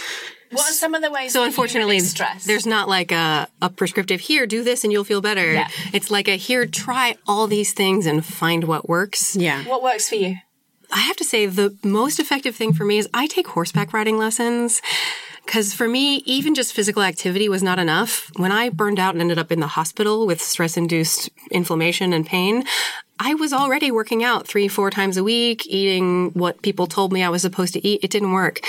What 0.50 0.68
are 0.68 0.72
some 0.72 0.94
of 0.94 1.02
the 1.02 1.10
ways 1.10 1.32
So 1.32 1.40
that 1.40 1.46
unfortunately, 1.46 1.96
release 1.96 2.10
stress? 2.10 2.44
there's 2.44 2.66
not 2.66 2.88
like 2.88 3.12
a, 3.12 3.48
a 3.62 3.70
prescriptive 3.70 4.20
here, 4.20 4.46
do 4.46 4.64
this 4.64 4.82
and 4.84 4.92
you'll 4.92 5.04
feel 5.04 5.20
better. 5.20 5.52
Yeah. 5.52 5.68
It's 5.92 6.10
like 6.10 6.28
a 6.28 6.36
here, 6.36 6.66
try 6.66 7.16
all 7.26 7.46
these 7.46 7.72
things 7.72 8.06
and 8.06 8.24
find 8.24 8.64
what 8.64 8.88
works. 8.88 9.36
Yeah. 9.36 9.64
what 9.64 9.82
works 9.82 10.08
for 10.08 10.16
you? 10.16 10.36
I 10.92 11.00
have 11.00 11.16
to 11.16 11.24
say 11.24 11.46
the 11.46 11.76
most 11.84 12.18
effective 12.18 12.56
thing 12.56 12.72
for 12.72 12.84
me 12.84 12.98
is 12.98 13.08
I 13.14 13.28
take 13.28 13.46
horseback 13.48 13.92
riding 13.92 14.18
lessons. 14.18 14.82
Cause 15.46 15.72
for 15.72 15.88
me, 15.88 16.16
even 16.26 16.54
just 16.54 16.72
physical 16.74 17.02
activity 17.02 17.48
was 17.48 17.62
not 17.62 17.78
enough. 17.78 18.30
When 18.36 18.52
I 18.52 18.68
burned 18.70 19.00
out 19.00 19.14
and 19.14 19.20
ended 19.20 19.38
up 19.38 19.50
in 19.50 19.58
the 19.60 19.66
hospital 19.68 20.26
with 20.26 20.40
stress 20.40 20.76
induced 20.76 21.30
inflammation 21.50 22.12
and 22.12 22.26
pain, 22.26 22.64
I 23.22 23.34
was 23.34 23.52
already 23.52 23.90
working 23.90 24.24
out 24.24 24.46
three, 24.46 24.66
four 24.66 24.90
times 24.90 25.18
a 25.18 25.22
week, 25.22 25.66
eating 25.66 26.30
what 26.30 26.62
people 26.62 26.86
told 26.86 27.12
me 27.12 27.22
I 27.22 27.28
was 27.28 27.42
supposed 27.42 27.74
to 27.74 27.86
eat. 27.86 28.00
It 28.02 28.10
didn't 28.10 28.32
work. 28.32 28.60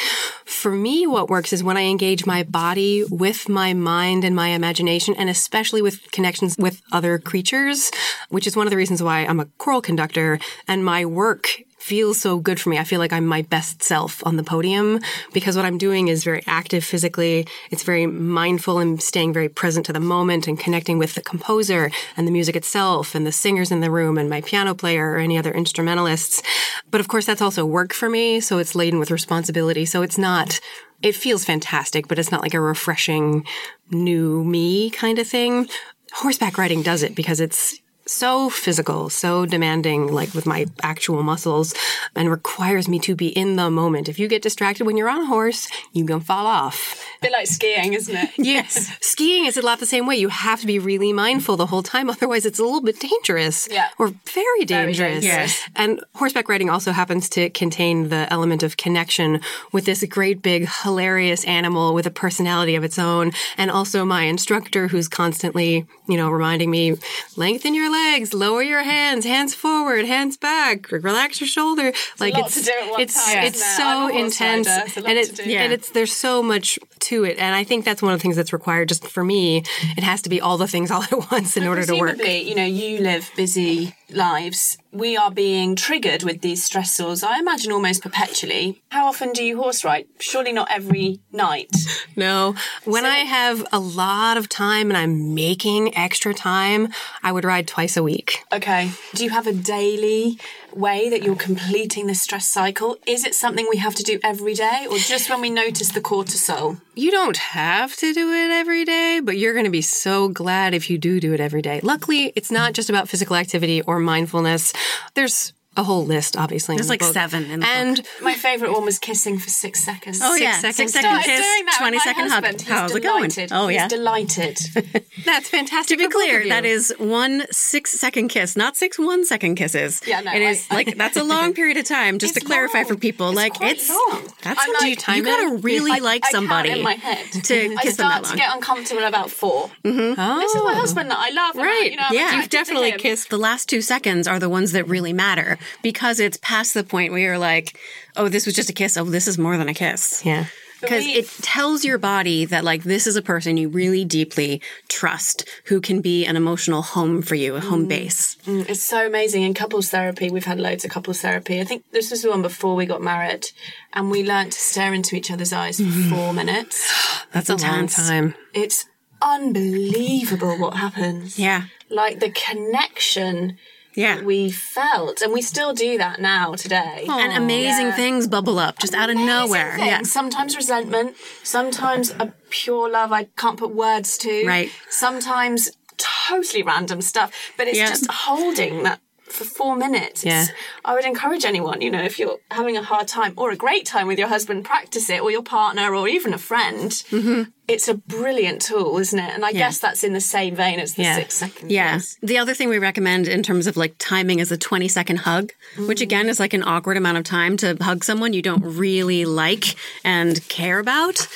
For 0.43 0.71
me, 0.71 1.07
what 1.07 1.29
works 1.29 1.53
is 1.53 1.63
when 1.63 1.77
I 1.77 1.83
engage 1.83 2.25
my 2.25 2.43
body 2.43 3.05
with 3.09 3.47
my 3.47 3.73
mind 3.73 4.25
and 4.25 4.35
my 4.35 4.49
imagination, 4.49 5.15
and 5.15 5.29
especially 5.29 5.81
with 5.81 6.11
connections 6.11 6.57
with 6.59 6.81
other 6.91 7.17
creatures, 7.17 7.91
which 8.27 8.45
is 8.45 8.57
one 8.57 8.67
of 8.67 8.71
the 8.71 8.77
reasons 8.77 9.01
why 9.01 9.19
I'm 9.19 9.39
a 9.39 9.45
choral 9.57 9.81
conductor 9.81 10.37
and 10.67 10.83
my 10.83 11.05
work 11.05 11.61
feels 11.81 12.19
so 12.19 12.39
good 12.39 12.59
for 12.59 12.69
me. 12.69 12.77
I 12.77 12.83
feel 12.83 12.99
like 12.99 13.11
I'm 13.11 13.25
my 13.25 13.41
best 13.41 13.81
self 13.81 14.25
on 14.25 14.37
the 14.37 14.43
podium 14.43 14.99
because 15.33 15.55
what 15.55 15.65
I'm 15.65 15.79
doing 15.79 16.09
is 16.09 16.23
very 16.23 16.43
active 16.45 16.83
physically. 16.83 17.47
It's 17.71 17.81
very 17.81 18.05
mindful 18.05 18.77
and 18.77 19.01
staying 19.01 19.33
very 19.33 19.49
present 19.49 19.87
to 19.87 19.93
the 19.93 19.99
moment 19.99 20.47
and 20.47 20.59
connecting 20.59 20.99
with 20.99 21.15
the 21.15 21.21
composer 21.21 21.91
and 22.15 22.27
the 22.27 22.31
music 22.31 22.55
itself 22.55 23.15
and 23.15 23.25
the 23.25 23.31
singers 23.31 23.71
in 23.71 23.81
the 23.81 23.89
room 23.89 24.19
and 24.19 24.29
my 24.29 24.41
piano 24.41 24.75
player 24.75 25.11
or 25.11 25.17
any 25.17 25.39
other 25.39 25.51
instrumentalists. 25.51 26.43
But 26.91 27.01
of 27.01 27.07
course, 27.07 27.25
that's 27.25 27.41
also 27.41 27.65
work 27.65 27.93
for 27.93 28.09
me. 28.09 28.39
So 28.39 28.59
it's 28.59 28.75
laden 28.75 28.99
with 28.99 29.09
responsibility. 29.09 29.85
So 29.85 30.03
it's 30.03 30.19
not 30.19 30.59
it 31.01 31.15
feels 31.15 31.43
fantastic, 31.43 32.07
but 32.07 32.19
it's 32.19 32.31
not 32.31 32.43
like 32.43 32.53
a 32.53 32.61
refreshing 32.61 33.43
new 33.89 34.43
me 34.43 34.91
kind 34.91 35.17
of 35.17 35.27
thing. 35.27 35.67
Horseback 36.13 36.59
riding 36.59 36.83
does 36.83 37.01
it 37.01 37.15
because 37.15 37.39
it's 37.39 37.79
so 38.11 38.49
physical, 38.49 39.09
so 39.09 39.45
demanding, 39.45 40.07
like 40.07 40.33
with 40.33 40.45
my 40.45 40.65
actual 40.83 41.23
muscles, 41.23 41.73
and 42.15 42.29
requires 42.29 42.87
me 42.87 42.99
to 42.99 43.15
be 43.15 43.29
in 43.29 43.55
the 43.55 43.71
moment. 43.71 44.09
If 44.09 44.19
you 44.19 44.27
get 44.27 44.41
distracted 44.41 44.85
when 44.85 44.97
you're 44.97 45.09
on 45.09 45.21
a 45.21 45.25
horse, 45.25 45.67
you 45.93 46.05
can 46.05 46.19
fall 46.19 46.45
off. 46.45 47.01
A 47.19 47.21
bit 47.21 47.31
like 47.31 47.47
skiing, 47.47 47.93
isn't 47.93 48.15
it? 48.15 48.29
yes. 48.37 48.91
Skiing 49.01 49.45
is 49.45 49.57
a 49.57 49.61
lot 49.61 49.79
the 49.79 49.85
same 49.85 50.05
way. 50.05 50.15
You 50.15 50.29
have 50.29 50.59
to 50.61 50.67
be 50.67 50.79
really 50.79 51.13
mindful 51.13 51.55
the 51.55 51.67
whole 51.67 51.83
time, 51.83 52.09
otherwise, 52.09 52.45
it's 52.45 52.59
a 52.59 52.63
little 52.63 52.81
bit 52.81 52.99
dangerous. 52.99 53.67
Yeah. 53.71 53.87
Or 53.97 54.09
very 54.33 54.65
dangerous. 54.65 54.97
Very 54.97 55.13
dangerous. 55.13 55.23
Yes. 55.23 55.69
And 55.75 56.01
horseback 56.15 56.49
riding 56.49 56.69
also 56.69 56.91
happens 56.91 57.29
to 57.29 57.49
contain 57.51 58.09
the 58.09 58.31
element 58.31 58.63
of 58.63 58.77
connection 58.77 59.39
with 59.71 59.85
this 59.85 60.03
great 60.09 60.41
big 60.41 60.67
hilarious 60.83 61.45
animal 61.45 61.93
with 61.93 62.05
a 62.05 62.11
personality 62.11 62.75
of 62.75 62.83
its 62.83 62.99
own, 62.99 63.31
and 63.57 63.71
also 63.71 64.03
my 64.03 64.23
instructor 64.23 64.87
who's 64.87 65.07
constantly, 65.07 65.85
you 66.07 66.17
know, 66.17 66.29
reminding 66.29 66.69
me, 66.69 66.95
lengthen 67.37 67.73
your 67.73 67.89
legs, 67.91 68.00
lower 68.33 68.61
your 68.61 68.83
hands, 68.83 69.25
hands 69.25 69.53
forward, 69.55 70.05
hands 70.05 70.37
back, 70.37 70.91
relax 70.91 71.39
your 71.39 71.47
shoulder. 71.47 71.93
like 72.19 72.37
it's 72.37 72.67
it's 72.67 73.25
time, 73.25 73.43
it's 73.45 73.77
so 73.77 74.07
intense, 74.07 74.67
and 74.67 75.17
it's 75.17 75.45
yeah. 75.45 75.61
and 75.61 75.73
it's 75.73 75.89
there's 75.91 76.13
so 76.13 76.43
much 76.43 76.79
to 76.99 77.23
it, 77.23 77.37
and 77.37 77.55
I 77.55 77.63
think 77.63 77.85
that's 77.85 78.01
one 78.01 78.13
of 78.13 78.19
the 78.19 78.21
things 78.21 78.35
that's 78.35 78.53
required. 78.53 78.89
Just 78.89 79.07
for 79.07 79.23
me, 79.23 79.63
it 79.97 80.03
has 80.03 80.21
to 80.23 80.29
be 80.29 80.41
all 80.41 80.57
the 80.57 80.67
things 80.67 80.91
all 80.91 81.03
at 81.03 81.11
once 81.31 81.57
in 81.57 81.67
order 81.67 81.85
to 81.85 81.97
work. 81.97 82.17
You 82.17 82.55
know, 82.55 82.65
you 82.65 82.99
live 82.99 83.29
busy 83.35 83.93
lives. 84.13 84.77
We 84.91 85.15
are 85.15 85.31
being 85.31 85.75
triggered 85.75 86.23
with 86.23 86.41
these 86.41 86.67
stressors. 86.69 87.23
I 87.23 87.39
imagine 87.39 87.71
almost 87.71 88.03
perpetually. 88.03 88.81
How 88.89 89.07
often 89.07 89.31
do 89.31 89.43
you 89.43 89.61
horse 89.61 89.83
ride? 89.83 90.07
Surely 90.19 90.51
not 90.51 90.69
every 90.71 91.19
night. 91.31 91.71
No. 92.13 92.55
When 92.83 93.03
so, 93.03 93.09
I 93.09 93.19
have 93.19 93.65
a 93.71 93.79
lot 93.79 94.35
of 94.35 94.49
time 94.49 94.91
and 94.91 94.97
I'm 94.97 95.33
making 95.33 95.95
extra 95.97 96.33
time, 96.33 96.89
I 97.23 97.31
would 97.31 97.45
ride 97.45 97.67
twice 97.67 97.95
a 97.95 98.03
week. 98.03 98.43
Okay. 98.51 98.91
Do 99.15 99.23
you 99.23 99.29
have 99.29 99.47
a 99.47 99.53
daily 99.53 100.37
way 100.75 101.09
that 101.09 101.23
you're 101.23 101.35
completing 101.35 102.07
the 102.07 102.15
stress 102.15 102.47
cycle? 102.47 102.97
Is 103.05 103.25
it 103.25 103.35
something 103.35 103.67
we 103.69 103.77
have 103.77 103.95
to 103.95 104.03
do 104.03 104.19
every 104.23 104.53
day 104.53 104.87
or 104.89 104.97
just 104.97 105.29
when 105.29 105.41
we 105.41 105.49
notice 105.49 105.91
the 105.91 106.01
cortisol? 106.01 106.81
You 106.95 107.11
don't 107.11 107.37
have 107.37 107.95
to 107.97 108.13
do 108.13 108.31
it 108.31 108.51
every 108.51 108.85
day, 108.85 109.19
but 109.23 109.37
you're 109.37 109.53
going 109.53 109.65
to 109.65 109.71
be 109.71 109.81
so 109.81 110.29
glad 110.29 110.73
if 110.73 110.89
you 110.89 110.97
do 110.97 111.19
do 111.19 111.33
it 111.33 111.39
every 111.39 111.61
day. 111.61 111.79
Luckily, 111.83 112.33
it's 112.35 112.51
not 112.51 112.73
just 112.73 112.89
about 112.89 113.09
physical 113.09 113.35
activity 113.35 113.81
or 113.81 113.99
mindfulness. 113.99 114.73
There's 115.13 115.53
a 115.77 115.83
whole 115.83 116.05
list, 116.05 116.35
obviously. 116.35 116.75
There's 116.75 116.87
the 116.87 116.91
like 116.93 116.99
book. 116.99 117.13
seven 117.13 117.49
in 117.49 117.61
the 117.61 117.65
and 117.67 117.95
book. 117.97 118.05
my 118.21 118.33
favorite 118.33 118.73
one 118.73 118.83
was 118.83 118.99
kissing 118.99 119.39
for 119.39 119.49
six 119.49 119.81
seconds. 119.83 120.19
Oh 120.21 120.33
six 120.33 120.41
yeah, 120.43 120.51
seconds. 120.59 120.75
six 120.75 120.91
second 120.91 121.17
kiss, 121.23 121.39
doing 121.39 121.65
that 121.65 121.75
twenty 121.77 121.95
with 121.95 122.05
my 122.05 122.11
second 122.11 122.29
husband. 122.29 122.61
hug. 122.61 122.67
How's 122.77 122.91
He's 122.91 122.97
it 122.97 123.03
going? 123.03 123.29
delighted. 123.29 123.49
Oh 123.53 123.67
yeah, 123.69 123.83
He's 123.83 123.89
delighted. 123.91 124.59
That's 125.25 125.47
fantastic. 125.49 125.97
To 125.97 126.03
be 126.03 126.09
clear, 126.11 126.47
that 126.49 126.65
is 126.65 126.93
one 126.97 127.43
six 127.51 127.91
second 127.91 128.27
kiss, 128.29 128.55
not 128.57 128.75
six 128.75 128.99
one 128.99 129.25
second 129.25 129.55
kisses. 129.55 130.01
Yeah, 130.05 130.19
no, 130.21 130.33
it 130.33 130.41
is 130.41 130.67
I- 130.69 130.75
like 130.75 130.97
that's 130.97 131.15
a 131.17 131.23
long 131.23 131.53
period 131.53 131.77
of 131.77 131.85
time. 131.85 132.17
Just 132.19 132.33
to 132.35 132.41
clarify 132.41 132.79
long. 132.79 132.87
for 132.87 132.95
people, 132.97 133.29
It's 133.29 133.35
like 133.37 133.53
quite 133.53 133.71
it's 133.77 133.89
long. 133.89 134.23
that's 134.41 134.59
I'm 134.61 134.67
you, 134.67 134.73
like- 134.73 134.89
you 134.89 134.95
time 134.97 135.23
gotta 135.23 135.55
it? 135.55 135.63
really 135.63 135.91
I- 135.91 135.97
like 135.99 136.23
I 136.25 136.31
count 136.31 136.31
somebody 136.31 136.69
in 136.71 136.81
my 136.83 136.93
head. 136.93 137.31
to 137.43 137.75
I 137.75 137.83
kiss 137.83 137.95
them 137.97 138.09
start 138.11 138.25
to 138.25 138.35
get 138.35 138.53
uncomfortable 138.53 139.03
about 139.03 139.31
4 139.31 139.51
Oh. 139.53 139.69
This 139.85 140.51
is 140.55 140.63
my 140.63 140.71
oh. 140.73 140.75
husband 140.75 141.11
that 141.11 141.17
I 141.19 141.29
love. 141.29 141.55
and 141.55 141.63
I- 141.63 141.65
Right. 141.65 141.91
you 141.91 141.97
know, 141.97 142.07
yeah, 142.11 142.35
you've 142.37 142.49
definitely 142.49 142.91
kissed 142.93 143.29
the 143.29 143.37
last 143.37 143.69
two 143.69 143.81
seconds 143.81 144.27
are 144.27 144.39
the 144.39 144.49
ones 144.49 144.71
that 144.73 144.85
really 144.87 145.13
matter 145.13 145.57
because 145.83 146.19
it's 146.19 146.37
past 146.41 146.73
the 146.73 146.83
point 146.83 147.11
where 147.11 147.21
you're 147.21 147.37
like, 147.37 147.77
oh, 148.15 148.27
this 148.29 148.45
was 148.45 148.55
just 148.55 148.69
a 148.69 148.73
kiss. 148.73 148.97
Oh, 148.97 149.05
this 149.05 149.27
is 149.27 149.37
more 149.37 149.57
than 149.57 149.69
a 149.69 149.73
kiss. 149.73 150.25
Yeah. 150.25 150.45
Because 150.81 151.05
it 151.05 151.27
tells 151.43 151.85
your 151.85 151.99
body 151.99 152.43
that, 152.45 152.63
like, 152.63 152.81
this 152.81 153.05
is 153.05 153.15
a 153.15 153.21
person 153.21 153.55
you 153.55 153.69
really 153.69 154.03
deeply 154.03 154.63
trust 154.87 155.47
who 155.65 155.79
can 155.79 156.01
be 156.01 156.25
an 156.25 156.35
emotional 156.35 156.81
home 156.81 157.21
for 157.21 157.35
you, 157.35 157.55
a 157.55 157.59
home 157.59 157.85
base. 157.87 158.35
Mm, 158.47 158.67
It's 158.67 158.81
so 158.81 159.05
amazing. 159.05 159.43
In 159.43 159.53
couples 159.53 159.91
therapy, 159.91 160.31
we've 160.31 160.45
had 160.45 160.59
loads 160.59 160.83
of 160.83 160.89
couples 160.89 161.21
therapy. 161.21 161.61
I 161.61 161.65
think 161.65 161.83
this 161.91 162.09
was 162.09 162.23
the 162.23 162.31
one 162.31 162.41
before 162.41 162.75
we 162.75 162.87
got 162.87 162.99
married, 163.03 163.51
and 163.93 164.09
we 164.09 164.23
learned 164.23 164.53
to 164.53 164.59
stare 164.59 164.91
into 164.91 165.15
each 165.15 165.29
other's 165.29 165.53
eyes 165.53 165.77
for 165.79 165.85
four 166.15 166.33
minutes. 166.33 167.23
That's 167.31 167.49
a 167.51 167.57
long 167.57 167.85
time. 167.85 168.33
It's 168.55 168.85
unbelievable 169.21 170.57
what 170.57 170.75
happens. 170.77 171.37
Yeah. 171.37 171.65
Like 171.89 172.19
the 172.19 172.31
connection 172.31 173.57
Yeah. 173.95 174.21
we 174.21 174.51
felt, 174.51 175.21
and 175.21 175.33
we 175.33 175.41
still 175.41 175.73
do 175.73 175.97
that 175.97 176.19
now 176.21 176.53
today. 176.55 177.05
and 177.09 177.33
amazing 177.33 177.87
Yeah. 177.87 177.95
things 177.95 178.27
bubble 178.27 178.57
up 178.59 178.79
just 178.79 178.93
out 178.93 179.09
of 179.09 179.17
nowhere. 179.17 179.75
things. 179.75 179.87
Yeah. 179.87 180.01
Sometimes 180.03 180.55
resentment, 180.55 181.15
sometimes 181.43 182.11
a 182.19 182.33
pure 182.49 182.89
love 182.89 183.11
I 183.11 183.25
can't 183.37 183.57
put 183.57 183.73
words 183.75 184.17
to. 184.19 184.45
Right. 184.45 184.69
Sometimes 184.89 185.69
totally 185.97 186.63
random 186.63 187.01
stuff, 187.01 187.31
but 187.57 187.67
it's 187.67 187.77
Yeah. 187.77 187.89
just 187.89 188.09
holding 188.09 188.83
that 188.83 188.99
for 189.27 189.45
four 189.45 189.75
minutes. 189.77 190.25
Yeah. 190.25 190.45
I 190.83 190.93
would 190.93 191.05
encourage 191.05 191.45
anyone, 191.45 191.79
you 191.81 191.89
know, 191.89 192.01
if 192.01 192.19
you're 192.19 192.37
having 192.49 192.75
a 192.75 192.83
hard 192.83 193.07
time 193.07 193.33
or 193.37 193.49
a 193.51 193.55
great 193.55 193.85
time 193.85 194.07
with 194.07 194.19
your 194.19 194.27
husband, 194.27 194.65
practice 194.65 195.09
it, 195.09 195.21
or 195.21 195.31
your 195.31 195.41
partner, 195.43 195.95
or 195.95 196.07
even 196.07 196.33
a 196.33 196.37
friend. 196.37 196.91
Mm-hmm. 196.91 197.43
It's 197.71 197.87
a 197.87 197.93
brilliant 197.95 198.61
tool, 198.61 198.97
isn't 198.97 199.17
it? 199.17 199.33
And 199.33 199.45
I 199.45 199.51
guess 199.53 199.79
that's 199.79 200.03
in 200.03 200.13
the 200.13 200.21
same 200.21 200.55
vein 200.55 200.79
as 200.79 200.95
the 200.95 201.03
Yeah. 201.03 201.15
six 201.15 201.35
second. 201.37 201.71
Yeah. 201.71 201.93
kiss. 201.95 202.17
The 202.21 202.37
other 202.37 202.53
thing 202.53 202.69
we 202.69 202.79
recommend 202.79 203.27
in 203.27 203.43
terms 203.43 203.67
of 203.67 203.77
like 203.77 203.95
timing 203.97 204.39
is 204.39 204.51
a 204.51 204.57
20 204.57 204.87
second 204.87 205.17
hug, 205.19 205.51
which 205.77 206.01
again 206.01 206.27
is 206.29 206.39
like 206.39 206.53
an 206.53 206.63
awkward 206.63 206.97
amount 206.97 207.17
of 207.17 207.23
time 207.23 207.57
to 207.57 207.77
hug 207.81 208.03
someone 208.03 208.33
you 208.33 208.41
don't 208.41 208.63
really 208.63 209.25
like 209.25 209.75
and 210.03 210.45
care 210.49 210.79
about. 210.79 211.27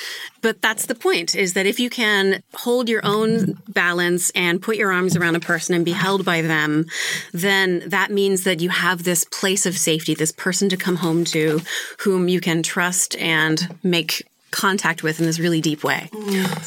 But 0.42 0.60
that's 0.62 0.86
the 0.86 0.94
point 0.94 1.34
is 1.34 1.54
that 1.54 1.66
if 1.66 1.80
you 1.80 1.90
can 1.90 2.42
hold 2.54 2.88
your 2.88 3.04
own 3.04 3.58
balance 3.68 4.30
and 4.30 4.62
put 4.62 4.76
your 4.76 4.92
arms 4.92 5.16
around 5.16 5.34
a 5.34 5.40
person 5.40 5.74
and 5.74 5.84
be 5.84 5.92
held 5.92 6.24
by 6.24 6.42
them, 6.42 6.84
then 7.32 7.82
that 7.86 8.12
means 8.12 8.44
that 8.44 8.60
you 8.60 8.68
have 8.68 9.02
this 9.02 9.24
place 9.24 9.66
of 9.66 9.76
safety, 9.76 10.14
this 10.14 10.32
person 10.32 10.68
to 10.68 10.76
come 10.76 10.96
home 10.96 11.24
to 11.24 11.62
whom 12.00 12.28
you 12.28 12.40
can 12.40 12.62
trust 12.62 13.16
and 13.16 13.74
make 13.82 14.22
contact 14.56 15.02
with 15.02 15.20
in 15.20 15.26
this 15.26 15.38
really 15.38 15.60
deep 15.60 15.84
way. 15.84 16.08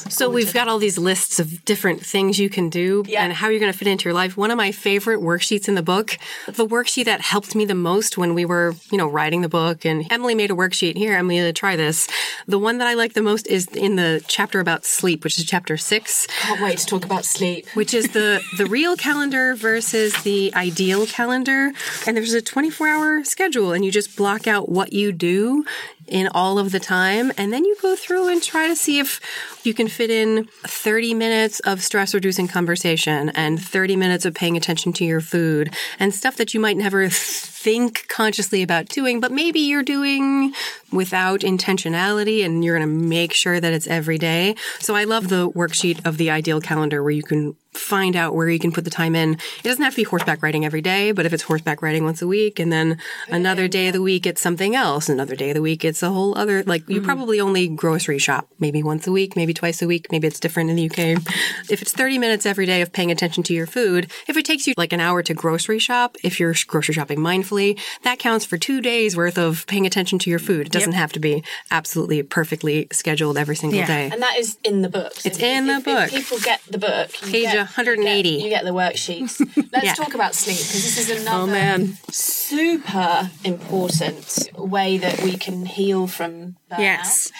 So 0.10 0.30
we've 0.30 0.54
got 0.54 0.68
all 0.68 0.78
these 0.78 0.98
lists 1.00 1.40
of 1.40 1.66
different 1.66 2.06
things 2.06 2.38
you 2.38 2.50
can 2.50 2.70
do 2.70 3.04
Yeah. 3.08 3.24
and 3.24 3.34
how 3.34 3.50
you're 3.50 3.60
going 3.60 3.72
to 3.72 3.78
fit 3.78 3.88
into 3.88 4.06
your 4.06 4.14
life. 4.14 4.38
One 4.38 4.52
of 4.52 4.58
my 4.58 4.72
favorite 4.72 5.20
worksheets 5.22 5.68
in 5.68 5.74
the 5.74 5.82
book, 5.82 6.18
the 6.48 6.68
worksheet 6.68 7.06
that 7.06 7.22
helped 7.22 7.56
me 7.56 7.66
the 7.66 7.74
most 7.76 8.16
when 8.18 8.36
we 8.36 8.46
were, 8.46 8.76
you 8.92 8.98
know, 8.98 9.08
writing 9.08 9.42
the 9.42 9.50
book 9.50 9.86
and 9.86 10.06
Emily 10.12 10.36
made 10.36 10.52
a 10.52 10.54
worksheet. 10.54 10.96
Here, 10.98 11.14
Emily, 11.16 11.52
try 11.54 11.76
this. 11.76 12.08
The 12.48 12.60
one 12.60 12.78
that 12.78 12.88
I 12.88 12.94
like 12.94 13.14
the 13.14 13.24
most 13.24 13.48
is 13.48 13.66
in 13.68 13.96
the 13.96 14.24
chapter 14.28 14.60
about 14.60 14.86
sleep, 14.86 15.24
which 15.24 15.40
is 15.40 15.46
chapter 15.46 15.76
six, 15.76 16.28
Can't 16.42 16.62
wait 16.62 16.78
to 16.78 16.86
talk 16.86 17.04
about 17.06 17.26
sleep. 17.26 17.66
which 17.74 17.94
is 17.96 18.10
the 18.10 18.40
the 18.58 18.68
real 18.68 18.96
calendar 18.98 19.56
versus 19.56 20.14
the 20.24 20.54
ideal 20.54 21.08
calendar. 21.08 21.72
And 22.06 22.16
there's 22.16 22.34
a 22.34 22.42
24 22.42 22.88
hour 22.88 23.24
schedule 23.24 23.72
and 23.74 23.84
you 23.84 23.92
just 23.92 24.16
block 24.16 24.48
out 24.48 24.70
what 24.70 24.94
you 24.94 25.12
do 25.12 25.66
in 26.10 26.28
all 26.34 26.60
of 26.60 26.72
the 26.72 26.80
time 26.80 27.32
and 27.38 27.53
then 27.53 27.66
you 27.66 27.76
go 27.82 27.95
through 27.95 28.28
and 28.30 28.41
try 28.43 28.68
to 28.68 28.76
see 28.76 28.99
if 28.99 29.20
you 29.64 29.74
can 29.74 29.88
fit 29.88 30.10
in 30.10 30.45
30 30.64 31.14
minutes 31.14 31.60
of 31.62 31.82
stress 31.82 32.14
reducing 32.14 32.47
conversation 32.47 33.30
and 33.30 33.62
30 33.62 33.95
minutes 33.95 34.26
of 34.26 34.34
paying 34.34 34.57
attention 34.57 34.93
to 34.93 35.05
your 35.05 35.22
food 35.22 35.74
and 35.99 36.14
stuff 36.14 36.38
that 36.38 36.53
you 36.53 36.60
might 36.60 36.78
never 36.78 37.10
think 37.10 38.07
consciously 38.07 38.62
about 38.62 38.88
doing 38.88 39.20
but 39.20 39.32
maybe 39.32 39.60
you're 39.60 39.84
doing 39.84 40.53
without 40.91 41.41
intentionality 41.41 42.43
and 42.43 42.64
you're 42.64 42.78
going 42.78 42.88
to 42.88 43.07
make 43.07 43.34
sure 43.34 43.60
that 43.60 43.74
it's 43.74 43.88
every 43.88 44.18
day. 44.18 44.55
So 44.80 44.95
I 44.95 45.03
love 45.03 45.30
the 45.30 45.49
worksheet 45.51 46.05
of 46.05 46.18
the 46.18 46.30
ideal 46.30 46.62
calendar 46.62 47.03
where 47.03 47.12
you 47.12 47.24
can 47.24 47.55
find 47.74 48.15
out 48.15 48.36
where 48.36 48.49
you 48.49 48.59
can 48.59 48.72
put 48.72 48.84
the 48.84 48.89
time 48.89 49.15
in. 49.15 49.34
It 49.34 49.63
doesn't 49.63 49.84
have 49.84 49.93
to 49.93 49.97
be 49.97 50.03
horseback 50.03 50.41
riding 50.41 50.65
every 50.65 50.82
day, 50.82 51.11
but 51.11 51.26
if 51.26 51.34
it's 51.34 51.43
horseback 51.43 51.82
riding 51.82 52.03
once 52.03 52.22
a 52.22 52.28
week 52.28 52.59
and 52.59 52.72
then 52.72 52.97
another 53.30 53.67
day 53.67 53.88
of 53.88 53.93
the 53.93 54.01
week 54.01 54.26
it's 54.26 54.41
something 54.41 54.76
else, 54.76 55.07
another 55.07 55.36
day 55.36 55.51
of 55.51 55.55
the 55.55 55.61
week 55.61 55.86
it's 55.86 56.01
a 56.01 56.09
whole 56.09 56.38
other 56.38 56.63
like 56.63 56.88
you 56.89 56.99
hmm. 56.99 57.05
probably 57.05 57.39
only 57.39 57.67
grocery 57.67 58.17
shop 58.17 58.47
maybe 58.59 58.82
once 58.82 59.05
a 59.07 59.11
week, 59.11 59.36
maybe 59.36 59.53
twice 59.53 59.82
a 59.82 59.88
week, 59.88 60.11
maybe 60.11 60.28
it's 60.28 60.39
different 60.39 60.70
in 60.70 60.76
the 60.76 60.89
UK. 60.89 61.22
If 61.70 61.82
it's 61.84 61.93
30 61.93 62.17
minutes 62.17 62.45
every 62.45 62.65
day 62.65 62.82
of 62.82 62.91
paying 62.91 63.11
attention 63.11 63.43
to 63.43 63.53
your 63.53 63.67
food, 63.67 64.11
if 64.28 64.38
it 64.38 64.45
takes 64.45 64.65
you 64.65 64.74
like 64.76 64.91
an 64.91 64.99
hour 64.99 65.22
to 65.22 65.34
grocery 65.34 65.78
shop, 65.78 66.17
if 66.24 66.39
you're 66.39 66.55
grocery 66.67 66.95
shopping 66.95 67.20
mindfully, 67.20 67.80
that 68.03 68.17
counts 68.17 68.43
for 68.45 68.57
2 68.57 68.82
days 68.82 69.15
worth 69.15 69.38
of 69.38 69.67
paying 69.67 69.86
attention 69.86 70.17
to 70.20 70.30
your 70.30 70.39
food. 70.39 70.67
It 70.67 70.72
doesn't 70.72 70.93
have 70.93 71.13
to 71.13 71.20
be 71.20 71.43
absolutely 71.70 72.24
perfectly 72.24 72.88
scheduled 72.91 73.38
every 73.38 73.55
single 73.55 73.80
Yeah. 73.80 73.88
day. 73.88 74.09
And 74.11 74.22
that 74.22 74.38
is 74.38 74.57
in 74.63 74.82
the 74.82 74.89
book. 74.89 75.13
So 75.13 75.28
It's 75.28 75.38
if- 75.38 75.43
in 75.43 75.67
the 75.67 75.76
if- 75.76 75.86
book. 75.86 76.13
If 76.13 76.30
people 76.30 76.39
get 76.39 76.61
the 76.70 76.80
book, 76.80 77.09
you 77.22 77.32
Page 77.32 77.51
get 77.51 77.68
180. 77.76 78.30
You 78.30 78.49
get 78.49 78.63
the 78.63 78.72
worksheets. 78.72 79.39
Let's 79.72 79.86
Yeah. 79.86 79.93
talk 79.93 80.13
about 80.13 80.36
sleep 80.36 80.57
because 80.57 80.84
this 80.84 80.97
is 81.09 81.11
oh, 81.11 81.22
another 81.22 81.43
Oh, 81.43 81.47
man. 81.47 81.97
super 82.11 83.30
important 83.43 84.49
way 84.57 84.97
that 84.97 85.22
we 85.22 85.38
can 85.38 85.65
heal 85.65 86.07
from 86.07 86.55
burnout. 86.72 86.80
Yes. 86.80 87.32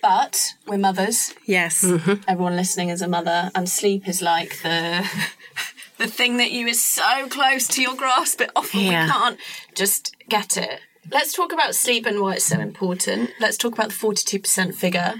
But 0.00 0.54
we're 0.66 0.78
mothers. 0.78 1.32
Yes. 1.46 1.84
Mm-hmm. 1.84 2.22
Everyone 2.26 2.56
listening 2.56 2.88
is 2.88 3.02
a 3.02 3.08
mother, 3.08 3.50
and 3.54 3.68
sleep 3.68 4.08
is 4.08 4.20
like 4.20 4.60
the 4.62 5.08
the 5.98 6.08
thing 6.08 6.38
that 6.38 6.50
you 6.50 6.66
is 6.66 6.82
so 6.82 7.28
close 7.28 7.68
to 7.68 7.82
your 7.82 7.94
grasp, 7.94 8.38
but 8.38 8.50
often 8.56 8.80
Yeah. 8.80 9.04
we 9.06 9.10
can't 9.12 9.38
just 9.76 10.16
get 10.28 10.56
it. 10.56 10.80
Let's 11.10 11.32
talk 11.32 11.52
about 11.52 11.74
sleep 11.74 12.06
and 12.06 12.20
why 12.20 12.34
it's 12.34 12.46
so 12.46 12.58
important. 12.60 13.30
Let's 13.40 13.56
talk 13.56 13.74
about 13.74 13.88
the 13.90 13.94
forty-two 13.94 14.40
percent 14.40 14.74
figure, 14.74 15.14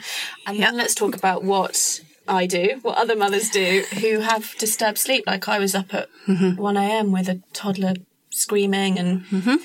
and 0.47 0.59
then 0.61 0.77
let's 0.77 0.95
talk 0.95 1.15
about 1.17 1.45
what 1.45 2.01
I 2.29 2.47
do, 2.47 2.79
what 2.83 2.99
other 2.99 3.17
mothers 3.17 3.51
do 3.51 3.85
who 4.01 4.21
have 4.21 4.57
disturbed 4.59 4.99
sleep. 4.99 5.25
Like 5.27 5.49
I 5.49 5.59
was 5.59 5.75
up 5.75 5.93
at 5.93 6.09
mm-hmm. 6.27 6.61
one 6.61 6.77
a.m. 6.77 7.13
with 7.13 7.29
a 7.29 7.41
toddler 7.53 7.95
screaming 8.31 8.99
and 8.99 9.25
mm-hmm. 9.25 9.57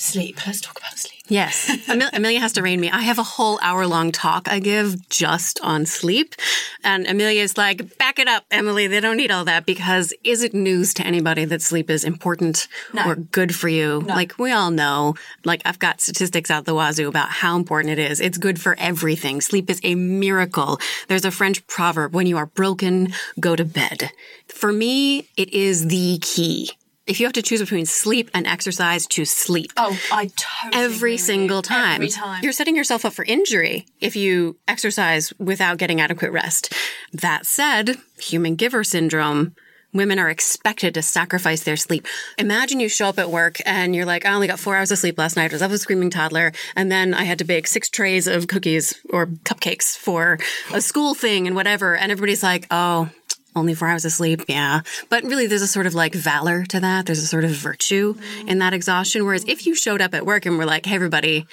Sleep. 0.00 0.46
Let's 0.46 0.60
talk 0.60 0.78
about 0.78 0.98
sleep. 0.98 1.20
Yes. 1.28 1.70
Amelia 2.12 2.40
has 2.40 2.54
to 2.54 2.62
rein 2.62 2.80
me. 2.80 2.90
I 2.90 3.02
have 3.02 3.18
a 3.18 3.22
whole 3.22 3.58
hour 3.62 3.86
long 3.86 4.10
talk 4.10 4.48
I 4.48 4.58
give 4.58 5.08
just 5.08 5.60
on 5.60 5.86
sleep. 5.86 6.34
And 6.82 7.06
Amelia's 7.06 7.56
like, 7.56 7.98
back 7.98 8.18
it 8.18 8.26
up, 8.26 8.44
Emily. 8.50 8.86
They 8.86 9.00
don't 9.00 9.16
need 9.16 9.30
all 9.30 9.44
that 9.44 9.66
because 9.66 10.12
is 10.24 10.42
it 10.42 10.54
news 10.54 10.94
to 10.94 11.06
anybody 11.06 11.44
that 11.44 11.62
sleep 11.62 11.90
is 11.90 12.02
important 12.02 12.66
or 13.06 13.14
good 13.14 13.54
for 13.54 13.68
you? 13.68 14.00
Like 14.00 14.38
we 14.38 14.50
all 14.52 14.70
know, 14.70 15.14
like 15.44 15.62
I've 15.64 15.78
got 15.78 16.00
statistics 16.00 16.50
out 16.50 16.64
the 16.64 16.74
wazoo 16.74 17.06
about 17.06 17.28
how 17.28 17.56
important 17.56 17.92
it 17.92 17.98
is. 17.98 18.20
It's 18.20 18.38
good 18.38 18.60
for 18.60 18.74
everything. 18.78 19.40
Sleep 19.40 19.68
is 19.70 19.80
a 19.84 19.94
miracle. 19.94 20.80
There's 21.08 21.24
a 21.24 21.30
French 21.30 21.64
proverb, 21.66 22.14
when 22.14 22.26
you 22.26 22.38
are 22.38 22.46
broken, 22.46 23.12
go 23.38 23.54
to 23.54 23.64
bed. 23.64 24.10
For 24.48 24.72
me, 24.72 25.28
it 25.36 25.50
is 25.52 25.88
the 25.88 26.18
key. 26.20 26.70
If 27.10 27.18
you 27.18 27.26
have 27.26 27.32
to 27.32 27.42
choose 27.42 27.58
between 27.58 27.86
sleep 27.86 28.30
and 28.32 28.46
exercise, 28.46 29.04
choose 29.04 29.32
sleep 29.32 29.72
Oh, 29.76 29.98
I 30.12 30.30
totally 30.36 30.84
every 30.84 31.12
with 31.14 31.20
single 31.22 31.60
time. 31.60 31.96
Every 31.96 32.08
time. 32.08 32.44
You're 32.44 32.52
setting 32.52 32.76
yourself 32.76 33.04
up 33.04 33.14
for 33.14 33.24
injury 33.24 33.86
if 34.00 34.14
you 34.14 34.58
exercise 34.68 35.32
without 35.36 35.78
getting 35.78 36.00
adequate 36.00 36.30
rest. 36.30 36.72
That 37.12 37.46
said, 37.46 37.96
human 38.20 38.54
giver 38.54 38.84
syndrome. 38.84 39.56
Women 39.92 40.20
are 40.20 40.30
expected 40.30 40.94
to 40.94 41.02
sacrifice 41.02 41.64
their 41.64 41.76
sleep. 41.76 42.06
Imagine 42.38 42.78
you 42.78 42.88
show 42.88 43.08
up 43.08 43.18
at 43.18 43.28
work 43.28 43.56
and 43.66 43.96
you're 43.96 44.06
like, 44.06 44.24
I 44.24 44.32
only 44.32 44.46
got 44.46 44.60
four 44.60 44.76
hours 44.76 44.92
of 44.92 44.98
sleep 44.98 45.18
last 45.18 45.36
night. 45.36 45.50
I 45.50 45.54
was 45.54 45.62
up 45.62 45.72
with 45.72 45.80
a 45.80 45.82
screaming 45.82 46.10
toddler. 46.10 46.52
And 46.76 46.92
then 46.92 47.12
I 47.12 47.24
had 47.24 47.38
to 47.38 47.44
bake 47.44 47.66
six 47.66 47.88
trays 47.88 48.28
of 48.28 48.46
cookies 48.46 48.94
or 49.10 49.26
cupcakes 49.26 49.96
for 49.96 50.38
a 50.72 50.80
school 50.80 51.14
thing 51.14 51.48
and 51.48 51.56
whatever. 51.56 51.96
And 51.96 52.12
everybody's 52.12 52.44
like, 52.44 52.68
oh, 52.70 53.10
only 53.56 53.74
four 53.74 53.88
hours 53.88 54.04
of 54.04 54.12
sleep, 54.12 54.42
yeah. 54.48 54.80
But 55.08 55.24
really, 55.24 55.46
there's 55.46 55.62
a 55.62 55.66
sort 55.66 55.86
of 55.86 55.94
like 55.94 56.14
valor 56.14 56.64
to 56.66 56.80
that. 56.80 57.06
There's 57.06 57.22
a 57.22 57.26
sort 57.26 57.44
of 57.44 57.50
virtue 57.50 58.14
in 58.46 58.58
that 58.58 58.72
exhaustion. 58.72 59.24
Whereas 59.24 59.44
if 59.48 59.66
you 59.66 59.74
showed 59.74 60.00
up 60.00 60.14
at 60.14 60.26
work 60.26 60.46
and 60.46 60.58
were 60.58 60.66
like, 60.66 60.86
hey, 60.86 60.94
everybody, 60.94 61.46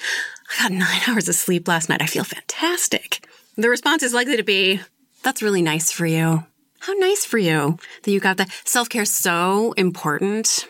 I 0.60 0.64
got 0.64 0.72
nine 0.72 1.02
hours 1.08 1.28
of 1.28 1.36
sleep 1.36 1.68
last 1.68 1.90
night. 1.90 2.02
I 2.02 2.06
feel 2.06 2.24
fantastic. 2.24 3.26
The 3.56 3.70
response 3.70 4.04
is 4.04 4.14
likely 4.14 4.38
to 4.38 4.44
be, 4.44 4.82
that's 5.24 5.42
really 5.42 5.62
nice 5.62 5.92
for 5.92 6.06
you. 6.06 6.46
How 6.80 6.94
nice 6.94 7.26
for 7.26 7.40
you 7.40 7.80
that 8.04 8.12
you 8.12 8.20
got 8.20 8.38
that. 8.38 8.52
Self 8.66 8.88
care 8.90 9.06
so 9.06 9.74
important. 9.74 10.68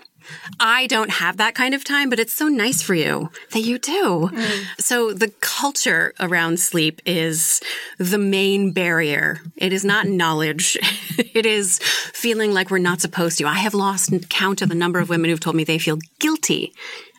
I 0.59 0.87
don't 0.87 1.09
have 1.09 1.37
that 1.37 1.55
kind 1.55 1.73
of 1.73 1.83
time, 1.83 2.09
but 2.09 2.19
it's 2.19 2.33
so 2.33 2.47
nice 2.47 2.81
for 2.81 2.93
you 2.93 3.29
that 3.51 3.61
you 3.61 3.79
do. 3.79 4.29
Mm. 4.31 4.65
So 4.79 5.13
the 5.13 5.29
culture 5.41 6.13
around 6.19 6.59
sleep 6.59 7.01
is 7.05 7.61
the 7.97 8.17
main 8.17 8.71
barrier. 8.71 9.41
It 9.55 9.73
is 9.73 9.85
not 9.85 10.07
knowledge. 10.07 10.77
it 11.17 11.45
is 11.45 11.79
feeling 11.79 12.53
like 12.53 12.69
we're 12.69 12.77
not 12.77 13.01
supposed 13.01 13.37
to. 13.39 13.47
I 13.47 13.55
have 13.55 13.73
lost 13.73 14.13
count 14.29 14.61
of 14.61 14.69
the 14.69 14.75
number 14.75 14.99
of 14.99 15.09
women 15.09 15.29
who've 15.29 15.39
told 15.39 15.55
me 15.55 15.63
they 15.63 15.79
feel 15.79 15.97
guilty 16.19 16.73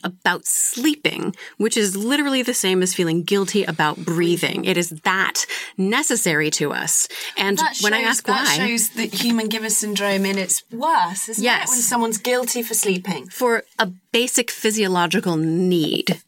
about 0.04 0.46
sleeping, 0.46 1.34
which 1.56 1.76
is 1.76 1.96
literally 1.96 2.42
the 2.42 2.54
same 2.54 2.82
as 2.82 2.94
feeling 2.94 3.22
guilty 3.22 3.64
about 3.64 3.96
breathing. 4.04 4.64
It 4.64 4.76
is 4.76 4.90
that 5.04 5.44
necessary 5.76 6.50
to 6.52 6.72
us. 6.72 7.08
And 7.36 7.58
That 7.58 7.78
when 7.80 7.92
I 7.94 8.00
shows- 8.02 8.08
ask 8.08 8.26
that 8.26 8.46
why, 8.46 8.56
shows 8.66 8.88
the 8.90 9.06
human 9.06 9.48
giver 9.48 9.70
syndrome 9.70 10.24
in 10.26 10.38
its 10.38 10.62
worst, 10.72 11.28
isn't 11.28 11.42
Yes. 11.44 11.68
it? 11.68 11.70
When 11.72 11.82
someone's 11.82 12.18
guilty 12.18 12.62
for 12.62 12.74
sleeping. 12.74 13.28
for 13.28 13.64
a 13.78 13.86
basic 14.12 14.50
physiological 14.50 15.36
need. 15.36 16.20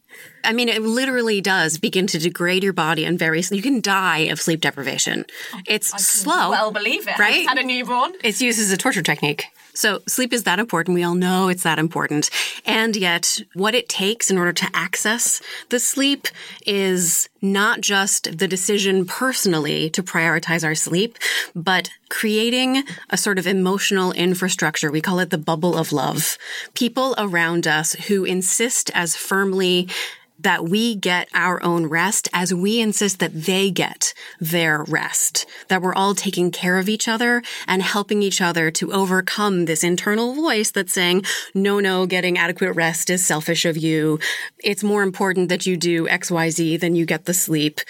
I 0.44 0.52
mean, 0.52 0.68
it 0.68 0.82
literally 0.82 1.40
does 1.40 1.78
begin 1.78 2.06
to 2.08 2.18
degrade 2.18 2.62
your 2.64 2.72
body 2.72 3.04
and 3.04 3.18
very, 3.18 3.42
you 3.50 3.62
can 3.62 3.80
die 3.80 4.20
of 4.30 4.40
sleep 4.40 4.60
deprivation. 4.60 5.24
Oh, 5.54 5.60
it's 5.66 5.88
slow. 6.02 6.50
Well, 6.50 6.70
believe 6.70 7.06
it. 7.08 7.18
Right? 7.18 7.46
Had 7.48 7.58
a 7.58 7.62
newborn. 7.62 8.12
It's 8.22 8.40
used 8.40 8.58
as 8.58 8.70
a 8.70 8.76
torture 8.76 9.02
technique. 9.02 9.44
So 9.74 10.02
sleep 10.06 10.32
is 10.32 10.44
that 10.44 10.58
important. 10.58 10.94
We 10.94 11.02
all 11.02 11.14
know 11.14 11.48
it's 11.48 11.62
that 11.62 11.78
important. 11.78 12.30
And 12.66 12.96
yet 12.96 13.40
what 13.54 13.74
it 13.74 13.88
takes 13.88 14.30
in 14.30 14.38
order 14.38 14.52
to 14.52 14.68
access 14.74 15.40
the 15.68 15.78
sleep 15.78 16.28
is 16.66 17.28
not 17.42 17.80
just 17.80 18.38
the 18.38 18.48
decision 18.48 19.06
personally 19.06 19.88
to 19.90 20.02
prioritize 20.02 20.64
our 20.64 20.74
sleep, 20.74 21.18
but 21.54 21.90
creating 22.08 22.84
a 23.08 23.16
sort 23.16 23.38
of 23.38 23.46
emotional 23.46 24.12
infrastructure. 24.12 24.90
We 24.90 25.00
call 25.00 25.20
it 25.20 25.30
the 25.30 25.38
bubble 25.38 25.76
of 25.76 25.92
love. 25.92 26.36
People 26.74 27.14
around 27.16 27.66
us 27.66 27.92
who 27.92 28.24
insist 28.24 28.90
as 28.94 29.16
firmly 29.16 29.88
that 30.42 30.64
we 30.68 30.94
get 30.94 31.28
our 31.34 31.62
own 31.62 31.86
rest 31.86 32.28
as 32.32 32.52
we 32.52 32.80
insist 32.80 33.18
that 33.18 33.44
they 33.44 33.70
get 33.70 34.14
their 34.40 34.84
rest, 34.84 35.46
that 35.68 35.82
we're 35.82 35.94
all 35.94 36.14
taking 36.14 36.50
care 36.50 36.78
of 36.78 36.88
each 36.88 37.08
other 37.08 37.42
and 37.66 37.82
helping 37.82 38.22
each 38.22 38.40
other 38.40 38.70
to 38.70 38.92
overcome 38.92 39.64
this 39.64 39.84
internal 39.84 40.34
voice 40.34 40.70
that's 40.70 40.92
saying, 40.92 41.24
no, 41.54 41.80
no, 41.80 42.06
getting 42.06 42.38
adequate 42.38 42.72
rest 42.72 43.10
is 43.10 43.24
selfish 43.24 43.64
of 43.64 43.76
you. 43.76 44.18
It's 44.62 44.82
more 44.82 45.02
important 45.02 45.48
that 45.48 45.66
you 45.66 45.76
do 45.76 46.06
XYZ 46.06 46.80
than 46.80 46.96
you 46.96 47.04
get 47.06 47.24
the 47.24 47.34
sleep. 47.34 47.80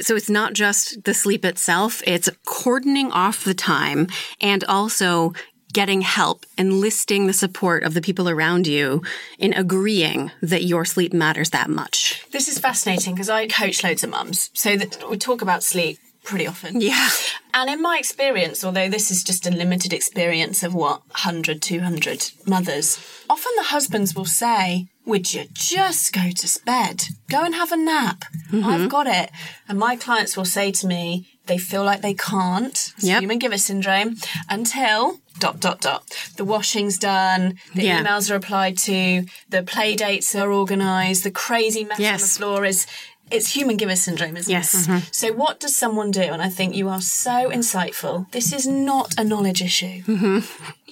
So 0.00 0.16
it's 0.16 0.30
not 0.30 0.54
just 0.54 1.04
the 1.04 1.14
sleep 1.14 1.44
itself, 1.44 2.02
it's 2.06 2.28
cordoning 2.44 3.10
off 3.12 3.44
the 3.44 3.54
time 3.54 4.08
and 4.40 4.64
also 4.64 5.32
getting 5.74 6.00
help, 6.00 6.46
enlisting 6.56 7.26
the 7.26 7.34
support 7.34 7.82
of 7.82 7.92
the 7.92 8.00
people 8.00 8.30
around 8.30 8.66
you 8.66 9.02
in 9.38 9.52
agreeing 9.52 10.30
that 10.40 10.64
your 10.64 10.86
sleep 10.86 11.12
matters 11.12 11.50
that 11.50 11.68
much. 11.68 12.24
This 12.30 12.48
is 12.48 12.58
fascinating 12.58 13.14
because 13.14 13.28
I 13.28 13.46
coach 13.46 13.84
loads 13.84 14.02
of 14.02 14.10
mums, 14.10 14.48
so 14.54 14.76
that 14.76 15.10
we 15.10 15.18
talk 15.18 15.42
about 15.42 15.62
sleep 15.62 15.98
pretty 16.22 16.46
often. 16.46 16.80
Yeah. 16.80 17.10
And 17.52 17.68
in 17.68 17.82
my 17.82 17.98
experience, 17.98 18.64
although 18.64 18.88
this 18.88 19.10
is 19.10 19.22
just 19.22 19.46
a 19.46 19.50
limited 19.50 19.92
experience 19.92 20.62
of 20.62 20.74
what 20.74 21.02
100, 21.08 21.60
200 21.60 22.30
mothers, 22.46 22.98
often 23.28 23.52
the 23.56 23.64
husbands 23.64 24.14
will 24.14 24.24
say, 24.24 24.86
"Would 25.04 25.34
you 25.34 25.44
just 25.52 26.12
go 26.14 26.30
to 26.30 26.60
bed? 26.64 27.04
Go 27.28 27.44
and 27.44 27.54
have 27.54 27.72
a 27.72 27.76
nap. 27.76 28.24
Mm-hmm. 28.50 28.64
I've 28.64 28.88
got 28.88 29.06
it." 29.06 29.30
And 29.68 29.78
my 29.78 29.96
clients 29.96 30.36
will 30.36 30.46
say 30.46 30.72
to 30.72 30.86
me, 30.86 31.28
they 31.46 31.58
feel 31.58 31.84
like 31.84 32.00
they 32.00 32.14
can't. 32.14 32.72
It's 32.96 33.04
Yep. 33.04 33.20
Human 33.20 33.38
giver 33.38 33.58
syndrome 33.58 34.16
until 34.48 35.20
dot 35.44 35.60
dot 35.60 35.80
dot. 35.88 36.02
The 36.38 36.44
washing's 36.54 36.96
done. 36.98 37.42
The 37.74 37.84
Yeah. 37.84 38.02
emails 38.02 38.30
are 38.30 38.36
applied 38.42 38.76
to. 38.88 39.24
The 39.54 39.62
play 39.62 39.90
dates 40.06 40.34
are 40.40 40.50
organised. 40.52 41.22
The 41.24 41.30
crazy 41.46 41.84
mess 41.84 42.00
on 42.00 42.18
the 42.24 42.32
floor 42.38 42.64
is. 42.64 42.86
It's 43.30 43.48
human 43.56 43.78
giver 43.78 43.96
syndrome, 43.96 44.36
isn't 44.36 44.52
Yes. 44.52 44.86
it? 44.86 45.02
So, 45.20 45.32
what 45.32 45.58
does 45.58 45.74
someone 45.74 46.10
do? 46.10 46.20
And 46.34 46.42
I 46.42 46.50
think 46.50 46.74
you 46.74 46.90
are 46.94 47.00
so 47.00 47.36
insightful. 47.58 48.30
This 48.36 48.52
is 48.52 48.66
not 48.66 49.14
a 49.16 49.24
knowledge 49.24 49.62
issue. 49.62 50.02
Mm-hmm. 50.12 50.38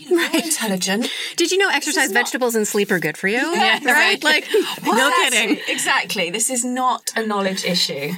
You 0.00 0.16
know, 0.16 0.28
you're 0.32 0.42
intelligent. 0.50 1.02
Did 1.36 1.50
you 1.52 1.58
know 1.58 1.68
exercise, 1.68 2.08
not- 2.10 2.20
vegetables, 2.22 2.54
and 2.54 2.66
sleep 2.66 2.90
are 2.90 2.98
good 3.06 3.18
for 3.18 3.28
you? 3.28 3.44
Yeah, 3.62 3.78
right. 3.84 4.22
Like, 4.24 4.44
no 4.84 5.12
kidding. 5.22 5.58
Exactly. 5.68 6.30
This 6.30 6.48
is 6.56 6.64
not 6.64 7.02
a 7.16 7.22
knowledge 7.30 7.64
issue. 7.66 8.12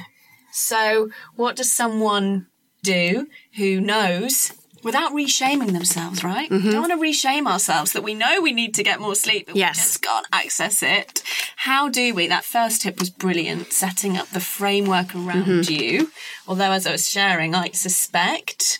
So, 0.53 1.09
what 1.35 1.57
does 1.57 1.71
someone 1.81 2.47
do 2.83 3.27
who 3.57 3.81
knows 3.81 4.53
without 4.85 5.11
reshaming 5.11 5.73
themselves, 5.73 6.23
right? 6.23 6.49
Mm-hmm. 6.49 6.65
We 6.67 6.71
don't 6.71 6.87
want 6.89 6.93
to 6.93 7.05
reshame 7.05 7.45
ourselves 7.47 7.91
that 7.93 8.03
we 8.03 8.13
know 8.13 8.39
we 8.41 8.53
need 8.53 8.73
to 8.75 8.83
get 8.83 9.01
more 9.01 9.15
sleep, 9.15 9.47
but 9.47 9.55
Yes. 9.57 9.75
we 9.77 9.81
just 9.81 10.01
can't 10.01 10.27
access 10.31 10.81
it. 10.81 11.21
How 11.57 11.89
do 11.89 12.13
we? 12.13 12.27
That 12.27 12.45
first 12.45 12.83
tip 12.83 12.99
was 12.99 13.09
brilliant, 13.09 13.73
setting 13.73 14.15
up 14.15 14.29
the 14.29 14.39
framework 14.39 15.13
around 15.13 15.45
Mm-hmm. 15.65 15.73
you. 15.73 16.11
Although, 16.47 16.71
as 16.71 16.87
I 16.87 16.91
was 16.93 17.09
sharing, 17.09 17.53
I 17.55 17.71
suspect 17.71 18.79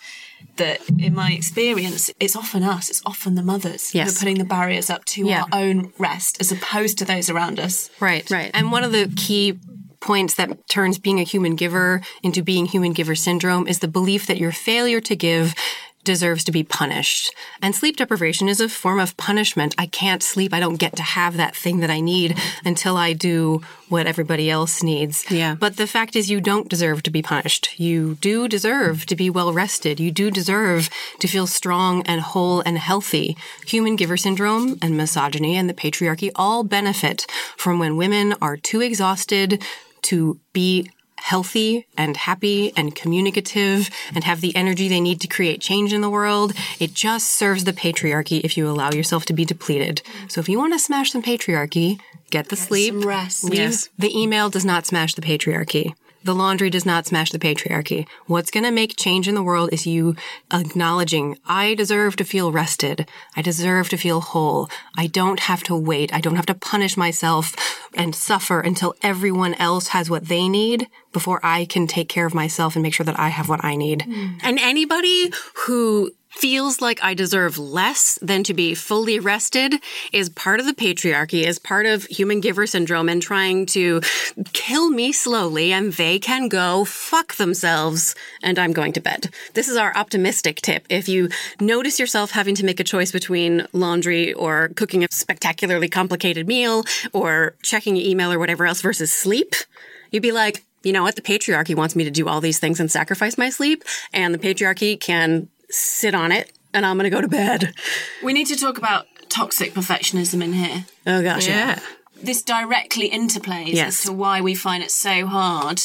that 0.58 0.80
in 1.00 1.14
my 1.14 1.32
experience, 1.32 2.10
it's 2.20 2.36
often 2.36 2.64
us, 2.64 2.90
it's 2.90 3.02
often 3.06 3.36
the 3.36 3.44
mothers 3.44 3.90
who 3.90 4.00
are 4.00 4.06
putting 4.06 4.38
the 4.38 4.46
barriers 4.46 4.90
up 4.90 5.04
to 5.06 5.26
Yeah. 5.28 5.44
our 5.52 5.60
own 5.60 5.92
rest 5.98 6.38
as 6.40 6.52
opposed 6.52 6.98
to 7.00 7.06
those 7.06 7.30
around 7.30 7.60
us. 7.60 7.90
Right. 8.00 8.30
Right. 8.30 8.52
And 8.54 8.72
one 8.72 8.84
of 8.84 8.92
the 8.94 9.12
key 9.18 9.58
points 10.00 10.36
that 10.36 10.68
turns 10.70 11.00
being 11.00 11.20
a 11.20 11.24
human 11.24 11.56
giver 11.56 12.00
into 12.22 12.44
being 12.44 12.68
human 12.68 12.94
giver 12.94 13.16
syndrome 13.16 13.68
is 13.68 13.80
the 13.80 13.88
belief 13.88 14.28
that 14.28 14.38
your 14.38 14.52
failure 14.52 15.02
to 15.02 15.16
give 15.16 15.56
deserves 16.06 16.44
to 16.46 16.52
be 16.52 16.64
punished. 16.64 17.34
And 17.62 17.76
sleep 17.76 17.98
deprivation 17.98 18.48
is 18.48 18.62
a 18.62 18.70
form 18.70 19.00
of 19.00 19.18
punishment. 19.18 19.76
I 19.78 19.88
can't 19.88 20.24
sleep. 20.24 20.54
I 20.54 20.60
don't 20.60 20.78
get 20.78 20.96
to 20.96 21.04
have 21.04 21.36
that 21.38 21.56
thing 21.56 21.82
that 21.82 21.90
I 21.90 22.00
need 22.00 22.38
until 22.64 22.96
I 22.96 23.14
do 23.14 23.62
what 23.90 24.08
everybody 24.08 24.50
else 24.50 24.82
needs. 24.82 25.30
Yeah. 25.30 25.56
But 25.56 25.78
the 25.78 25.88
fact 25.88 26.16
is, 26.16 26.30
you 26.30 26.40
don't 26.40 26.70
deserve 26.70 27.04
to 27.04 27.12
be 27.12 27.22
punished. 27.22 27.80
You 27.80 28.16
do 28.16 28.48
deserve 28.48 29.06
to 29.08 29.16
be 29.16 29.30
well 29.30 29.52
rested. 29.52 30.00
You 30.00 30.12
do 30.12 30.32
deserve 30.32 30.90
to 31.20 31.28
feel 31.28 31.48
strong 31.48 32.02
and 32.04 32.22
whole 32.22 32.62
and 32.62 32.78
healthy. 32.78 33.36
Human 33.66 33.96
giver 33.96 34.18
syndrome 34.18 34.78
and 34.82 34.96
misogyny 34.96 35.58
and 35.58 35.70
the 35.70 35.74
patriarchy 35.74 36.32
all 36.36 36.64
benefit 36.64 37.26
from 37.58 37.80
when 37.80 37.98
women 37.98 38.34
are 38.42 38.58
too 38.58 38.82
exhausted 38.82 39.64
to 40.04 40.40
be 40.54 40.90
healthy 41.26 41.88
and 41.98 42.18
happy 42.18 42.72
and 42.78 42.94
communicative 42.94 43.90
and 44.14 44.24
have 44.24 44.42
the 44.42 44.56
energy 44.56 44.88
they 44.88 45.02
need 45.02 45.20
to 45.20 45.28
create 45.28 45.60
change 45.60 45.92
in 45.92 46.02
the 46.02 46.10
world. 46.10 46.54
It 46.80 46.94
just 46.94 47.30
serves 47.30 47.64
the 47.64 47.74
patriarchy 47.74 48.42
if 48.44 48.56
you 48.56 48.70
allow 48.70 48.92
yourself 48.92 49.26
to 49.26 49.34
be 49.34 49.44
depleted. 49.44 50.04
So 50.28 50.40
if 50.40 50.48
you 50.48 50.60
want 50.60 50.74
to 50.74 50.80
smash 50.80 51.12
some 51.12 51.24
patriarchy, 51.24 52.00
get 52.30 52.50
the 52.50 52.56
sleep. 52.56 52.94
some 52.94 53.02
rest. 53.02 53.44
Leave. 53.44 53.56
Yes. 53.56 53.90
The 53.98 54.16
email 54.16 54.52
does 54.52 54.66
not 54.66 54.86
smash 54.86 55.16
the 55.16 55.24
patriarchy. 55.24 55.96
The 56.26 56.34
laundry 56.34 56.72
does 56.72 56.88
not 56.88 57.06
smash 57.06 57.30
the 57.30 57.38
patriarchy. 57.38 58.08
What's 58.26 58.50
going 58.50 58.64
to 58.64 58.72
make 58.72 58.98
change 58.98 59.28
in 59.28 59.36
the 59.36 59.44
world 59.44 59.70
is 59.72 59.86
you 59.86 60.16
acknowledging, 60.52 61.38
I 61.46 61.76
deserve 61.76 62.16
to 62.16 62.24
feel 62.24 62.52
rested. 62.52 63.08
I 63.36 63.44
deserve 63.44 63.90
to 63.90 63.98
feel 63.98 64.22
whole. 64.22 64.68
I 64.98 65.06
don't 65.06 65.42
have 65.42 65.62
to 65.64 65.76
wait. 65.76 66.12
I 66.12 66.22
don't 66.22 66.36
have 66.36 66.48
to 66.48 66.56
punish 66.56 66.98
myself 66.98 67.54
and 67.94 68.16
suffer 68.16 68.60
until 68.60 68.96
everyone 69.04 69.54
else 69.54 69.90
has 69.90 70.10
what 70.10 70.28
they 70.28 70.50
need 70.50 70.88
before 71.14 71.40
I 71.44 71.66
can 71.66 71.86
take 71.86 72.10
care 72.10 72.26
of 72.26 72.34
myself 72.34 72.76
and 72.76 72.82
make 72.82 72.96
sure 72.96 73.06
that 73.06 73.20
I 73.20 73.30
have 73.30 73.48
what 73.48 73.64
I 73.64 73.76
need. 73.76 74.02
And 74.42 74.58
anybody 74.60 75.32
who 75.68 76.12
feels 76.36 76.82
like 76.82 77.04
I 77.04 77.14
deserve 77.14 77.58
less 77.58 78.20
than 78.22 78.44
to 78.44 78.54
be 78.54 78.76
fully 78.76 79.20
rested 79.20 79.76
is 80.12 80.30
part 80.30 80.60
of 80.60 80.66
the 80.66 80.74
patriarchy, 80.74 81.44
is 81.44 81.60
part 81.60 81.86
of 81.86 82.04
human 82.06 82.42
giver 82.42 82.68
syndrome 82.68 83.10
and 83.10 83.22
trying 83.22 83.66
to 83.68 84.02
kill 84.54 84.90
me 84.90 85.12
slowly 85.12 85.72
and 85.72 85.94
they 85.94 86.20
can 86.20 86.50
go 86.50 86.86
fuck 86.86 87.36
themselves 87.36 88.16
and 88.44 88.60
I'm 88.60 88.74
going 88.74 88.94
to 88.94 89.02
bed. 89.02 89.30
This 89.54 89.68
is 89.68 89.78
our 89.78 89.96
optimistic 89.96 90.58
tip. 90.58 90.86
If 90.90 91.08
you 91.08 91.30
notice 91.60 92.00
yourself 92.00 92.32
having 92.32 92.56
to 92.56 92.66
make 92.66 92.80
a 92.80 92.84
choice 92.84 93.12
between 93.12 93.68
laundry 93.74 94.34
or 94.34 94.70
cooking 94.76 95.04
a 95.04 95.08
spectacularly 95.12 95.88
complicated 95.88 96.48
meal 96.48 96.84
or 97.14 97.56
checking 97.64 97.96
your 97.96 98.08
email 98.08 98.32
or 98.32 98.40
whatever 98.40 98.66
else 98.66 98.82
versus 98.82 99.12
sleep, 99.12 99.56
you'd 100.12 100.24
be 100.24 100.32
like, 100.32 100.64
you 100.84 100.94
know 100.94 101.02
what? 101.02 101.16
The 101.16 101.22
patriarchy 101.22 101.76
wants 101.76 101.96
me 101.96 102.04
to 102.04 102.12
do 102.12 102.28
all 102.28 102.42
these 102.42 102.60
things 102.60 102.80
and 102.80 102.92
sacrifice 102.92 103.40
my 103.40 103.50
sleep, 103.50 103.84
and 104.14 104.34
the 104.34 104.38
patriarchy 104.38 105.00
can 105.00 105.50
sit 105.70 106.14
on 106.16 106.32
it, 106.32 106.52
and 106.74 106.86
I'm 106.86 106.98
going 106.98 107.10
to 107.10 107.16
go 107.16 107.22
to 107.22 107.28
bed. 107.28 107.74
We 108.24 108.34
need 108.34 108.48
to 108.48 108.56
talk 108.56 108.78
about 108.78 109.06
toxic 109.30 109.74
perfectionism 109.74 110.44
in 110.44 110.54
here. 110.54 110.86
Oh 111.08 111.22
gosh, 111.24 111.48
yeah. 111.48 111.80
This 112.22 112.42
directly 112.42 113.10
interplays 113.10 113.74
Yes. 113.74 113.88
as 114.00 114.04
to 114.06 114.14
why 114.14 114.42
we 114.42 114.56
find 114.56 114.84
it 114.84 114.92
so 114.92 115.26
hard 115.28 115.82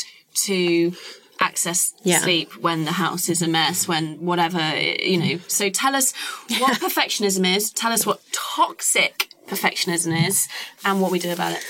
to 0.46 0.94
access 1.40 1.94
Yeah. 2.02 2.18
sleep 2.20 2.54
when 2.56 2.84
the 2.84 2.92
house 2.92 3.28
is 3.28 3.42
a 3.42 3.48
mess, 3.48 3.88
when 3.88 4.24
whatever, 4.24 4.60
you 4.78 5.16
know. 5.18 5.40
So 5.48 5.70
tell 5.70 5.96
us 5.96 6.12
what 6.58 6.78
perfectionism 6.80 7.56
is, 7.56 7.70
tell 7.72 7.92
us 7.92 8.06
what 8.06 8.20
toxic 8.32 9.28
perfectionism 9.48 10.28
is, 10.28 10.48
and 10.84 11.00
what 11.00 11.10
we 11.10 11.18
do 11.18 11.32
about 11.32 11.52
it. 11.52 11.62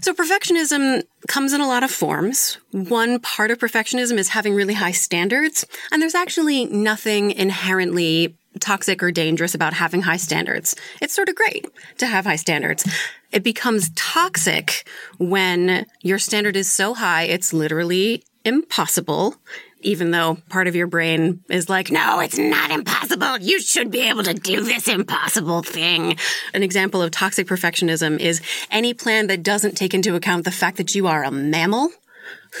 So 0.00 0.14
perfectionism 0.14 1.02
comes 1.28 1.52
in 1.52 1.60
a 1.60 1.68
lot 1.68 1.82
of 1.82 1.90
forms. 1.90 2.58
One 2.72 3.20
part 3.20 3.50
of 3.50 3.58
perfectionism 3.58 4.18
is 4.18 4.28
having 4.28 4.54
really 4.54 4.74
high 4.74 4.92
standards, 4.92 5.64
and 5.90 6.00
there's 6.00 6.14
actually 6.14 6.66
nothing 6.66 7.30
inherently 7.30 8.36
toxic 8.60 9.02
or 9.02 9.10
dangerous 9.10 9.54
about 9.54 9.74
having 9.74 10.02
high 10.02 10.16
standards. 10.16 10.74
It's 11.02 11.14
sort 11.14 11.28
of 11.28 11.34
great 11.34 11.66
to 11.98 12.06
have 12.06 12.24
high 12.24 12.36
standards. 12.36 12.88
It 13.32 13.42
becomes 13.42 13.90
toxic 13.90 14.88
when 15.18 15.86
your 16.02 16.18
standard 16.18 16.56
is 16.56 16.72
so 16.72 16.94
high 16.94 17.24
it's 17.24 17.52
literally 17.52 18.22
impossible. 18.44 19.36
Even 19.86 20.10
though 20.10 20.38
part 20.48 20.66
of 20.66 20.74
your 20.74 20.88
brain 20.88 21.44
is 21.48 21.68
like, 21.68 21.92
no, 21.92 22.18
it's 22.18 22.36
not 22.36 22.72
impossible. 22.72 23.38
You 23.38 23.60
should 23.60 23.92
be 23.92 24.08
able 24.08 24.24
to 24.24 24.34
do 24.34 24.64
this 24.64 24.88
impossible 24.88 25.62
thing. 25.62 26.16
An 26.52 26.64
example 26.64 27.00
of 27.00 27.12
toxic 27.12 27.46
perfectionism 27.46 28.18
is 28.18 28.42
any 28.68 28.94
plan 28.94 29.28
that 29.28 29.44
doesn't 29.44 29.76
take 29.76 29.94
into 29.94 30.16
account 30.16 30.44
the 30.44 30.50
fact 30.50 30.76
that 30.78 30.96
you 30.96 31.06
are 31.06 31.22
a 31.22 31.30
mammal 31.30 31.90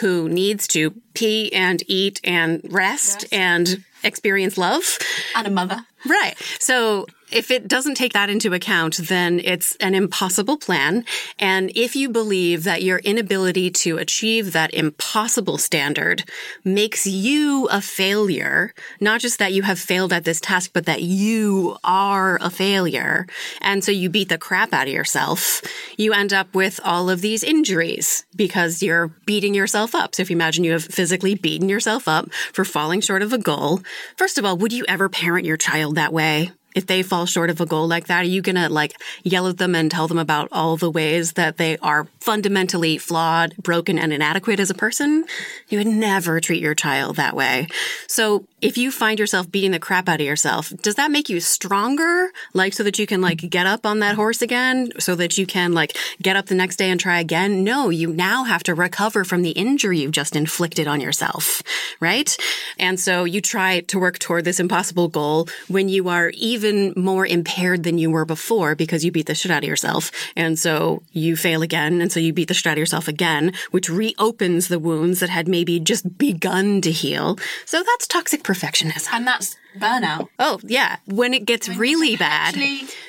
who 0.00 0.28
needs 0.28 0.68
to 0.68 0.94
pee 1.14 1.52
and 1.52 1.82
eat 1.88 2.20
and 2.22 2.60
rest 2.70 3.26
and 3.32 3.84
experience 4.04 4.56
love. 4.56 4.96
And 5.34 5.48
a 5.48 5.50
mother. 5.50 5.84
Right. 6.04 6.36
So 6.58 7.06
if 7.32 7.50
it 7.50 7.66
doesn't 7.66 7.96
take 7.96 8.12
that 8.12 8.30
into 8.30 8.54
account, 8.54 8.98
then 8.98 9.40
it's 9.42 9.74
an 9.76 9.94
impossible 9.94 10.56
plan. 10.56 11.04
And 11.38 11.72
if 11.74 11.96
you 11.96 12.08
believe 12.08 12.62
that 12.64 12.82
your 12.82 12.98
inability 12.98 13.70
to 13.70 13.98
achieve 13.98 14.52
that 14.52 14.72
impossible 14.72 15.58
standard 15.58 16.24
makes 16.64 17.06
you 17.06 17.66
a 17.70 17.80
failure, 17.80 18.72
not 19.00 19.20
just 19.20 19.38
that 19.40 19.52
you 19.52 19.62
have 19.62 19.78
failed 19.78 20.12
at 20.12 20.24
this 20.24 20.40
task, 20.40 20.70
but 20.72 20.86
that 20.86 21.02
you 21.02 21.76
are 21.82 22.38
a 22.40 22.50
failure, 22.50 23.26
and 23.60 23.82
so 23.82 23.90
you 23.90 24.08
beat 24.08 24.28
the 24.28 24.38
crap 24.38 24.72
out 24.72 24.86
of 24.86 24.92
yourself, 24.92 25.62
you 25.96 26.12
end 26.12 26.32
up 26.32 26.54
with 26.54 26.78
all 26.84 27.10
of 27.10 27.22
these 27.22 27.42
injuries 27.42 28.24
because 28.36 28.82
you're 28.82 29.08
beating 29.26 29.54
yourself 29.54 29.94
up. 29.94 30.14
So 30.14 30.22
if 30.22 30.30
you 30.30 30.36
imagine 30.36 30.62
you 30.62 30.72
have 30.72 30.84
physically 30.84 31.34
beaten 31.34 31.68
yourself 31.68 32.06
up 32.06 32.32
for 32.52 32.64
falling 32.64 33.00
short 33.00 33.22
of 33.22 33.32
a 33.32 33.38
goal, 33.38 33.80
first 34.16 34.38
of 34.38 34.44
all, 34.44 34.56
would 34.58 34.72
you 34.72 34.84
ever 34.86 35.08
parent 35.08 35.44
your 35.44 35.56
child 35.56 35.85
that 35.94 36.12
way? 36.12 36.50
If 36.76 36.86
they 36.86 37.02
fall 37.02 37.26
short 37.26 37.50
of 37.50 37.60
a 37.60 37.66
goal 37.66 37.88
like 37.88 38.06
that, 38.06 38.20
are 38.20 38.28
you 38.28 38.42
going 38.42 38.56
to 38.56 38.68
like 38.68 38.92
yell 39.24 39.48
at 39.48 39.56
them 39.56 39.74
and 39.74 39.90
tell 39.90 40.06
them 40.06 40.18
about 40.18 40.48
all 40.52 40.76
the 40.76 40.90
ways 40.90 41.32
that 41.32 41.56
they 41.56 41.78
are 41.78 42.06
fundamentally 42.20 42.98
flawed, 42.98 43.56
broken, 43.56 43.98
and 43.98 44.12
inadequate 44.12 44.60
as 44.60 44.70
a 44.70 44.74
person? 44.74 45.24
You 45.68 45.78
would 45.78 45.86
never 45.86 46.38
treat 46.38 46.62
your 46.62 46.74
child 46.74 47.16
that 47.16 47.34
way. 47.34 47.66
So 48.06 48.46
if 48.60 48.76
you 48.76 48.90
find 48.90 49.18
yourself 49.18 49.50
beating 49.50 49.70
the 49.70 49.78
crap 49.78 50.06
out 50.06 50.20
of 50.20 50.26
yourself, 50.26 50.70
does 50.82 50.96
that 50.96 51.10
make 51.10 51.30
you 51.30 51.40
stronger? 51.40 52.30
Like 52.52 52.74
so 52.74 52.82
that 52.82 52.98
you 52.98 53.06
can 53.06 53.22
like 53.22 53.48
get 53.48 53.66
up 53.66 53.86
on 53.86 54.00
that 54.00 54.16
horse 54.16 54.42
again? 54.42 54.90
So 54.98 55.14
that 55.14 55.38
you 55.38 55.46
can 55.46 55.72
like 55.72 55.96
get 56.20 56.36
up 56.36 56.46
the 56.46 56.54
next 56.54 56.76
day 56.76 56.90
and 56.90 57.00
try 57.00 57.20
again? 57.20 57.64
No, 57.64 57.88
you 57.88 58.12
now 58.12 58.44
have 58.44 58.62
to 58.64 58.74
recover 58.74 59.24
from 59.24 59.40
the 59.40 59.52
injury 59.52 60.00
you've 60.00 60.12
just 60.12 60.36
inflicted 60.36 60.86
on 60.86 61.00
yourself, 61.00 61.62
right? 62.00 62.36
And 62.78 63.00
so 63.00 63.24
you 63.24 63.40
try 63.40 63.80
to 63.80 63.98
work 63.98 64.18
toward 64.18 64.44
this 64.44 64.60
impossible 64.60 65.08
goal 65.08 65.48
when 65.68 65.88
you 65.88 66.08
are 66.08 66.30
even 66.34 66.65
more 66.96 67.26
impaired 67.26 67.82
than 67.82 67.98
you 67.98 68.10
were 68.10 68.24
before 68.24 68.74
because 68.74 69.04
you 69.04 69.12
beat 69.12 69.26
the 69.26 69.34
shit 69.34 69.50
out 69.50 69.62
of 69.62 69.68
yourself. 69.68 70.10
And 70.34 70.58
so 70.58 71.02
you 71.12 71.36
fail 71.36 71.62
again. 71.62 72.00
And 72.00 72.10
so 72.10 72.20
you 72.20 72.32
beat 72.32 72.48
the 72.48 72.54
shit 72.54 72.66
out 72.66 72.72
of 72.72 72.78
yourself 72.78 73.08
again, 73.08 73.52
which 73.70 73.88
reopens 73.88 74.68
the 74.68 74.78
wounds 74.78 75.20
that 75.20 75.30
had 75.30 75.48
maybe 75.48 75.80
just 75.80 76.18
begun 76.18 76.80
to 76.82 76.90
heal. 76.90 77.38
So 77.64 77.82
that's 77.82 78.06
toxic 78.06 78.42
perfectionism. 78.42 79.08
And 79.12 79.26
that's 79.26 79.56
burnout. 79.78 80.28
Oh, 80.38 80.58
yeah. 80.62 80.96
When 81.06 81.34
it 81.34 81.44
gets 81.44 81.68
really 81.68 82.16
bad. 82.16 82.56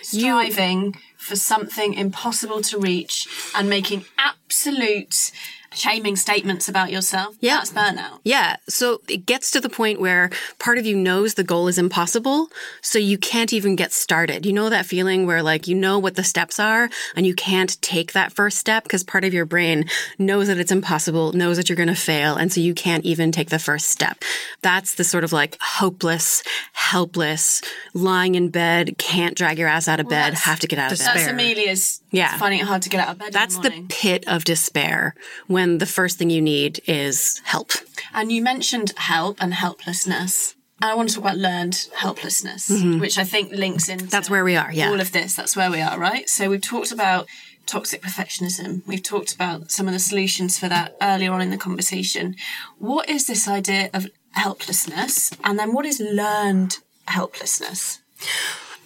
Striving 0.01 0.95
for 1.17 1.35
something 1.35 1.93
impossible 1.93 2.61
to 2.61 2.79
reach 2.79 3.27
and 3.55 3.69
making 3.69 4.05
absolute 4.17 5.31
shaming 5.77 6.15
statements 6.15 6.67
about 6.67 6.91
yourself. 6.91 7.35
Yeah. 7.39 7.57
That's 7.57 7.71
burnout. 7.71 8.19
Yeah. 8.23 8.57
So 8.67 9.01
it 9.07 9.25
gets 9.25 9.51
to 9.51 9.61
the 9.61 9.69
point 9.69 9.99
where 10.01 10.29
part 10.59 10.77
of 10.77 10.85
you 10.85 10.95
knows 10.95 11.35
the 11.35 11.43
goal 11.43 11.67
is 11.67 11.77
impossible. 11.77 12.49
So 12.81 12.99
you 12.99 13.17
can't 13.17 13.53
even 13.53 13.75
get 13.75 13.91
started. 13.91 14.45
You 14.45 14.53
know 14.53 14.69
that 14.69 14.85
feeling 14.85 15.25
where 15.25 15.43
like 15.43 15.67
you 15.67 15.75
know 15.75 15.99
what 15.99 16.15
the 16.15 16.23
steps 16.23 16.59
are 16.59 16.89
and 17.15 17.25
you 17.25 17.33
can't 17.35 17.79
take 17.81 18.13
that 18.13 18.33
first 18.33 18.57
step 18.57 18.83
because 18.83 19.03
part 19.03 19.23
of 19.23 19.33
your 19.33 19.45
brain 19.45 19.85
knows 20.17 20.47
that 20.47 20.57
it's 20.57 20.71
impossible, 20.71 21.33
knows 21.33 21.57
that 21.57 21.69
you're 21.69 21.75
going 21.75 21.87
to 21.87 21.95
fail. 21.95 22.35
And 22.35 22.51
so 22.51 22.59
you 22.61 22.73
can't 22.73 23.05
even 23.05 23.31
take 23.31 23.49
the 23.49 23.59
first 23.59 23.89
step. 23.89 24.23
That's 24.61 24.95
the 24.95 25.03
sort 25.03 25.23
of 25.23 25.31
like 25.31 25.57
hopeless, 25.61 26.43
helpless, 26.73 27.61
lying 27.93 28.35
in 28.35 28.49
bed, 28.49 28.97
can't 28.97 29.35
drag 29.35 29.59
your 29.59 29.67
ass 29.67 29.87
out 29.87 29.99
of 29.99 30.09
bed, 30.09 30.33
have 30.33 30.59
to 30.61 30.67
get 30.67 30.79
out 30.79 30.91
of 30.91 30.97
bed. 30.97 31.07
That's 31.07 31.27
Amelia's 31.27 32.01
Yeah. 32.11 32.37
finding 32.37 32.59
it 32.61 32.65
hard 32.65 32.81
to 32.83 32.89
get 32.89 33.01
out 33.01 33.09
of 33.09 33.19
bed. 33.19 33.33
That's 33.33 33.55
in 33.57 33.61
the 33.61 33.69
the 33.69 33.85
pit 33.89 34.23
of 34.27 34.43
despair 34.43 35.13
when 35.47 35.66
the 35.77 35.85
first 35.85 36.17
thing 36.17 36.29
you 36.29 36.41
need 36.41 36.79
is 36.87 37.41
help. 37.43 37.71
And 38.13 38.31
you 38.31 38.41
mentioned 38.41 38.93
help 38.97 39.37
and 39.41 39.53
helplessness. 39.53 40.55
I 40.81 40.93
want 40.93 41.09
to 41.09 41.15
talk 41.15 41.23
about 41.23 41.37
learned 41.37 41.87
helplessness, 41.95 42.69
which 42.99 43.17
I 43.17 43.23
think 43.23 43.51
links 43.51 43.89
into 43.89 44.05
Mm-hmm. 44.05 44.11
That's 44.11 44.29
where 44.29 44.43
we 44.43 44.55
are, 44.55 44.71
yeah. 44.71 44.89
all 44.89 45.01
of 45.01 45.11
this. 45.11 45.35
That's 45.35 45.55
where 45.55 45.71
we 45.71 45.81
are, 45.81 45.97
right? 45.99 46.29
So 46.29 46.49
we've 46.49 46.61
talked 46.61 46.91
about 46.91 47.27
toxic 47.65 48.01
perfectionism. 48.01 48.85
We've 48.87 49.03
talked 49.03 49.33
about 49.33 49.71
some 49.71 49.87
of 49.87 49.93
the 49.93 49.99
solutions 49.99 50.59
for 50.59 50.69
that 50.69 50.95
earlier 51.01 51.31
on 51.31 51.41
in 51.41 51.49
the 51.49 51.57
conversation. 51.57 52.35
What 52.77 53.09
is 53.09 53.25
this 53.25 53.47
idea 53.47 53.89
of 53.93 54.07
helplessness? 54.31 55.31
And 55.43 55.57
then 55.57 55.73
what 55.73 55.85
is 55.85 55.99
learned 55.99 56.77
helplessness? 57.07 57.99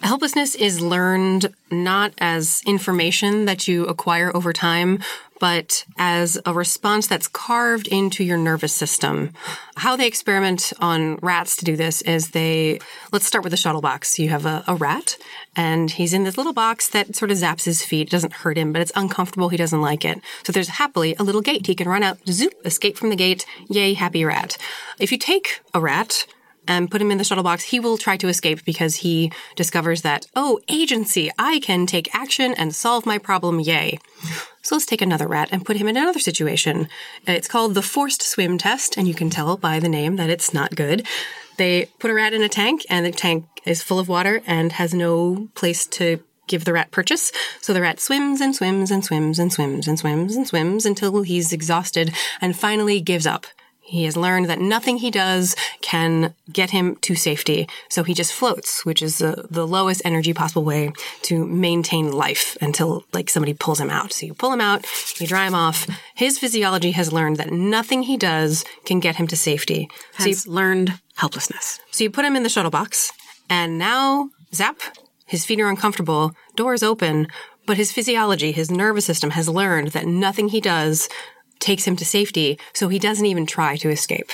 Helplessness 0.02 0.56
is 0.56 0.80
learned 0.80 1.54
not 1.70 2.12
as 2.18 2.60
information 2.66 3.44
that 3.44 3.68
you 3.68 3.86
acquire 3.86 4.34
over 4.34 4.52
time, 4.52 4.98
but 5.38 5.84
as 5.96 6.40
a 6.44 6.52
response 6.52 7.06
that's 7.06 7.28
carved 7.28 7.86
into 7.86 8.24
your 8.24 8.36
nervous 8.36 8.72
system. 8.72 9.32
How 9.76 9.94
they 9.94 10.08
experiment 10.08 10.72
on 10.80 11.16
rats 11.16 11.56
to 11.56 11.64
do 11.64 11.76
this 11.76 12.02
is 12.02 12.30
they, 12.30 12.80
let's 13.12 13.26
start 13.26 13.44
with 13.44 13.52
the 13.52 13.56
shuttle 13.56 13.80
box. 13.80 14.18
You 14.18 14.28
have 14.30 14.44
a, 14.44 14.64
a 14.66 14.74
rat 14.74 15.16
and 15.54 15.90
he's 15.90 16.12
in 16.12 16.24
this 16.24 16.36
little 16.36 16.52
box 16.52 16.88
that 16.88 17.14
sort 17.14 17.30
of 17.30 17.36
zaps 17.36 17.64
his 17.64 17.84
feet. 17.84 18.08
It 18.08 18.10
doesn't 18.10 18.32
hurt 18.32 18.58
him, 18.58 18.72
but 18.72 18.82
it's 18.82 18.92
uncomfortable. 18.96 19.50
He 19.50 19.56
doesn't 19.56 19.80
like 19.80 20.04
it. 20.04 20.20
So 20.44 20.52
there's 20.52 20.68
happily 20.68 21.14
a 21.18 21.22
little 21.22 21.40
gate. 21.40 21.66
He 21.66 21.76
can 21.76 21.88
run 21.88 22.02
out, 22.02 22.18
zoop, 22.26 22.54
escape 22.64 22.96
from 22.96 23.10
the 23.10 23.16
gate. 23.16 23.46
Yay, 23.68 23.94
happy 23.94 24.24
rat. 24.24 24.56
If 24.98 25.12
you 25.12 25.18
take 25.18 25.60
a 25.74 25.80
rat, 25.80 26.26
and 26.66 26.90
put 26.90 27.00
him 27.00 27.10
in 27.10 27.18
the 27.18 27.24
shuttle 27.24 27.44
box, 27.44 27.64
he 27.64 27.80
will 27.80 27.98
try 27.98 28.16
to 28.16 28.28
escape 28.28 28.64
because 28.64 28.96
he 28.96 29.32
discovers 29.56 30.02
that, 30.02 30.26
oh, 30.36 30.60
agency, 30.68 31.30
I 31.38 31.60
can 31.60 31.86
take 31.86 32.14
action 32.14 32.54
and 32.54 32.74
solve 32.74 33.06
my 33.06 33.18
problem, 33.18 33.60
yay. 33.60 33.98
So 34.62 34.76
let's 34.76 34.86
take 34.86 35.02
another 35.02 35.26
rat 35.26 35.48
and 35.50 35.64
put 35.64 35.76
him 35.76 35.88
in 35.88 35.96
another 35.96 36.20
situation. 36.20 36.88
It's 37.26 37.48
called 37.48 37.74
the 37.74 37.82
forced 37.82 38.22
swim 38.22 38.58
test, 38.58 38.96
and 38.96 39.08
you 39.08 39.14
can 39.14 39.28
tell 39.28 39.56
by 39.56 39.80
the 39.80 39.88
name 39.88 40.16
that 40.16 40.30
it's 40.30 40.54
not 40.54 40.76
good. 40.76 41.06
They 41.56 41.86
put 41.98 42.10
a 42.10 42.14
rat 42.14 42.32
in 42.32 42.42
a 42.42 42.48
tank, 42.48 42.86
and 42.88 43.04
the 43.04 43.10
tank 43.10 43.46
is 43.64 43.82
full 43.82 43.98
of 43.98 44.08
water 44.08 44.40
and 44.46 44.72
has 44.72 44.94
no 44.94 45.48
place 45.54 45.86
to 45.86 46.22
give 46.46 46.64
the 46.64 46.72
rat 46.72 46.90
purchase. 46.90 47.32
So 47.60 47.72
the 47.72 47.80
rat 47.80 48.00
swims 48.00 48.40
and 48.40 48.54
swims 48.54 48.90
and 48.90 49.04
swims 49.04 49.38
and 49.38 49.52
swims 49.52 49.88
and 49.88 49.98
swims 49.98 50.36
and 50.36 50.46
swims 50.46 50.86
until 50.86 51.22
he's 51.22 51.52
exhausted 51.52 52.12
and 52.40 52.56
finally 52.56 53.00
gives 53.00 53.26
up. 53.26 53.46
He 53.92 54.04
has 54.04 54.16
learned 54.16 54.48
that 54.48 54.58
nothing 54.58 54.96
he 54.96 55.10
does 55.10 55.54
can 55.82 56.32
get 56.50 56.70
him 56.70 56.96
to 57.02 57.14
safety. 57.14 57.68
So 57.90 58.04
he 58.04 58.14
just 58.14 58.32
floats, 58.32 58.86
which 58.86 59.02
is 59.02 59.18
the, 59.18 59.46
the 59.50 59.66
lowest 59.66 60.00
energy 60.02 60.32
possible 60.32 60.64
way 60.64 60.92
to 61.24 61.46
maintain 61.46 62.10
life 62.10 62.56
until 62.62 63.04
like 63.12 63.28
somebody 63.28 63.52
pulls 63.52 63.78
him 63.78 63.90
out. 63.90 64.14
So 64.14 64.24
you 64.24 64.32
pull 64.32 64.50
him 64.50 64.62
out, 64.62 64.86
you 65.20 65.26
dry 65.26 65.46
him 65.46 65.54
off. 65.54 65.86
His 66.14 66.38
physiology 66.38 66.92
has 66.92 67.12
learned 67.12 67.36
that 67.36 67.52
nothing 67.52 68.04
he 68.04 68.16
does 68.16 68.64
can 68.86 68.98
get 68.98 69.16
him 69.16 69.26
to 69.26 69.36
safety. 69.36 69.90
Has 70.14 70.40
so 70.40 70.48
you, 70.48 70.56
learned 70.56 70.98
helplessness. 71.16 71.78
So 71.90 72.02
you 72.02 72.10
put 72.10 72.24
him 72.24 72.34
in 72.34 72.44
the 72.44 72.48
shuttle 72.48 72.70
box 72.70 73.12
and 73.50 73.76
now 73.76 74.30
zap, 74.54 74.80
his 75.26 75.44
feet 75.44 75.60
are 75.60 75.68
uncomfortable, 75.68 76.32
doors 76.56 76.82
open, 76.82 77.28
but 77.66 77.76
his 77.76 77.92
physiology, 77.92 78.52
his 78.52 78.70
nervous 78.70 79.04
system 79.04 79.32
has 79.32 79.50
learned 79.50 79.88
that 79.88 80.06
nothing 80.06 80.48
he 80.48 80.62
does 80.62 81.10
takes 81.62 81.86
him 81.86 81.96
to 81.96 82.04
safety, 82.04 82.58
so 82.74 82.88
he 82.88 82.98
doesn't 82.98 83.24
even 83.24 83.46
try 83.46 83.76
to 83.76 83.88
escape. 83.88 84.30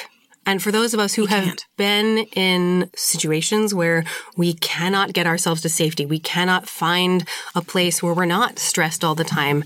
And 0.47 0.62
for 0.62 0.72
those 0.72 0.95
of 0.95 1.01
us 1.01 1.14
who 1.14 1.26
he 1.26 1.35
have 1.35 1.45
can't. 1.45 1.66
been 1.76 2.18
in 2.35 2.91
situations 2.97 3.74
where 3.74 4.05
we 4.35 4.55
cannot 4.55 5.12
get 5.12 5.26
ourselves 5.26 5.61
to 5.61 5.68
safety, 5.68 6.07
we 6.07 6.18
cannot 6.18 6.66
find 6.66 7.29
a 7.55 7.61
place 7.61 8.03
where 8.03 8.14
we're 8.14 8.24
not 8.24 8.59
stressed 8.59 9.05
all 9.05 9.14
the 9.14 9.24
time, 9.24 9.62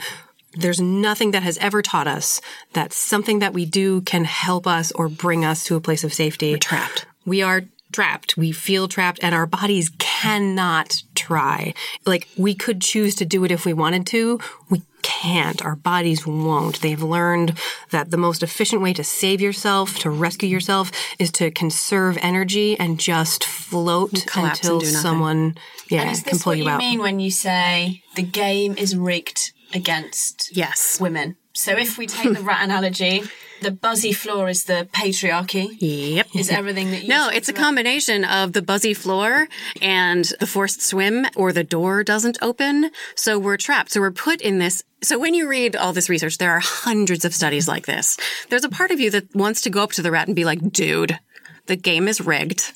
there's 0.55 0.81
nothing 0.81 1.31
that 1.31 1.45
has 1.45 1.57
ever 1.59 1.83
taught 1.83 2.09
us 2.09 2.41
that 2.73 2.93
something 2.93 3.39
that 3.39 3.55
we 3.55 3.65
do 3.65 4.01
can 4.03 4.25
help 4.25 4.67
us 4.67 4.91
or 4.93 5.09
bring 5.09 5.45
us 5.45 5.65
to 5.65 5.77
a 5.77 5.81
place 5.81 6.05
of 6.05 6.13
safety. 6.13 6.53
We're 6.53 6.59
trapped. 6.59 7.07
We 7.25 7.43
are 7.43 7.63
trapped. 7.93 8.37
We 8.37 8.53
feel 8.53 8.89
trapped 8.89 9.21
and 9.23 9.35
our 9.35 9.47
bodies 9.47 9.91
cannot 9.99 11.03
try. 11.15 11.75
Like 12.05 12.29
we 12.37 12.55
could 12.55 12.81
choose 12.81 13.15
to 13.17 13.25
do 13.25 13.45
it 13.45 13.51
if 13.51 13.65
we 13.65 13.73
wanted 13.73 14.07
to. 14.09 14.41
We 14.69 14.83
can't. 15.03 15.65
Our 15.65 15.77
bodies 15.77 16.27
won't. 16.27 16.81
They've 16.81 17.03
learned 17.03 17.59
that 17.91 18.11
the 18.11 18.17
most 18.17 18.43
efficient 18.43 18.83
way 18.83 18.93
to 18.95 19.05
save 19.05 19.41
yourself, 19.41 19.99
to 20.01 20.11
rescue 20.11 20.49
yourself, 20.49 20.93
is 21.19 21.31
to 21.33 21.51
conserve 21.51 22.19
energy 22.23 22.79
and 22.79 22.99
just 22.99 23.45
float 23.45 24.27
until 24.37 24.81
someone 24.81 25.57
yeah, 25.89 26.13
can 26.15 26.39
pull 26.39 26.55
you, 26.55 26.65
you 26.65 26.71
out. 26.71 26.79
mean 26.79 27.01
when 27.01 27.21
you 27.21 27.31
say 27.31 28.03
the 28.17 28.23
game 28.23 28.75
is 28.79 28.97
rigged 28.97 29.53
against 29.75 30.55
yes. 30.57 30.99
women? 31.01 31.37
So 31.53 31.77
if 31.77 31.99
we 31.99 32.07
take 32.07 32.35
the 32.35 32.43
rat 32.43 32.65
analogy, 32.65 33.23
the 33.61 33.71
buzzy 33.71 34.13
floor 34.13 34.49
is 34.49 34.65
the 34.65 34.89
patriarchy. 34.93 35.77
Yep. 35.79 36.29
Is 36.35 36.51
everything 36.51 36.91
that 36.91 37.03
you 37.03 37.09
No, 37.09 37.29
it's 37.29 37.49
a 37.49 37.53
combination 37.53 38.25
of 38.25 38.53
the 38.53 38.63
buzzy 38.63 38.95
floor 38.95 39.49
and 39.81 40.25
the 40.41 40.47
forced 40.47 40.83
swim 40.83 41.27
or 41.37 41.53
the 41.53 41.65
door 41.65 42.03
doesn't 42.03 42.39
open. 42.43 42.91
So 43.15 43.39
we're 43.39 43.57
trapped. 43.57 43.93
So 43.93 44.01
we're 44.01 44.11
put 44.11 44.41
in 44.41 44.59
this 44.59 44.83
so 45.03 45.19
when 45.19 45.35
you 45.35 45.49
read 45.49 45.75
all 45.75 45.93
this 45.93 46.09
research, 46.09 46.39
there 46.39 46.53
are 46.53 46.61
hundreds 46.61 47.25
of 47.25 47.35
studies 47.35 47.67
like 47.67 47.87
this. 47.87 48.17
There's 48.51 48.63
a 48.63 48.69
part 48.69 48.93
of 48.93 49.01
you 49.01 49.11
that 49.11 49.35
wants 49.35 49.61
to 49.63 49.71
go 49.71 49.83
up 49.83 49.91
to 49.93 50.03
the 50.03 50.13
rat 50.13 50.29
and 50.29 50.37
be 50.37 50.45
like, 50.45 50.71
dude, 50.71 51.19
the 51.67 51.75
game 51.75 52.07
is 52.07 52.21
rigged. 52.21 52.73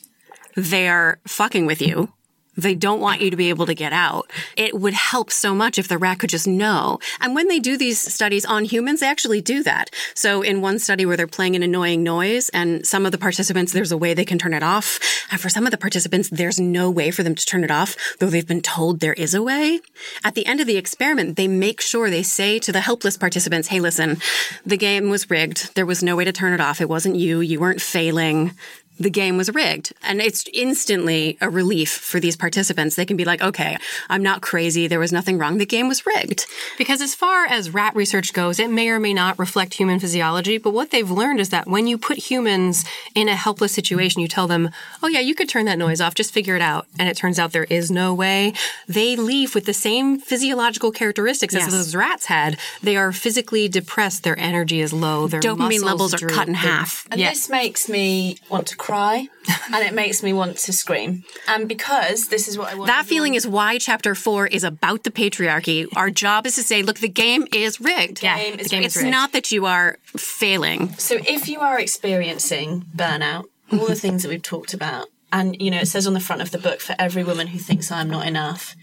They're 0.57 1.21
fucking 1.29 1.67
with 1.67 1.81
you. 1.81 2.13
They 2.57 2.75
don't 2.75 3.01
want 3.01 3.21
you 3.21 3.31
to 3.31 3.37
be 3.37 3.51
able 3.51 3.67
to 3.67 3.75
get 3.75 3.93
out. 3.93 4.31
It 4.57 4.75
would 4.75 4.95
help 4.95 5.31
so 5.31 5.55
much 5.55 5.79
if 5.79 5.89
the 5.89 5.99
rat 5.99 6.19
could 6.19 6.31
just 6.31 6.47
know. 6.47 6.99
And 7.21 7.35
when 7.35 7.49
they 7.49 7.59
do 7.59 7.77
these 7.77 8.01
studies 8.01 8.45
on 8.45 8.65
humans, 8.65 9.01
they 9.01 9.07
actually 9.07 9.41
do 9.41 9.63
that. 9.63 9.91
So 10.15 10.43
in 10.43 10.61
one 10.61 10.79
study 10.79 11.05
where 11.05 11.17
they're 11.17 11.27
playing 11.27 11.57
an 11.57 11.63
annoying 11.63 12.03
noise 12.03 12.49
and 12.51 12.87
some 12.87 13.07
of 13.07 13.13
the 13.13 13.19
participants, 13.19 13.73
there's 13.73 13.93
a 13.93 13.99
way 13.99 14.15
they 14.15 14.25
can 14.25 14.39
turn 14.39 14.55
it 14.55 14.63
off. 14.63 14.99
And 15.31 15.41
for 15.41 15.49
some 15.49 15.67
of 15.67 15.71
the 15.71 15.79
participants, 15.79 16.31
there's 16.31 16.61
no 16.61 16.91
way 16.91 17.11
for 17.11 17.23
them 17.23 17.35
to 17.35 17.47
turn 17.47 17.65
it 17.65 17.71
off, 17.71 17.97
though 18.19 18.31
they've 18.31 18.47
been 18.47 18.63
told 18.63 19.01
there 19.01 19.13
is 19.15 19.35
a 19.35 19.43
way. 19.43 19.81
At 20.25 20.35
the 20.35 20.47
end 20.47 20.61
of 20.61 20.67
the 20.67 20.77
experiment, 20.77 21.37
they 21.37 21.49
make 21.49 21.81
sure 21.81 22.09
they 22.11 22.23
say 22.23 22.59
to 22.61 22.73
the 22.73 22.81
helpless 22.81 23.17
participants, 23.17 23.69
Hey, 23.69 23.81
listen, 23.81 24.19
the 24.65 24.77
game 24.77 25.11
was 25.11 25.31
rigged. 25.31 25.75
There 25.75 25.87
was 25.87 26.03
no 26.03 26.17
way 26.17 26.25
to 26.25 26.33
turn 26.33 26.53
it 26.53 26.61
off. 26.61 26.81
It 26.81 26.89
wasn't 26.89 27.17
you. 27.17 27.41
You 27.41 27.61
weren't 27.61 27.83
failing 27.83 28.53
the 28.99 29.11
game 29.11 29.37
was 29.37 29.53
rigged. 29.53 29.93
And 30.03 30.21
it's 30.21 30.45
instantly 30.53 31.37
a 31.41 31.51
relief 31.51 31.91
for 31.91 32.21
these 32.21 32.37
participants. 32.37 32.97
They 32.97 33.07
can 33.07 33.17
be 33.17 33.25
like, 33.25 33.43
okay, 33.43 33.77
I'm 34.09 34.23
not 34.23 34.43
crazy. 34.43 34.87
There 34.87 34.99
was 34.99 35.13
nothing 35.13 35.39
wrong. 35.39 35.59
The 35.59 35.67
game 35.67 35.89
was 35.89 36.07
rigged. 36.07 36.47
Because 36.79 37.01
as 37.01 37.15
far 37.15 37.47
as 37.47 37.71
rat 37.71 37.95
research 37.95 38.33
goes, 38.33 38.59
it 38.59 38.71
may 38.71 38.89
or 38.89 38.99
may 38.99 39.15
not 39.15 39.39
reflect 39.39 39.75
human 39.75 39.99
physiology. 39.99 40.59
But 40.59 40.73
what 40.73 40.91
they've 40.91 41.11
learned 41.11 41.41
is 41.41 41.51
that 41.51 41.67
when 41.67 41.87
you 41.87 41.99
put 41.99 42.19
humans 42.19 42.85
in 43.15 43.29
a 43.29 43.37
helpless 43.37 43.73
situation, 43.73 44.21
you 44.23 44.29
tell 44.29 44.47
them, 44.47 44.71
oh 45.03 45.09
yeah, 45.09 45.21
you 45.21 45.35
could 45.35 45.49
turn 45.49 45.67
that 45.67 45.79
noise 45.79 46.01
off. 46.01 46.15
Just 46.15 46.33
figure 46.33 46.57
it 46.57 46.63
out. 46.63 46.87
And 46.99 47.09
it 47.09 47.17
turns 47.17 47.39
out 47.39 47.53
there 47.53 47.65
is 47.65 47.91
no 47.91 48.15
way. 48.15 48.53
They 48.89 49.17
leave 49.17 49.55
with 49.55 49.67
the 49.67 49.75
same 49.75 50.19
physiological 50.19 50.91
characteristics 50.91 51.55
yes. 51.55 51.67
as 51.67 51.73
those 51.73 51.95
rats 51.95 52.27
had. 52.27 52.59
They 52.83 52.97
are 52.97 53.13
physically 53.13 53.69
depressed. 53.69 54.23
Their 54.23 54.39
energy 54.39 54.81
is 54.81 54.93
low. 54.93 55.27
Their 55.27 55.41
dopamine 55.41 55.83
levels 55.83 56.15
are 56.15 56.27
cut 56.27 56.49
in 56.49 56.55
half. 56.55 57.07
And 57.11 57.21
this 57.21 57.49
makes 57.49 57.89
me 57.89 58.39
want 58.49 58.67
to 58.69 58.77
cry 58.87 59.29
and 59.73 59.85
it 59.85 59.93
makes 59.95 60.23
me 60.23 60.33
want 60.33 60.57
to 60.57 60.73
scream. 60.73 61.25
And 61.49 61.69
because 61.69 62.29
this 62.29 62.47
is 62.47 62.57
what 62.57 62.73
I 62.73 62.77
want. 62.77 62.87
That 62.87 63.05
feeling 63.05 63.35
is 63.35 63.47
why 63.47 63.79
chapter 63.79 64.15
four 64.15 64.47
is 64.47 64.63
about 64.63 65.03
the 65.03 65.11
patriarchy. 65.11 65.89
Our 65.97 66.09
job 66.09 66.47
is 66.47 66.55
to 66.55 66.63
say, 66.63 66.83
look, 66.83 67.01
the 67.01 67.09
game 67.09 67.49
is 67.53 67.81
rigged. 67.81 68.23
yeah, 68.23 68.39
game 68.39 68.61
is 68.61 68.69
game 68.69 68.83
rigged. 68.83 68.97
It's 68.97 69.03
not 69.03 69.33
that 69.33 69.51
you 69.51 69.67
are 69.67 69.99
failing. 70.17 70.93
So 70.99 71.17
if 71.17 71.49
you 71.49 71.59
are 71.59 71.81
experiencing 71.81 72.85
burnout, 72.95 73.47
all 73.73 73.87
the 73.89 73.97
things 73.97 74.23
that 74.23 74.29
we've 74.29 74.43
talked 74.43 74.73
about, 74.73 75.09
and 75.33 75.61
you 75.61 75.73
know, 75.73 75.79
it 75.79 75.89
says 75.89 76.07
on 76.07 76.15
the 76.15 76.21
front 76.21 76.43
of 76.43 76.53
the 76.53 76.59
book, 76.59 76.81
for 76.81 76.95
every 76.97 77.25
woman 77.25 77.49
who 77.49 77.59
thinks 77.59 77.91
I'm 77.91 78.09
not 78.09 78.27
enough, 78.27 78.77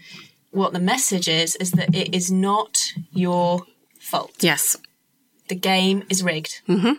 what 0.50 0.74
the 0.74 0.80
message 0.80 1.28
is 1.28 1.56
is 1.56 1.72
that 1.72 1.94
it 1.94 2.14
is 2.14 2.30
not 2.30 2.92
your 3.10 3.62
fault. 3.98 4.32
Yes. 4.40 4.76
The 5.48 5.54
game 5.54 6.04
is 6.10 6.22
rigged. 6.22 6.60
Mm-hmm. 6.68 6.92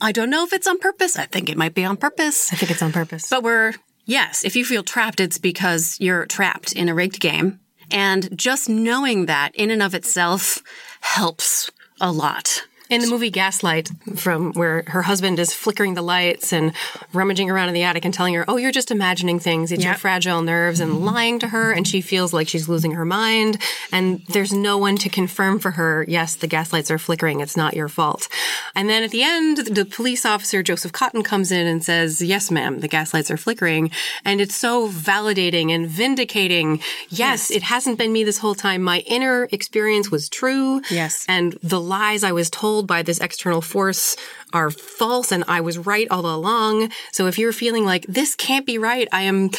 I 0.00 0.12
don't 0.12 0.30
know 0.30 0.44
if 0.44 0.52
it's 0.52 0.66
on 0.66 0.78
purpose. 0.78 1.18
I 1.18 1.26
think 1.26 1.48
it 1.48 1.56
might 1.56 1.74
be 1.74 1.84
on 1.84 1.96
purpose. 1.96 2.52
I 2.52 2.56
think 2.56 2.70
it's 2.70 2.82
on 2.82 2.92
purpose. 2.92 3.28
But 3.28 3.42
we're, 3.42 3.74
yes, 4.04 4.44
if 4.44 4.56
you 4.56 4.64
feel 4.64 4.82
trapped, 4.82 5.20
it's 5.20 5.38
because 5.38 5.96
you're 6.00 6.26
trapped 6.26 6.72
in 6.72 6.88
a 6.88 6.94
rigged 6.94 7.20
game. 7.20 7.60
And 7.90 8.36
just 8.36 8.68
knowing 8.68 9.26
that 9.26 9.54
in 9.54 9.70
and 9.70 9.82
of 9.82 9.94
itself 9.94 10.62
helps 11.00 11.70
a 12.00 12.10
lot. 12.12 12.64
In 12.88 13.00
the 13.00 13.08
movie 13.08 13.30
Gaslight, 13.30 13.90
from 14.16 14.52
where 14.52 14.84
her 14.88 15.02
husband 15.02 15.38
is 15.38 15.52
flickering 15.52 15.94
the 15.94 16.02
lights 16.02 16.52
and 16.52 16.72
rummaging 17.12 17.50
around 17.50 17.68
in 17.68 17.74
the 17.74 17.82
attic 17.82 18.04
and 18.04 18.14
telling 18.14 18.34
her, 18.34 18.44
Oh, 18.46 18.56
you're 18.56 18.72
just 18.72 18.90
imagining 18.90 19.38
things. 19.40 19.72
It's 19.72 19.82
yep. 19.82 19.92
your 19.92 19.98
fragile 19.98 20.42
nerves 20.42 20.80
and 20.80 21.04
lying 21.04 21.38
to 21.40 21.48
her. 21.48 21.72
And 21.72 21.86
she 21.86 22.00
feels 22.00 22.32
like 22.32 22.48
she's 22.48 22.68
losing 22.68 22.92
her 22.92 23.04
mind. 23.04 23.60
And 23.90 24.22
there's 24.28 24.52
no 24.52 24.78
one 24.78 24.96
to 24.98 25.08
confirm 25.08 25.58
for 25.58 25.72
her, 25.72 26.04
yes, 26.08 26.36
the 26.36 26.46
gaslights 26.46 26.90
are 26.90 26.98
flickering. 26.98 27.40
It's 27.40 27.56
not 27.56 27.74
your 27.74 27.88
fault. 27.88 28.28
And 28.74 28.88
then 28.88 29.02
at 29.02 29.10
the 29.10 29.22
end, 29.22 29.58
the 29.58 29.84
police 29.84 30.24
officer, 30.24 30.62
Joseph 30.62 30.92
Cotten, 30.92 31.24
comes 31.24 31.50
in 31.50 31.66
and 31.66 31.82
says, 31.82 32.22
Yes, 32.22 32.50
ma'am, 32.50 32.80
the 32.80 32.88
gaslights 32.88 33.30
are 33.30 33.36
flickering. 33.36 33.90
And 34.24 34.40
it's 34.40 34.54
so 34.54 34.88
validating 34.88 35.70
and 35.70 35.88
vindicating. 35.88 36.80
Yes, 37.08 37.50
yes, 37.50 37.50
it 37.50 37.62
hasn't 37.62 37.98
been 37.98 38.12
me 38.12 38.22
this 38.22 38.38
whole 38.38 38.54
time. 38.54 38.82
My 38.82 39.00
inner 39.00 39.48
experience 39.50 40.10
was 40.10 40.28
true. 40.28 40.82
Yes. 40.90 41.24
And 41.28 41.58
the 41.62 41.80
lies 41.80 42.22
I 42.22 42.32
was 42.32 42.50
told 42.50 42.75
by 42.82 43.02
this 43.02 43.18
external 43.20 43.60
force 43.60 44.16
are 44.52 44.70
false 44.70 45.32
and 45.32 45.44
I 45.48 45.60
was 45.60 45.78
right 45.78 46.08
all 46.10 46.26
along. 46.26 46.90
So 47.12 47.26
if 47.26 47.38
you're 47.38 47.52
feeling 47.52 47.84
like 47.84 48.06
this 48.06 48.34
can't 48.34 48.66
be 48.66 48.78
right, 48.78 49.08
I 49.12 49.22
am 49.22 49.50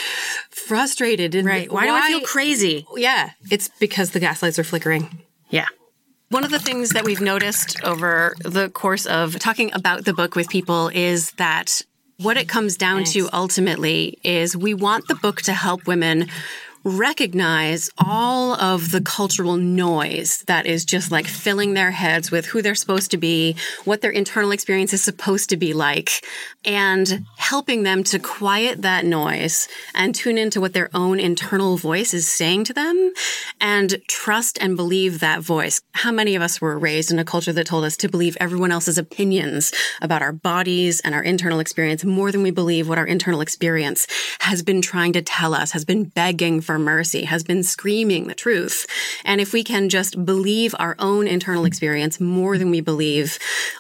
frustrated. 0.50 1.36
Right. 1.36 1.72
Why, 1.72 1.86
why 1.86 1.88
do 1.88 1.94
I 1.94 2.20
feel 2.20 2.28
crazy? 2.28 2.86
Yeah. 2.96 3.32
It's 3.52 3.70
because 3.80 4.12
the 4.12 4.20
gaslights 4.20 4.60
are 4.60 4.64
flickering. 4.64 5.24
Yeah. 5.50 5.68
One 6.30 6.44
of 6.44 6.52
the 6.52 6.60
things 6.60 6.90
that 6.90 7.06
we've 7.06 7.22
noticed 7.22 7.82
over 7.84 8.36
the 8.44 8.70
course 8.70 9.06
of 9.06 9.40
talking 9.40 9.72
about 9.74 10.04
the 10.04 10.14
book 10.14 10.36
with 10.36 10.50
people 10.50 10.90
is 10.90 11.32
that 11.34 11.82
what 12.18 12.36
it 12.36 12.50
comes 12.50 12.76
down 12.76 12.98
Thanks. 12.98 13.14
to 13.14 13.30
ultimately 13.32 14.18
is 14.24 14.58
we 14.58 14.74
want 14.74 15.08
the 15.08 15.16
book 15.16 15.42
to 15.44 15.54
help 15.54 15.88
women 15.88 16.28
recognize 16.88 17.90
all 17.98 18.54
of 18.54 18.92
the 18.92 19.02
cultural 19.02 19.58
noise 19.58 20.44
that 20.48 20.66
is 20.66 20.86
just 20.86 21.12
like 21.12 21.28
filling 21.28 21.74
their 21.74 21.92
heads 21.92 22.32
with 22.32 22.46
who 22.46 22.62
they're 22.62 22.76
supposed 22.76 23.12
to 23.12 23.18
be, 23.18 23.56
what 23.84 24.02
their 24.02 24.12
internal 24.12 24.52
experience 24.52 24.94
is 24.94 25.04
supposed 25.04 25.50
to 25.50 25.58
be 25.58 25.74
like, 25.74 26.26
and 26.64 27.26
helping 27.36 27.84
them 27.84 28.04
to 28.06 28.20
quiet 28.20 28.82
that 28.84 29.06
noise 29.06 29.68
and 29.94 30.16
tune 30.16 30.38
into 30.38 30.62
what 30.62 30.74
their 30.74 30.90
own 30.94 31.20
internal 31.20 31.76
voice 31.76 32.14
is 32.14 32.28
saying 32.28 32.64
to 32.64 32.74
them 32.74 33.12
and 33.60 34.02
trust 34.08 34.58
and 34.62 34.78
believe 34.78 35.20
that 35.20 35.42
voice. 35.42 35.82
How 35.92 36.12
many 36.12 36.36
of 36.36 36.42
us 36.42 36.62
were 36.62 36.80
raised 36.80 37.12
in 37.12 37.20
a 37.20 37.26
culture 37.26 37.54
that 37.54 37.68
told 37.68 37.84
us 37.84 37.98
to 37.98 38.08
believe 38.10 38.38
everyone 38.40 38.72
else's 38.72 38.98
opinions 38.98 39.74
about 40.02 40.22
our 40.22 40.32
bodies 40.32 41.02
and 41.02 41.14
our 41.14 41.24
internal 41.24 41.60
experience 41.60 42.06
more 42.06 42.32
than 42.32 42.44
we 42.44 42.52
believe 42.52 42.88
what 42.88 42.98
our 42.98 43.08
internal 43.08 43.42
experience 43.42 44.08
has 44.40 44.64
been 44.64 44.82
trying 44.82 45.12
to 45.14 45.22
tell 45.22 45.54
us, 45.54 45.72
has 45.74 45.84
been 45.84 46.06
begging 46.06 46.62
for 46.62 46.77
mercy, 46.80 47.26
has 47.26 47.44
been 47.44 47.64
screaming 47.64 48.28
the 48.28 48.36
truth. 48.36 48.86
And 49.26 49.42
if 49.42 49.54
we 49.54 49.64
can 49.64 49.90
just 49.90 50.26
believe 50.26 50.76
our 50.80 50.96
own 51.00 51.28
internal 51.28 51.66
experience 51.66 52.20
more 52.20 52.58
than 52.58 52.72
we 52.72 52.82
believe 52.82 53.40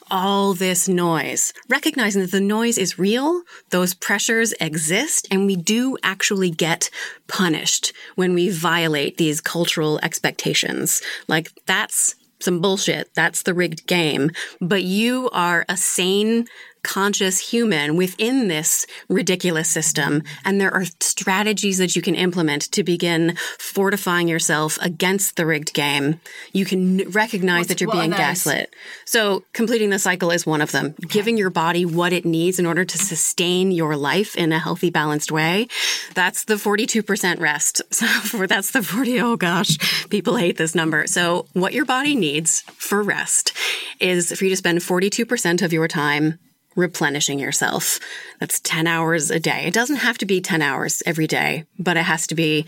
all 0.09 0.53
this 0.53 0.87
noise, 0.87 1.53
recognizing 1.69 2.21
that 2.21 2.31
the 2.31 2.41
noise 2.41 2.77
is 2.77 2.99
real, 2.99 3.41
those 3.69 3.93
pressures 3.93 4.53
exist, 4.59 5.27
and 5.31 5.45
we 5.45 5.55
do 5.55 5.97
actually 6.03 6.49
get 6.49 6.89
punished 7.27 7.93
when 8.15 8.33
we 8.33 8.49
violate 8.49 9.17
these 9.17 9.41
cultural 9.41 9.99
expectations. 10.03 11.01
Like 11.27 11.51
that's 11.65 12.15
some 12.39 12.61
bullshit. 12.61 13.13
That's 13.15 13.43
the 13.43 13.53
rigged 13.53 13.87
game. 13.87 14.31
But 14.61 14.83
you 14.83 15.29
are 15.31 15.65
a 15.69 15.77
sane, 15.77 16.45
conscious 16.87 17.51
human 17.51 17.97
within 17.97 18.47
this 18.47 18.85
ridiculous 19.09 19.67
system. 19.67 20.23
And 20.45 20.59
there 20.61 20.73
are 20.73 20.85
strategies 21.01 21.77
that 21.79 21.97
you 21.97 22.01
can 22.01 22.15
implement 22.15 22.71
to 22.71 22.81
begin 22.81 23.35
fortifying 23.59 24.29
yourself 24.29 24.79
against 24.81 25.35
the 25.35 25.45
rigged 25.45 25.73
game. 25.73 26.21
You 26.53 26.63
can 26.65 27.09
recognize 27.11 27.59
What- 27.59 27.67
that 27.67 27.81
you're 27.81 27.91
being 27.91 28.11
gaslit. 28.11 28.73
So 29.05 29.43
completing 29.51 29.89
the 29.89 29.99
cycle 29.99 30.31
is 30.31 30.45
one 30.45 30.61
of 30.61 30.71
them. 30.71 30.95
Giving 31.09 31.37
your 31.37 31.49
body 31.49 31.83
what 31.85 32.13
it 32.13 32.23
needs 32.25 32.57
in 32.57 32.65
order 32.65 32.85
to 32.85 32.97
sustain 32.97 33.71
your 33.71 33.97
life 33.97 34.37
in 34.37 34.53
a 34.53 34.59
healthy, 34.59 34.89
balanced 34.89 35.29
way. 35.31 35.67
That's 36.13 36.45
the 36.45 36.55
42% 36.55 37.39
rest. 37.39 37.81
So 37.97 38.05
for, 38.05 38.45
that's 38.45 38.71
the 38.71 38.83
40, 38.83 39.19
oh 39.21 39.35
gosh, 39.35 39.77
people 40.09 40.35
hate 40.37 40.57
this 40.57 40.75
number. 40.75 41.07
So 41.07 41.47
what 41.53 41.73
your 41.73 41.83
body 41.83 42.15
needs 42.15 42.61
for 42.77 43.01
rest 43.01 43.53
is 43.99 44.31
for 44.31 44.43
you 44.45 44.51
to 44.51 44.55
spend 44.55 44.79
42% 44.79 45.61
of 45.63 45.73
your 45.73 45.87
time 45.87 46.37
replenishing 46.77 47.39
yourself. 47.39 47.99
That's 48.39 48.61
10 48.61 48.87
hours 48.87 49.29
a 49.29 49.39
day. 49.39 49.65
It 49.65 49.73
doesn't 49.73 49.97
have 49.97 50.17
to 50.19 50.25
be 50.25 50.39
10 50.39 50.61
hours 50.61 51.03
every 51.05 51.27
day, 51.27 51.65
but 51.77 51.97
it 51.97 52.03
has 52.03 52.27
to 52.27 52.35
be 52.35 52.65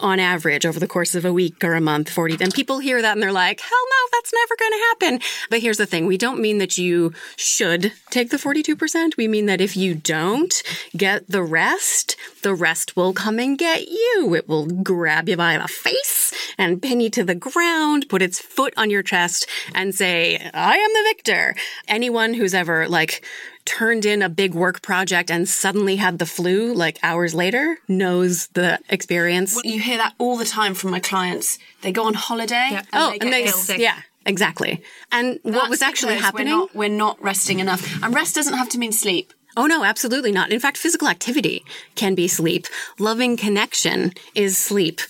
on 0.00 0.20
average 0.20 0.64
over 0.64 0.78
the 0.78 0.86
course 0.86 1.14
of 1.14 1.24
a 1.24 1.32
week 1.32 1.62
or 1.64 1.74
a 1.74 1.80
month 1.80 2.10
40 2.10 2.38
and 2.40 2.54
people 2.54 2.78
hear 2.78 3.02
that 3.02 3.12
and 3.12 3.22
they're 3.22 3.32
like 3.32 3.60
hell 3.60 3.70
no 3.70 4.08
that's 4.12 4.32
never 4.32 4.56
going 4.58 4.72
to 4.72 4.86
happen. 4.88 5.28
But 5.50 5.60
here's 5.60 5.76
the 5.76 5.86
thing 5.86 6.06
we 6.06 6.18
don't 6.18 6.40
mean 6.40 6.58
that 6.58 6.78
you 6.78 7.12
should 7.36 7.92
take 8.10 8.30
the 8.30 8.36
42% 8.36 9.16
we 9.16 9.28
mean 9.28 9.46
that 9.46 9.60
if 9.60 9.76
you 9.76 9.94
don't 9.94 10.62
get 10.96 11.28
the 11.28 11.42
rest 11.42 12.16
the 12.42 12.54
rest 12.54 12.96
will 12.96 13.12
come 13.12 13.38
and 13.38 13.58
get 13.58 13.88
you. 13.88 14.34
It 14.34 14.48
will 14.48 14.66
grab 14.66 15.28
you 15.28 15.36
by 15.36 15.58
the 15.58 15.68
face 15.68 16.32
and 16.56 16.82
pin 16.82 17.00
you 17.00 17.10
to 17.10 17.24
the 17.24 17.34
ground 17.34 18.08
put 18.08 18.22
its 18.22 18.40
foot 18.40 18.74
on 18.76 18.90
your 18.90 19.02
chest 19.02 19.46
and 19.74 19.94
say 19.94 20.36
i 20.54 20.76
am 20.76 20.90
the 20.92 21.08
victor. 21.08 21.54
Anyone 21.86 22.34
who's 22.34 22.54
ever 22.54 22.88
like 22.88 23.24
turned 23.68 24.06
in 24.06 24.22
a 24.22 24.30
big 24.30 24.54
work 24.54 24.80
project 24.80 25.30
and 25.30 25.46
suddenly 25.46 25.96
had 25.96 26.18
the 26.18 26.24
flu 26.24 26.72
like 26.72 26.98
hours 27.02 27.34
later 27.34 27.76
knows 27.86 28.46
the 28.48 28.78
experience. 28.88 29.60
You 29.62 29.78
hear 29.78 29.98
that 29.98 30.14
all 30.16 30.38
the 30.38 30.46
time 30.46 30.72
from 30.74 30.90
my 30.90 31.00
clients. 31.00 31.58
They 31.82 31.92
go 31.92 32.06
on 32.06 32.14
holiday 32.14 32.70
and 32.72 32.86
oh, 32.94 33.10
they 33.10 33.18
and 33.18 33.30
get 33.30 33.30
they, 33.66 33.74
ill. 33.74 33.80
yeah, 33.80 33.98
exactly. 34.24 34.82
And 35.12 35.38
what 35.42 35.68
was 35.68 35.82
actually 35.82 36.16
happening? 36.16 36.46
We're 36.46 36.58
not, 36.58 36.74
we're 36.74 36.88
not 36.88 37.22
resting 37.22 37.60
enough. 37.60 38.02
And 38.02 38.14
rest 38.14 38.34
doesn't 38.34 38.54
have 38.54 38.70
to 38.70 38.78
mean 38.78 38.92
sleep. 38.92 39.34
Oh, 39.56 39.66
no, 39.66 39.84
absolutely 39.84 40.32
not. 40.32 40.50
In 40.50 40.60
fact, 40.60 40.76
physical 40.78 41.08
activity 41.08 41.64
can 41.94 42.14
be 42.14 42.26
sleep. 42.26 42.66
Loving 42.98 43.36
connection 43.36 44.12
is 44.34 44.56
sleep. 44.56 45.00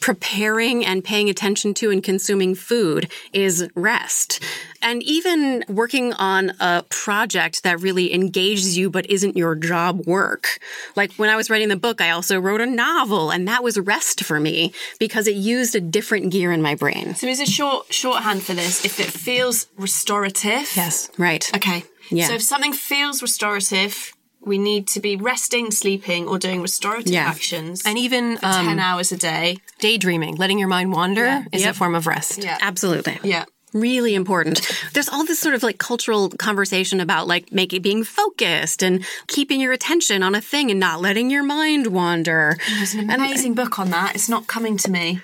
Preparing 0.00 0.84
and 0.84 1.02
paying 1.02 1.28
attention 1.28 1.74
to 1.74 1.90
and 1.90 2.02
consuming 2.02 2.54
food 2.54 3.10
is 3.32 3.68
rest. 3.74 4.42
And 4.82 5.02
even 5.02 5.64
working 5.68 6.12
on 6.12 6.52
a 6.60 6.84
project 6.88 7.62
that 7.64 7.80
really 7.80 8.14
engages 8.14 8.78
you 8.78 8.88
but 8.88 9.06
isn't 9.10 9.36
your 9.36 9.54
job 9.54 10.06
work. 10.06 10.58
Like 10.94 11.12
when 11.14 11.30
I 11.30 11.36
was 11.36 11.50
writing 11.50 11.68
the 11.68 11.76
book, 11.76 12.00
I 12.00 12.10
also 12.10 12.38
wrote 12.38 12.60
a 12.60 12.66
novel, 12.66 13.30
and 13.30 13.48
that 13.48 13.64
was 13.64 13.78
rest 13.78 14.22
for 14.22 14.38
me 14.38 14.72
because 15.00 15.26
it 15.26 15.34
used 15.34 15.74
a 15.74 15.80
different 15.80 16.30
gear 16.30 16.52
in 16.52 16.62
my 16.62 16.74
brain. 16.74 17.14
So 17.14 17.26
is 17.26 17.40
a 17.40 17.46
short 17.46 17.92
shorthand 17.92 18.42
for 18.42 18.54
this 18.54 18.84
if 18.84 19.00
it 19.00 19.10
feels 19.10 19.66
restorative? 19.76 20.70
Yes. 20.76 21.10
Right. 21.18 21.50
Okay. 21.54 21.84
Yeah. 22.10 22.28
So 22.28 22.34
if 22.34 22.42
something 22.42 22.72
feels 22.72 23.22
restorative, 23.22 24.15
we 24.46 24.58
need 24.58 24.86
to 24.88 25.00
be 25.00 25.16
resting, 25.16 25.70
sleeping, 25.70 26.28
or 26.28 26.38
doing 26.38 26.62
restorative 26.62 27.12
Yeah. 27.12 27.26
actions. 27.26 27.82
And 27.84 27.98
even 27.98 28.38
um, 28.42 28.64
10 28.66 28.78
hours 28.78 29.12
a 29.12 29.16
day. 29.16 29.58
daydreaming, 29.80 30.36
letting 30.36 30.58
your 30.58 30.68
mind 30.68 30.92
wander 30.92 31.44
is 31.52 31.66
a 31.66 31.74
form 31.74 31.94
of 31.94 32.06
rest. 32.06 32.42
Yeah. 32.42 32.56
Absolutely. 32.60 33.18
Yeah. 33.24 33.44
Really 33.72 34.14
important. 34.14 34.62
There's 34.94 35.08
all 35.08 35.24
this 35.26 35.38
sort 35.40 35.54
of 35.54 35.62
like 35.62 35.76
cultural 35.78 36.30
conversation 36.30 37.00
about 37.00 37.26
like 37.26 37.52
making 37.52 37.82
being 37.82 38.04
focused 38.04 38.82
and 38.82 39.04
keeping 39.26 39.60
your 39.60 39.72
attention 39.72 40.22
on 40.22 40.34
a 40.34 40.40
thing 40.40 40.70
and 40.70 40.80
not 40.80 41.00
letting 41.02 41.28
your 41.30 41.42
mind 41.42 41.88
wander. 41.88 42.56
There's 42.76 42.94
an 42.94 43.10
amazing 43.10 43.54
book 43.54 43.78
on 43.78 43.90
that. 43.90 44.14
It's 44.14 44.28
not 44.30 44.46
coming 44.46 44.78
to 44.78 44.90
me. 44.90 45.20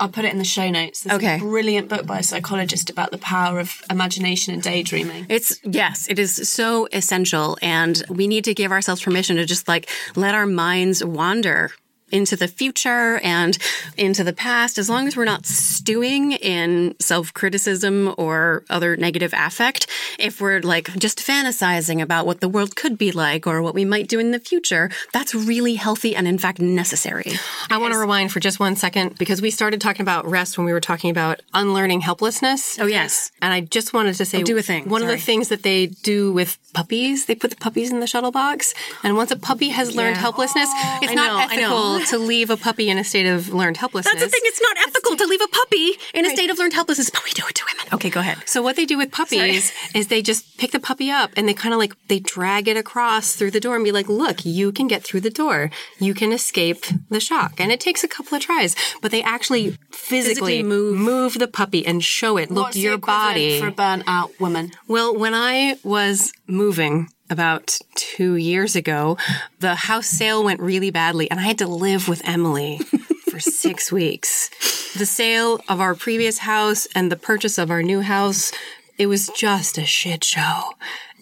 I'll 0.00 0.08
put 0.08 0.24
it 0.24 0.32
in 0.32 0.38
the 0.38 0.44
show 0.44 0.70
notes. 0.70 1.02
There's 1.02 1.16
Okay. 1.16 1.36
a 1.36 1.38
brilliant 1.38 1.88
book 1.88 2.06
by 2.06 2.18
a 2.18 2.22
psychologist 2.22 2.90
about 2.90 3.10
the 3.10 3.18
power 3.18 3.58
of 3.60 3.82
imagination 3.90 4.54
and 4.54 4.62
daydreaming. 4.62 5.26
It's 5.28 5.58
yes, 5.64 6.06
it 6.08 6.18
is 6.18 6.48
so 6.48 6.88
essential 6.92 7.56
and 7.62 8.02
we 8.08 8.26
need 8.28 8.44
to 8.44 8.54
give 8.54 8.72
ourselves 8.72 9.02
permission 9.02 9.36
to 9.36 9.44
just 9.46 9.68
like 9.68 9.88
let 10.14 10.34
our 10.34 10.46
minds 10.46 11.04
wander 11.04 11.70
into 12.10 12.36
the 12.36 12.48
future 12.48 13.18
and 13.22 13.58
into 13.96 14.22
the 14.22 14.32
past 14.32 14.78
as 14.78 14.88
long 14.88 15.06
as 15.08 15.16
we're 15.16 15.24
not 15.24 15.44
stewing 15.44 16.32
in 16.32 16.94
self-criticism 17.00 18.14
or 18.16 18.64
other 18.70 18.96
negative 18.96 19.34
affect 19.36 19.86
if 20.18 20.40
we're 20.40 20.60
like 20.60 20.92
just 20.96 21.18
fantasizing 21.18 22.00
about 22.00 22.26
what 22.26 22.40
the 22.40 22.48
world 22.48 22.76
could 22.76 22.96
be 22.96 23.10
like 23.10 23.46
or 23.46 23.60
what 23.60 23.74
we 23.74 23.84
might 23.84 24.08
do 24.08 24.18
in 24.18 24.30
the 24.30 24.38
future 24.38 24.90
that's 25.12 25.34
really 25.34 25.74
healthy 25.74 26.14
and 26.14 26.28
in 26.28 26.38
fact 26.38 26.60
necessary 26.60 27.32
I 27.70 27.78
want 27.78 27.92
to 27.92 27.98
rewind 27.98 28.30
for 28.32 28.40
just 28.40 28.60
one 28.60 28.76
second 28.76 29.18
because 29.18 29.42
we 29.42 29.50
started 29.50 29.80
talking 29.80 30.02
about 30.02 30.26
rest 30.26 30.56
when 30.56 30.64
we 30.64 30.72
were 30.72 30.80
talking 30.80 31.10
about 31.10 31.40
unlearning 31.54 32.02
helplessness. 32.02 32.78
oh 32.78 32.86
yes 32.86 33.32
And 33.42 33.52
I 33.52 33.60
just 33.62 33.92
wanted 33.92 34.14
to 34.16 34.24
say, 34.24 34.40
oh, 34.40 34.44
do 34.44 34.56
a 34.56 34.62
thing. 34.62 34.88
One 34.88 35.02
of 35.02 35.08
the 35.08 35.16
things 35.16 35.48
that 35.48 35.62
they 35.62 35.86
do 35.86 36.32
with 36.32 36.58
puppies, 36.72 37.26
they 37.26 37.34
put 37.34 37.50
the 37.50 37.56
puppies 37.56 37.90
in 37.90 38.00
the 38.00 38.06
shuttle 38.06 38.30
box, 38.30 38.74
and 39.02 39.16
once 39.16 39.30
a 39.30 39.36
puppy 39.36 39.70
has 39.70 39.94
learned 39.94 40.16
helplessness, 40.16 40.68
it's 41.02 41.12
I 41.12 41.14
not 41.14 41.50
know, 41.50 41.56
I 41.56 41.56
know. 41.60 41.95
Ethical 42.02 42.18
to 42.18 42.24
leave 42.24 42.50
a 42.50 42.56
puppy 42.56 42.88
in 42.90 42.98
a 42.98 43.04
state 43.04 43.26
of 43.26 43.48
learned 43.52 43.76
helplessness. 43.76 44.12
that's 44.14 44.24
the 44.24 44.30
thing 44.30 44.40
it's 44.44 44.60
not 44.62 44.76
ethical 44.86 45.16
to 45.16 45.24
leave 45.26 45.40
a 45.40 45.48
puppy 45.48 45.92
in 46.14 46.24
a 46.26 46.30
state 46.30 46.50
of 46.50 46.58
learned 46.58 46.72
helplessness 46.72 47.10
but 47.10 47.22
we 47.24 47.30
do 47.32 47.42
it 47.48 47.54
to 47.54 47.64
women 47.70 47.86
okay 47.92 48.10
go 48.10 48.20
ahead 48.20 48.38
So 48.46 48.62
what 48.62 48.76
they 48.76 48.84
do 48.86 48.96
with 48.98 49.10
puppies 49.12 49.72
is 49.94 50.08
they 50.08 50.22
just 50.22 50.56
pick 50.58 50.70
the 50.72 50.80
puppy 50.80 51.10
up 51.10 51.30
and 51.36 51.48
they 51.48 51.54
kind 51.54 51.72
of 51.74 51.78
like 51.78 51.94
they 52.08 52.18
drag 52.20 52.68
it 52.68 52.76
across 52.76 53.34
through 53.36 53.50
the 53.52 53.60
door 53.60 53.74
and 53.76 53.84
be 53.84 53.92
like, 53.92 54.08
"Look, 54.08 54.44
you 54.44 54.72
can 54.72 54.86
get 54.88 55.02
through 55.04 55.20
the 55.22 55.30
door. 55.42 55.70
You 55.98 56.14
can 56.14 56.32
escape 56.32 56.84
the 57.10 57.20
shock." 57.20 57.60
And 57.60 57.70
it 57.72 57.80
takes 57.80 58.02
a 58.04 58.08
couple 58.08 58.36
of 58.36 58.42
tries, 58.42 58.74
but 59.02 59.10
they 59.10 59.22
actually 59.22 59.76
physically, 59.90 60.06
Physically 60.28 60.62
move. 60.62 60.96
move 60.98 61.34
the 61.38 61.48
puppy 61.48 61.86
and 61.86 62.02
show 62.02 62.36
it. 62.36 62.50
Look, 62.50 62.64
What's 62.66 62.76
your 62.76 62.98
body. 62.98 63.60
for 63.60 63.68
a 63.68 63.72
burnt 63.72 64.04
out 64.06 64.30
woman? 64.40 64.72
Well, 64.88 65.16
when 65.16 65.34
I 65.34 65.76
was 65.82 66.32
moving 66.46 67.08
about 67.30 67.78
two 67.94 68.36
years 68.36 68.76
ago, 68.76 69.16
the 69.60 69.74
house 69.74 70.06
sale 70.06 70.44
went 70.44 70.60
really 70.60 70.90
badly 70.90 71.30
and 71.30 71.40
I 71.40 71.44
had 71.44 71.58
to 71.58 71.66
live 71.66 72.08
with 72.08 72.26
Emily 72.26 72.78
for 73.30 73.40
six 73.40 73.90
weeks. 73.90 74.50
The 74.94 75.06
sale 75.06 75.60
of 75.68 75.80
our 75.80 75.94
previous 75.94 76.38
house 76.38 76.86
and 76.94 77.10
the 77.10 77.16
purchase 77.16 77.58
of 77.58 77.70
our 77.70 77.82
new 77.82 78.00
house, 78.00 78.52
it 78.98 79.06
was 79.06 79.28
just 79.28 79.78
a 79.78 79.84
shit 79.84 80.24
show. 80.24 80.62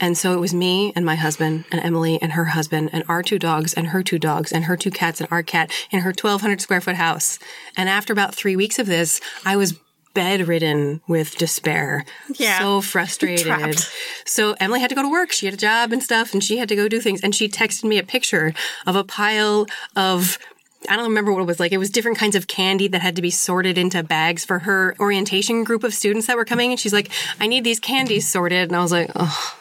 And 0.01 0.19
so 0.19 0.33
it 0.33 0.41
was 0.41 0.53
me 0.53 0.93
and 0.97 1.07
my 1.07 1.15
husband 1.15 1.65
and 1.71 1.81
Emily 1.81 2.21
and 2.21 2.33
her 2.33 2.47
husband 2.47 2.91
and 2.93 3.05
our 3.09 3.23
two 3.23 3.39
dogs 3.39 3.73
and 3.73 3.89
her 3.89 4.03
two 4.03 4.19
dogs 4.19 4.53
and 4.53 4.65
her 4.65 4.77
two 4.77 4.91
cats 4.91 5.21
and 5.21 5.31
our 5.31 5.43
cat 5.43 5.71
in 5.91 6.01
her 6.01 6.11
1200 6.11 6.61
square 6.61 6.81
foot 6.81 6.97
house. 6.97 7.39
And 7.77 7.89
after 7.89 8.13
about 8.13 8.35
three 8.35 8.57
weeks 8.57 8.79
of 8.79 8.87
this, 8.87 9.21
I 9.45 9.57
was 9.57 9.79
bedridden 10.15 11.01
with 11.07 11.37
despair. 11.37 12.05
Yeah. 12.37 12.61
So 12.61 12.81
frustrated. 12.81 13.79
So 14.25 14.55
Emily 14.61 14.81
had 14.81 14.89
to 14.89 14.95
go 14.95 15.03
to 15.03 15.11
work. 15.11 15.33
She 15.33 15.47
had 15.47 15.55
a 15.55 15.59
job 15.59 15.93
and 15.93 16.03
stuff 16.03 16.33
and 16.33 16.43
she 16.43 16.59
had 16.59 16.69
to 16.69 16.77
go 16.77 16.89
do 16.89 17.01
things. 17.01 17.21
And 17.21 17.35
she 17.35 17.49
texted 17.49 17.85
me 17.85 17.99
a 17.99 18.03
picture 18.03 18.55
of 18.87 18.97
a 18.97 19.05
pile 19.05 19.67
of 19.95 20.39
I 20.87 20.97
don't 20.97 21.07
remember 21.07 21.33
what 21.33 21.41
it 21.41 21.47
was 21.47 21.59
like. 21.59 21.73
It 21.73 21.79
was 21.79 21.89
different 21.89 22.19
kinds 22.19 22.37
of 22.37 22.47
candy 22.47 22.89
that 22.89 23.01
had 23.01 23.17
to 23.17 23.23
be 23.23 23.31
sorted 23.31 23.79
into 23.79 24.03
bags 24.03 24.45
for 24.45 24.61
her 24.61 24.95
orientation 25.01 25.65
group 25.65 25.83
of 25.83 25.95
students 25.95 26.27
that 26.27 26.37
were 26.37 26.45
coming. 26.45 26.73
And 26.73 26.79
she's 26.79 26.93
like, 26.93 27.11
I 27.41 27.47
need 27.47 27.65
these 27.65 27.81
candies 27.81 28.29
sorted. 28.29 28.69
And 28.69 28.77
I 28.77 28.83
was 28.83 28.93
like, 28.93 29.11
oh, 29.15 29.57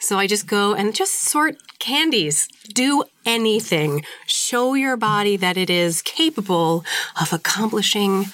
So 0.00 0.16
I 0.16 0.28
just 0.28 0.46
go 0.46 0.74
and 0.74 0.94
just 0.94 1.14
sort 1.14 1.56
candies. 1.80 2.48
Do 2.72 3.04
anything. 3.26 4.04
Show 4.26 4.74
your 4.74 4.96
body 4.96 5.36
that 5.36 5.56
it 5.56 5.68
is 5.68 6.02
capable 6.02 6.84
of 7.20 7.32
accomplishing 7.32 8.26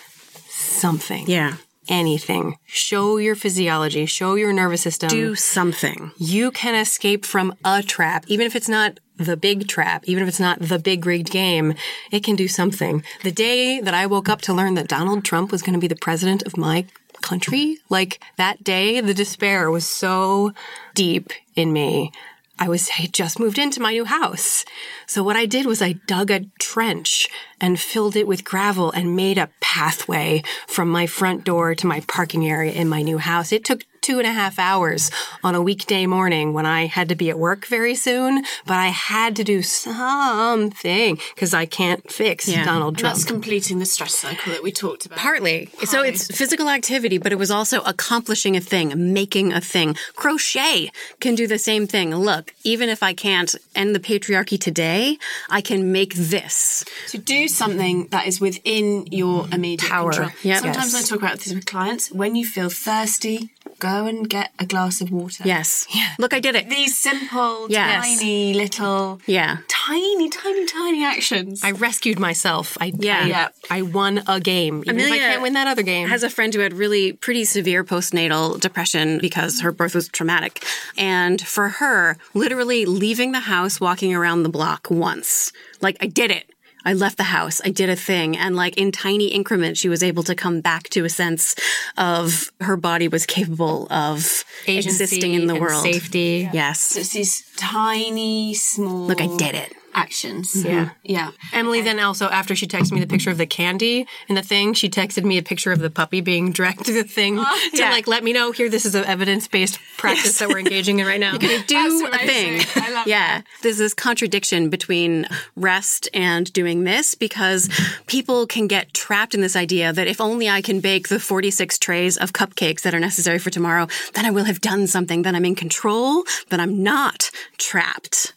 something. 0.74 1.28
Yeah. 1.28 1.56
Anything. 1.88 2.56
Show 2.64 3.18
your 3.18 3.34
physiology, 3.34 4.06
show 4.06 4.36
your 4.36 4.52
nervous 4.54 4.80
system. 4.80 5.10
Do 5.10 5.34
something. 5.34 6.12
You 6.16 6.50
can 6.50 6.74
escape 6.74 7.26
from 7.26 7.54
a 7.62 7.82
trap, 7.82 8.24
even 8.26 8.46
if 8.46 8.56
it's 8.56 8.70
not 8.70 9.00
the 9.16 9.36
big 9.36 9.68
trap, 9.68 10.04
even 10.06 10.22
if 10.22 10.28
it's 10.28 10.40
not 10.40 10.60
the 10.60 10.78
big 10.78 11.04
rigged 11.04 11.30
game, 11.30 11.74
it 12.10 12.24
can 12.24 12.36
do 12.36 12.48
something. 12.48 13.04
The 13.22 13.30
day 13.30 13.80
that 13.80 13.94
I 13.94 14.06
woke 14.06 14.28
up 14.30 14.40
to 14.42 14.54
learn 14.54 14.74
that 14.74 14.88
Donald 14.88 15.24
Trump 15.24 15.52
was 15.52 15.62
going 15.62 15.74
to 15.74 15.78
be 15.78 15.86
the 15.86 15.94
president 15.94 16.42
of 16.44 16.56
my 16.56 16.86
country, 17.20 17.78
like 17.88 18.20
that 18.36 18.64
day, 18.64 19.00
the 19.00 19.14
despair 19.14 19.70
was 19.70 19.86
so 19.86 20.52
deep 20.94 21.32
in 21.54 21.72
me. 21.72 22.12
I 22.58 22.68
was 22.68 22.88
I 22.98 23.06
just 23.06 23.40
moved 23.40 23.58
into 23.58 23.80
my 23.80 23.92
new 23.92 24.04
house. 24.04 24.64
So 25.06 25.22
what 25.22 25.36
I 25.36 25.46
did 25.46 25.66
was 25.66 25.82
I 25.82 25.94
dug 26.06 26.30
a 26.30 26.46
trench 26.58 27.28
and 27.60 27.80
filled 27.80 28.16
it 28.16 28.26
with 28.26 28.44
gravel 28.44 28.92
and 28.92 29.16
made 29.16 29.38
a 29.38 29.50
pathway 29.60 30.42
from 30.66 30.88
my 30.88 31.06
front 31.06 31.44
door 31.44 31.74
to 31.74 31.86
my 31.86 32.00
parking 32.00 32.46
area 32.48 32.72
in 32.72 32.88
my 32.88 33.02
new 33.02 33.18
house. 33.18 33.52
It 33.52 33.64
took 33.64 33.82
two 34.04 34.18
and 34.18 34.26
a 34.26 34.32
half 34.32 34.58
hours 34.58 35.10
on 35.42 35.54
a 35.54 35.62
weekday 35.62 36.04
morning 36.06 36.52
when 36.52 36.66
I 36.66 36.84
had 36.84 37.08
to 37.08 37.14
be 37.14 37.30
at 37.30 37.38
work 37.38 37.64
very 37.66 37.94
soon, 37.94 38.44
but 38.66 38.76
I 38.76 38.88
had 38.88 39.34
to 39.36 39.44
do 39.44 39.62
something 39.62 41.18
because 41.34 41.54
I 41.54 41.64
can't 41.66 42.02
fix 42.10 42.46
Yeah. 42.46 42.64
Donald 42.66 42.98
Trump. 42.98 43.14
That's 43.14 43.24
completing 43.24 43.78
the 43.78 43.86
stress 43.86 44.14
cycle 44.14 44.52
that 44.52 44.62
we 44.62 44.72
talked 44.72 45.06
about. 45.06 45.18
Partly. 45.18 45.70
So 45.84 46.02
it's 46.02 46.26
physical 46.40 46.68
activity, 46.68 47.16
but 47.18 47.32
it 47.32 47.38
was 47.38 47.50
also 47.50 47.80
accomplishing 47.82 48.56
a 48.56 48.60
thing, 48.60 49.12
making 49.14 49.52
a 49.54 49.60
thing. 49.60 49.96
Crochet 50.16 50.90
can 51.20 51.34
do 51.34 51.46
the 51.46 51.58
same 51.58 51.86
thing. 51.86 52.14
Look, 52.14 52.52
even 52.62 52.88
if 52.90 53.02
I 53.02 53.14
can't 53.14 53.54
end 53.74 53.94
the 53.94 54.00
patriarchy 54.00 54.60
today, 54.60 55.18
I 55.48 55.60
can 55.62 55.92
make 55.92 56.12
this. 56.14 56.84
to 57.08 57.18
do 57.18 57.48
something 57.48 58.08
that 58.10 58.26
is 58.26 58.40
within 58.40 59.06
your 59.10 59.46
immediate 59.50 59.88
Power. 59.88 60.10
control. 60.12 60.30
Yep. 60.42 60.62
Sometimes 60.62 60.92
Yes. 60.92 61.04
I 61.04 61.08
talk 61.08 61.18
about 61.22 61.38
this 61.40 61.54
with 61.54 61.64
clients. 61.64 62.10
When 62.12 62.34
you 62.36 62.44
feel 62.46 62.68
thirsty, 62.68 63.50
go 63.78 64.06
and 64.06 64.28
get 64.28 64.50
a 64.58 64.66
glass 64.66 65.00
of 65.00 65.10
water. 65.10 65.42
Yes. 65.44 65.86
Look, 66.18 66.32
I 66.32 66.40
did 66.40 66.54
it. 66.54 66.68
These 66.70 66.96
simple, 66.96 67.66
Yes. 67.70 68.18
tiny 68.18 68.54
little, 68.54 69.20
Yeah. 69.26 69.58
tiny, 69.68 70.28
tiny, 70.30 70.64
tiny 70.66 71.04
actions. 71.04 71.62
I 71.62 71.72
rescued 71.72 72.18
myself. 72.18 72.78
I 72.80 72.92
Yeah. 72.98 73.20
I, 73.20 73.26
Yeah. 73.26 73.48
I 73.70 73.82
won 73.82 74.22
a 74.26 74.40
game. 74.40 74.82
Even 74.86 75.00
if 75.00 75.12
I 75.12 75.18
can't 75.18 75.42
win 75.42 75.52
that 75.54 75.66
other 75.66 75.82
game. 75.82 76.08
Has 76.08 76.22
a 76.22 76.30
friend 76.30 76.54
who 76.54 76.60
had 76.60 76.72
really 76.72 77.12
pretty 77.12 77.44
severe 77.44 77.84
postnatal 77.84 78.58
depression 78.60 79.18
because 79.18 79.60
her 79.60 79.72
birth 79.72 79.94
was 79.94 80.08
traumatic. 80.08 80.64
And 80.96 81.40
for 81.40 81.68
her, 81.68 82.16
literally 82.32 82.86
leaving 82.86 83.32
the 83.32 83.40
house, 83.40 83.80
walking 83.80 84.14
around 84.14 84.42
the 84.44 84.48
block 84.48 84.86
once, 84.90 85.52
like 85.80 85.96
I 86.00 86.06
did 86.06 86.30
it. 86.30 86.50
I 86.84 86.92
left 86.92 87.16
the 87.16 87.24
house. 87.24 87.60
I 87.64 87.70
did 87.70 87.88
a 87.88 87.96
thing. 87.96 88.36
And 88.36 88.56
like 88.56 88.76
in 88.76 88.92
tiny 88.92 89.28
increments, 89.28 89.80
she 89.80 89.88
was 89.88 90.02
able 90.02 90.22
to 90.24 90.34
come 90.34 90.60
back 90.60 90.84
to 90.90 91.04
a 91.04 91.08
sense 91.08 91.54
of 91.96 92.50
her 92.60 92.76
body 92.76 93.08
was 93.08 93.26
capable 93.26 93.86
of 93.90 94.44
existing 94.66 95.34
in 95.34 95.46
the 95.46 95.54
and 95.54 95.62
world. 95.62 95.82
Safety. 95.82 96.48
Yes. 96.52 96.96
it's 96.96 97.12
these 97.12 97.50
tiny, 97.56 98.54
small. 98.54 99.06
Look, 99.06 99.20
I 99.20 99.34
did 99.36 99.54
it. 99.54 99.72
Actions. 99.94 100.54
Mm-hmm. 100.54 100.68
Yeah. 100.68 100.90
Yeah. 101.02 101.30
Emily 101.52 101.82
then 101.82 102.00
also, 102.00 102.26
after 102.28 102.54
she 102.54 102.66
texted 102.66 102.92
me 102.92 103.00
the 103.00 103.06
picture 103.06 103.30
of 103.30 103.38
the 103.38 103.46
candy 103.46 104.06
and 104.28 104.36
the 104.36 104.42
thing, 104.42 104.74
she 104.74 104.88
texted 104.88 105.24
me 105.24 105.38
a 105.38 105.42
picture 105.42 105.72
of 105.72 105.78
the 105.78 105.90
puppy 105.90 106.20
being 106.20 106.52
dragged 106.52 106.84
through 106.84 107.02
the 107.02 107.08
thing 107.08 107.38
oh, 107.38 107.68
to 107.72 107.78
yeah. 107.78 107.90
like 107.90 108.06
let 108.06 108.24
me 108.24 108.32
know 108.32 108.52
here. 108.52 108.68
This 108.68 108.84
is 108.84 108.94
an 108.94 109.04
evidence 109.04 109.48
based 109.48 109.78
practice 109.96 110.38
that 110.38 110.48
we're 110.48 110.58
engaging 110.58 110.98
in 110.98 111.06
right 111.06 111.20
now. 111.20 111.36
do 111.38 111.46
a 111.46 112.18
thing. 112.18 112.60
I 112.76 112.90
love 112.92 113.06
yeah. 113.06 113.42
There's 113.62 113.78
this 113.78 113.94
contradiction 113.94 114.70
between 114.70 115.26
rest 115.56 116.08
and 116.12 116.52
doing 116.52 116.84
this 116.84 117.14
because 117.14 117.68
people 118.06 118.46
can 118.46 118.66
get 118.66 118.92
trapped 118.94 119.34
in 119.34 119.40
this 119.40 119.56
idea 119.56 119.92
that 119.92 120.06
if 120.06 120.20
only 120.20 120.48
I 120.48 120.62
can 120.62 120.80
bake 120.80 121.08
the 121.08 121.20
46 121.20 121.78
trays 121.78 122.16
of 122.16 122.32
cupcakes 122.32 122.82
that 122.82 122.94
are 122.94 123.00
necessary 123.00 123.38
for 123.38 123.50
tomorrow, 123.50 123.88
then 124.14 124.24
I 124.24 124.30
will 124.30 124.44
have 124.44 124.60
done 124.60 124.86
something, 124.86 125.22
then 125.22 125.34
I'm 125.34 125.44
in 125.44 125.54
control, 125.54 126.24
then 126.50 126.60
I'm 126.60 126.82
not 126.82 127.30
trapped. 127.58 128.34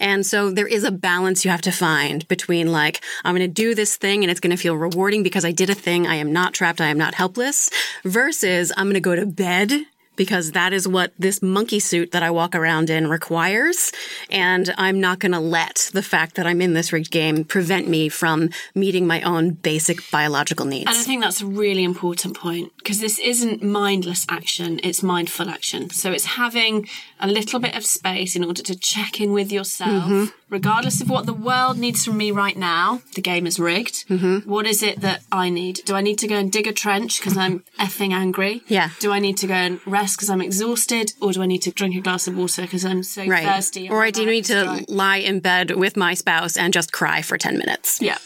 And 0.00 0.24
so 0.24 0.50
there 0.50 0.66
is 0.66 0.84
a 0.84 0.90
balance 0.90 1.44
you 1.44 1.50
have 1.50 1.62
to 1.62 1.72
find 1.72 2.26
between 2.28 2.70
like, 2.72 3.02
I'm 3.24 3.34
going 3.34 3.48
to 3.48 3.52
do 3.52 3.74
this 3.74 3.96
thing 3.96 4.22
and 4.22 4.30
it's 4.30 4.40
going 4.40 4.56
to 4.56 4.62
feel 4.62 4.76
rewarding 4.76 5.22
because 5.22 5.44
I 5.44 5.52
did 5.52 5.70
a 5.70 5.74
thing. 5.74 6.06
I 6.06 6.16
am 6.16 6.32
not 6.32 6.54
trapped. 6.54 6.80
I 6.80 6.88
am 6.88 6.98
not 6.98 7.14
helpless 7.14 7.70
versus 8.04 8.72
I'm 8.76 8.86
going 8.86 8.94
to 8.94 9.00
go 9.00 9.16
to 9.16 9.26
bed 9.26 9.72
because 10.18 10.52
that 10.52 10.74
is 10.74 10.86
what 10.86 11.12
this 11.18 11.40
monkey 11.40 11.80
suit 11.80 12.10
that 12.10 12.22
I 12.22 12.30
walk 12.30 12.54
around 12.54 12.90
in 12.90 13.08
requires. 13.08 13.90
And 14.28 14.74
I'm 14.76 15.00
not 15.00 15.20
going 15.20 15.32
to 15.32 15.40
let 15.40 15.90
the 15.94 16.02
fact 16.02 16.34
that 16.34 16.46
I'm 16.46 16.60
in 16.60 16.74
this 16.74 16.92
rigged 16.92 17.10
game 17.10 17.44
prevent 17.44 17.88
me 17.88 18.10
from 18.10 18.50
meeting 18.74 19.06
my 19.06 19.22
own 19.22 19.52
basic 19.52 20.10
biological 20.10 20.66
needs. 20.66 20.90
And 20.90 20.96
I 20.98 21.02
think 21.02 21.22
that's 21.22 21.40
a 21.40 21.46
really 21.46 21.84
important 21.84 22.36
point 22.36 22.76
because 22.76 23.00
this 23.00 23.18
isn't 23.18 23.62
mindless 23.62 24.26
action, 24.28 24.80
it's 24.82 25.02
mindful 25.02 25.48
action. 25.48 25.88
So 25.90 26.12
it's 26.12 26.26
having 26.26 26.86
a 27.20 27.28
little 27.28 27.60
bit 27.60 27.74
of 27.74 27.86
space 27.86 28.36
in 28.36 28.44
order 28.44 28.62
to 28.62 28.74
check 28.76 29.20
in 29.20 29.32
with 29.32 29.50
yourself, 29.50 29.88
Mm-hmm. 29.88 30.47
Regardless 30.50 31.00
of 31.00 31.10
what 31.10 31.26
the 31.26 31.32
world 31.32 31.78
needs 31.78 32.04
from 32.04 32.16
me 32.16 32.30
right 32.30 32.56
now. 32.56 33.02
The 33.14 33.20
game 33.22 33.46
is 33.46 33.58
rigged. 33.58 34.08
Mm-hmm. 34.08 34.48
What 34.50 34.66
is 34.66 34.82
it 34.82 35.00
that 35.00 35.22
I 35.30 35.50
need? 35.50 35.80
Do 35.84 35.94
I 35.94 36.00
need 36.00 36.18
to 36.20 36.26
go 36.28 36.36
and 36.36 36.50
dig 36.50 36.66
a 36.66 36.72
trench 36.72 37.20
because 37.20 37.36
I'm 37.36 37.60
effing 37.78 38.12
angry? 38.12 38.62
Yeah. 38.68 38.90
Do 39.00 39.12
I 39.12 39.18
need 39.18 39.36
to 39.38 39.46
go 39.46 39.54
and 39.54 39.80
rest 39.86 40.16
because 40.16 40.30
I'm 40.30 40.40
exhausted? 40.40 41.12
Or 41.20 41.32
do 41.32 41.42
I 41.42 41.46
need 41.46 41.62
to 41.62 41.70
drink 41.70 41.94
a 41.96 42.00
glass 42.00 42.26
of 42.26 42.36
water 42.36 42.62
because 42.62 42.84
I'm 42.84 43.02
so 43.02 43.26
Right. 43.26 43.44
thirsty? 43.44 43.88
Or 43.88 44.02
I 44.02 44.10
do 44.10 44.24
need 44.24 44.44
to 44.46 44.84
lie 44.88 45.18
in 45.18 45.40
bed 45.40 45.72
with 45.72 45.96
my 45.96 46.14
spouse 46.14 46.56
and 46.56 46.72
just 46.72 46.92
cry 46.92 47.22
for 47.22 47.36
10 47.36 47.58
minutes. 47.58 48.00
Yeah. 48.00 48.18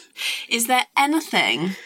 Is 0.48 0.66
there 0.66 0.86
anything 0.96 1.76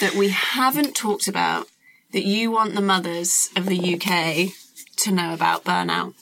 that 0.00 0.14
we 0.14 0.30
haven't 0.30 0.96
talked 0.96 1.28
about 1.28 1.68
that 2.12 2.24
you 2.24 2.50
want 2.50 2.74
the 2.74 2.80
mothers 2.80 3.50
of 3.56 3.66
the 3.66 3.76
UK 3.94 4.52
to 4.96 5.12
know 5.12 5.34
about 5.34 5.64
burnout? 5.64 6.14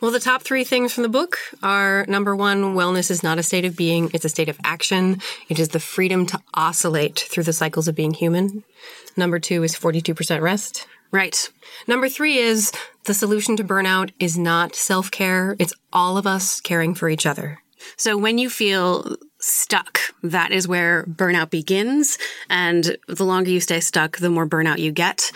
Well, 0.00 0.10
the 0.10 0.20
top 0.20 0.42
three 0.42 0.64
things 0.64 0.92
from 0.92 1.02
the 1.02 1.08
book 1.08 1.38
are 1.62 2.04
number 2.08 2.34
one, 2.34 2.74
wellness 2.74 3.10
is 3.10 3.22
not 3.22 3.38
a 3.38 3.42
state 3.42 3.64
of 3.64 3.76
being, 3.76 4.10
it's 4.14 4.24
a 4.24 4.28
state 4.28 4.48
of 4.48 4.58
action. 4.64 5.20
It 5.48 5.58
is 5.58 5.68
the 5.68 5.80
freedom 5.80 6.26
to 6.26 6.40
oscillate 6.54 7.18
through 7.18 7.44
the 7.44 7.52
cycles 7.52 7.88
of 7.88 7.94
being 7.94 8.14
human. 8.14 8.64
Number 9.16 9.38
two 9.38 9.62
is 9.62 9.74
42% 9.74 10.40
rest. 10.40 10.86
Right. 11.12 11.50
Number 11.88 12.08
three 12.08 12.38
is 12.38 12.72
the 13.04 13.14
solution 13.14 13.56
to 13.56 13.64
burnout 13.64 14.12
is 14.20 14.38
not 14.38 14.76
self 14.76 15.10
care, 15.10 15.56
it's 15.58 15.74
all 15.92 16.16
of 16.16 16.26
us 16.26 16.60
caring 16.60 16.94
for 16.94 17.08
each 17.08 17.26
other. 17.26 17.58
So 17.96 18.16
when 18.16 18.38
you 18.38 18.50
feel 18.50 19.16
stuck, 19.38 20.00
that 20.22 20.52
is 20.52 20.68
where 20.68 21.04
burnout 21.04 21.50
begins. 21.50 22.18
And 22.48 22.96
the 23.08 23.24
longer 23.24 23.50
you 23.50 23.60
stay 23.60 23.80
stuck, 23.80 24.18
the 24.18 24.30
more 24.30 24.46
burnout 24.46 24.78
you 24.78 24.92
get. 24.92 25.32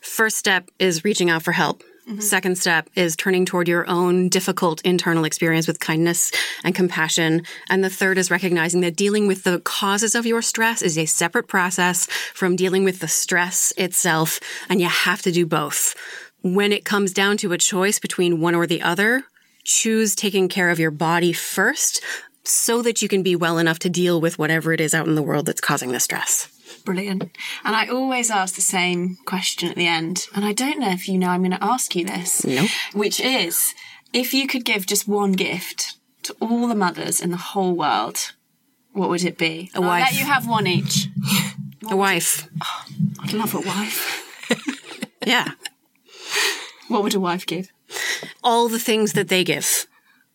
First 0.00 0.36
step 0.36 0.70
is 0.78 1.04
reaching 1.04 1.30
out 1.30 1.42
for 1.42 1.52
help. 1.52 1.82
Mm-hmm. 2.08 2.20
Second 2.20 2.56
step 2.56 2.88
is 2.94 3.16
turning 3.16 3.44
toward 3.44 3.68
your 3.68 3.86
own 3.86 4.30
difficult 4.30 4.80
internal 4.80 5.24
experience 5.24 5.66
with 5.66 5.78
kindness 5.78 6.32
and 6.64 6.74
compassion. 6.74 7.42
And 7.68 7.84
the 7.84 7.90
third 7.90 8.16
is 8.16 8.30
recognizing 8.30 8.80
that 8.80 8.96
dealing 8.96 9.26
with 9.26 9.44
the 9.44 9.60
causes 9.60 10.14
of 10.14 10.24
your 10.24 10.40
stress 10.40 10.80
is 10.80 10.96
a 10.96 11.04
separate 11.04 11.48
process 11.48 12.06
from 12.32 12.56
dealing 12.56 12.82
with 12.82 13.00
the 13.00 13.08
stress 13.08 13.74
itself. 13.76 14.40
And 14.70 14.80
you 14.80 14.88
have 14.88 15.20
to 15.22 15.32
do 15.32 15.44
both. 15.44 15.94
When 16.40 16.72
it 16.72 16.86
comes 16.86 17.12
down 17.12 17.36
to 17.38 17.52
a 17.52 17.58
choice 17.58 17.98
between 17.98 18.40
one 18.40 18.54
or 18.54 18.66
the 18.66 18.80
other, 18.80 19.24
choose 19.64 20.14
taking 20.14 20.48
care 20.48 20.70
of 20.70 20.78
your 20.78 20.90
body 20.90 21.34
first 21.34 22.02
so 22.42 22.80
that 22.80 23.02
you 23.02 23.08
can 23.08 23.22
be 23.22 23.36
well 23.36 23.58
enough 23.58 23.78
to 23.80 23.90
deal 23.90 24.18
with 24.18 24.38
whatever 24.38 24.72
it 24.72 24.80
is 24.80 24.94
out 24.94 25.06
in 25.06 25.14
the 25.14 25.22
world 25.22 25.44
that's 25.44 25.60
causing 25.60 25.92
the 25.92 26.00
stress. 26.00 26.48
Brilliant. 26.84 27.22
And 27.64 27.76
I 27.76 27.86
always 27.86 28.30
ask 28.30 28.54
the 28.54 28.60
same 28.60 29.16
question 29.24 29.68
at 29.68 29.76
the 29.76 29.86
end. 29.86 30.26
And 30.34 30.44
I 30.44 30.52
don't 30.52 30.78
know 30.78 30.90
if 30.90 31.08
you 31.08 31.18
know 31.18 31.28
I'm 31.28 31.40
going 31.42 31.50
to 31.52 31.64
ask 31.64 31.94
you 31.94 32.04
this. 32.04 32.44
No. 32.44 32.66
Which 32.92 33.20
is 33.20 33.74
if 34.12 34.32
you 34.32 34.46
could 34.46 34.64
give 34.64 34.86
just 34.86 35.06
one 35.08 35.32
gift 35.32 35.96
to 36.24 36.36
all 36.40 36.66
the 36.68 36.74
mothers 36.74 37.20
in 37.20 37.30
the 37.30 37.36
whole 37.36 37.74
world, 37.74 38.32
what 38.92 39.08
would 39.08 39.24
it 39.24 39.38
be? 39.38 39.70
A 39.74 39.80
wife. 39.80 40.04
let 40.10 40.18
you 40.18 40.26
have 40.26 40.46
one 40.48 40.66
each. 40.66 41.08
A 41.90 41.96
wife. 41.96 42.48
Oh, 42.62 42.84
I'd 43.22 43.32
love 43.32 43.54
a 43.54 43.60
wife. 43.60 44.24
Yeah. 45.26 45.52
What 46.88 47.02
would 47.02 47.14
a 47.14 47.20
wife 47.20 47.44
give? 47.44 47.70
All 48.42 48.68
the 48.68 48.78
things 48.78 49.12
that 49.12 49.28
they 49.28 49.44
give. 49.44 49.86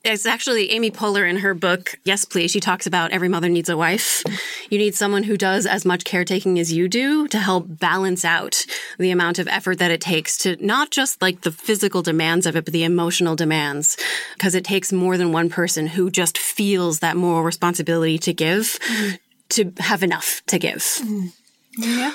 It's 0.06 0.26
actually 0.26 0.72
Amy 0.72 0.92
Poehler 0.92 1.30
in 1.30 1.38
her 1.38 1.54
book, 1.54 1.98
Yes 2.04 2.26
Please. 2.26 2.52
She 2.52 2.60
talks 2.60 2.86
about 2.86 3.12
every 3.12 3.30
mother 3.30 3.48
needs 3.48 3.70
a 3.70 3.78
wife. 3.78 4.22
You 4.70 4.78
need 4.78 4.96
someone 4.96 5.24
who 5.24 5.38
does 5.38 5.66
as 5.66 5.86
much 5.86 6.04
caretaking 6.04 6.60
as 6.60 6.74
you 6.74 6.90
do 6.90 7.26
to 7.30 7.40
help 7.40 7.66
balance 7.68 8.26
out 8.26 8.66
the 9.00 9.12
amount 9.12 9.40
of 9.40 9.48
effort 9.48 9.80
that 9.80 9.92
it 9.92 10.02
takes 10.02 10.38
to 10.40 10.58
not 10.60 10.92
just 10.92 11.22
like 11.22 11.42
the 11.42 11.54
physical 11.54 12.02
demands 12.02 12.46
of 12.46 12.58
it, 12.58 12.66
but 12.66 12.74
the 12.74 12.84
emotional 12.84 13.38
demands. 13.38 13.96
Because 14.34 14.56
it 14.56 14.66
takes 14.66 14.92
more 14.92 15.18
than 15.18 15.32
one 15.32 15.50
person 15.50 15.88
who 15.88 16.12
just 16.12 16.38
feels 16.38 17.00
that 17.00 17.16
moral 17.16 17.44
responsibility 17.44 18.18
to 18.18 18.34
give 18.34 18.78
to 19.50 19.72
have 19.78 20.04
enough 20.04 20.42
to 20.48 20.60
give. 20.60 21.00
Yeah, 21.78 22.14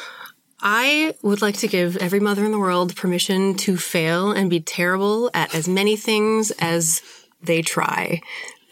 I 0.60 1.14
would 1.22 1.40
like 1.40 1.56
to 1.58 1.68
give 1.68 1.96
every 1.96 2.20
mother 2.20 2.44
in 2.44 2.52
the 2.52 2.58
world 2.58 2.94
permission 2.96 3.54
to 3.58 3.78
fail 3.78 4.30
and 4.30 4.50
be 4.50 4.60
terrible 4.60 5.30
at 5.32 5.54
as 5.54 5.66
many 5.68 5.96
things 5.96 6.50
as 6.58 7.00
they 7.42 7.62
try. 7.62 8.20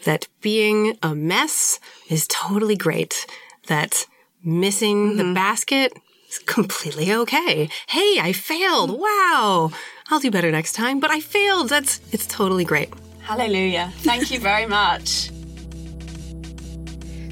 That 0.05 0.27
being 0.41 0.97
a 1.01 1.15
mess 1.15 1.79
is 2.09 2.27
totally 2.27 2.75
great. 2.75 3.25
That 3.67 4.05
missing 4.43 5.09
mm-hmm. 5.09 5.17
the 5.17 5.33
basket 5.33 5.93
is 6.29 6.39
completely 6.39 7.11
okay. 7.13 7.69
Hey, 7.87 8.19
I 8.19 8.33
failed. 8.33 8.99
Wow. 8.99 9.71
I'll 10.09 10.19
do 10.19 10.31
better 10.31 10.51
next 10.51 10.73
time, 10.73 10.99
but 10.99 11.11
I 11.11 11.19
failed. 11.19 11.69
That's, 11.69 11.99
it's 12.11 12.27
totally 12.27 12.63
great. 12.63 12.93
Hallelujah. 13.21 13.91
Thank 13.97 14.31
you 14.31 14.39
very 14.39 14.65
much. 14.65 15.31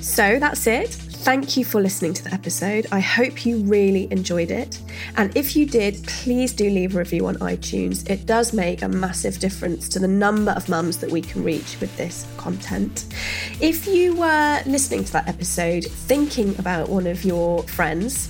so 0.02 0.40
that's 0.40 0.68
it. 0.68 1.05
Thank 1.26 1.58
you 1.58 1.66
for 1.66 1.82
listening 1.82 2.14
to 2.14 2.24
the 2.24 2.32
episode. 2.32 2.86
I 2.92 3.00
hope 3.00 3.48
you 3.48 3.58
really 3.64 4.08
enjoyed 4.12 4.52
it. 4.52 4.80
And 5.18 5.36
if 5.36 5.56
you 5.56 5.66
did, 5.66 6.04
please 6.04 6.54
do 6.54 6.70
leave 6.70 6.96
a 6.96 7.00
review 7.00 7.26
on 7.26 7.36
iTunes. 7.38 8.08
It 8.08 8.28
does 8.28 8.54
make 8.54 8.84
a 8.84 8.88
massive 8.88 9.40
difference 9.40 9.90
to 9.90 9.98
the 9.98 10.08
number 10.08 10.52
of 10.52 10.70
mums 10.70 11.00
that 11.00 11.10
we 11.10 11.24
can 11.24 11.44
reach 11.44 11.80
with 11.82 11.98
this 11.98 12.28
content. 12.38 13.08
If 13.60 13.88
you 13.88 14.16
were 14.16 14.62
listening 14.68 15.04
to 15.06 15.14
that 15.14 15.28
episode 15.28 15.86
thinking 15.86 16.56
about 16.60 16.90
one 16.90 17.08
of 17.08 17.26
your 17.26 17.64
friends, 17.64 18.30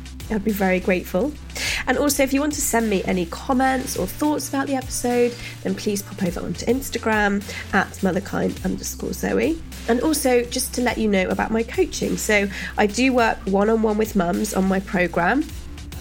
I'd 0.31 0.43
be 0.43 0.51
very 0.51 0.79
grateful. 0.79 1.33
And 1.87 1.97
also, 1.97 2.23
if 2.23 2.33
you 2.33 2.39
want 2.39 2.53
to 2.53 2.61
send 2.61 2.89
me 2.89 3.03
any 3.03 3.25
comments 3.25 3.97
or 3.97 4.07
thoughts 4.07 4.49
about 4.49 4.67
the 4.67 4.75
episode, 4.75 5.35
then 5.63 5.75
please 5.75 6.01
pop 6.01 6.23
over 6.23 6.41
onto 6.41 6.65
Instagram 6.65 7.41
at 7.73 7.87
motherkind 7.97 8.63
underscore 8.63 9.13
Zoe. 9.13 9.61
And 9.87 10.01
also, 10.01 10.43
just 10.43 10.73
to 10.75 10.81
let 10.81 10.97
you 10.97 11.07
know 11.07 11.27
about 11.29 11.51
my 11.51 11.63
coaching. 11.63 12.17
So, 12.17 12.47
I 12.77 12.87
do 12.87 13.13
work 13.13 13.37
one 13.45 13.69
on 13.69 13.81
one 13.81 13.97
with 13.97 14.15
mums 14.15 14.53
on 14.53 14.65
my 14.65 14.79
program 14.79 15.43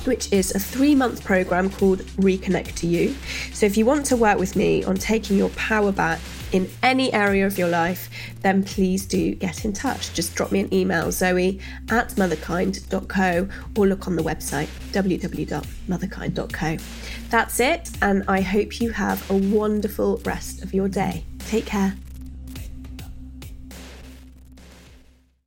which 0.06 0.32
is 0.32 0.54
a 0.54 0.58
three 0.58 0.94
month 0.94 1.22
program 1.24 1.68
called 1.68 1.98
Reconnect 2.16 2.74
to 2.76 2.86
You. 2.86 3.14
So, 3.52 3.66
if 3.66 3.76
you 3.76 3.84
want 3.84 4.06
to 4.06 4.16
work 4.16 4.38
with 4.38 4.56
me 4.56 4.82
on 4.84 4.96
taking 4.96 5.36
your 5.36 5.50
power 5.50 5.92
back 5.92 6.20
in 6.52 6.70
any 6.82 7.12
area 7.12 7.46
of 7.46 7.58
your 7.58 7.68
life, 7.68 8.08
then 8.42 8.62
please 8.62 9.06
do 9.06 9.34
get 9.34 9.64
in 9.64 9.72
touch. 9.72 10.12
Just 10.14 10.34
drop 10.34 10.52
me 10.52 10.60
an 10.60 10.72
email, 10.72 11.10
zoe 11.12 11.60
at 11.90 12.10
motherkind.co, 12.10 13.48
or 13.76 13.86
look 13.86 14.06
on 14.06 14.16
the 14.16 14.22
website, 14.22 14.68
www.motherkind.co. 14.92 16.76
That's 17.30 17.60
it, 17.60 17.90
and 18.02 18.24
I 18.28 18.40
hope 18.40 18.80
you 18.80 18.90
have 18.90 19.30
a 19.30 19.34
wonderful 19.34 20.18
rest 20.24 20.62
of 20.62 20.74
your 20.74 20.88
day. 20.88 21.24
Take 21.38 21.66
care. 21.66 21.94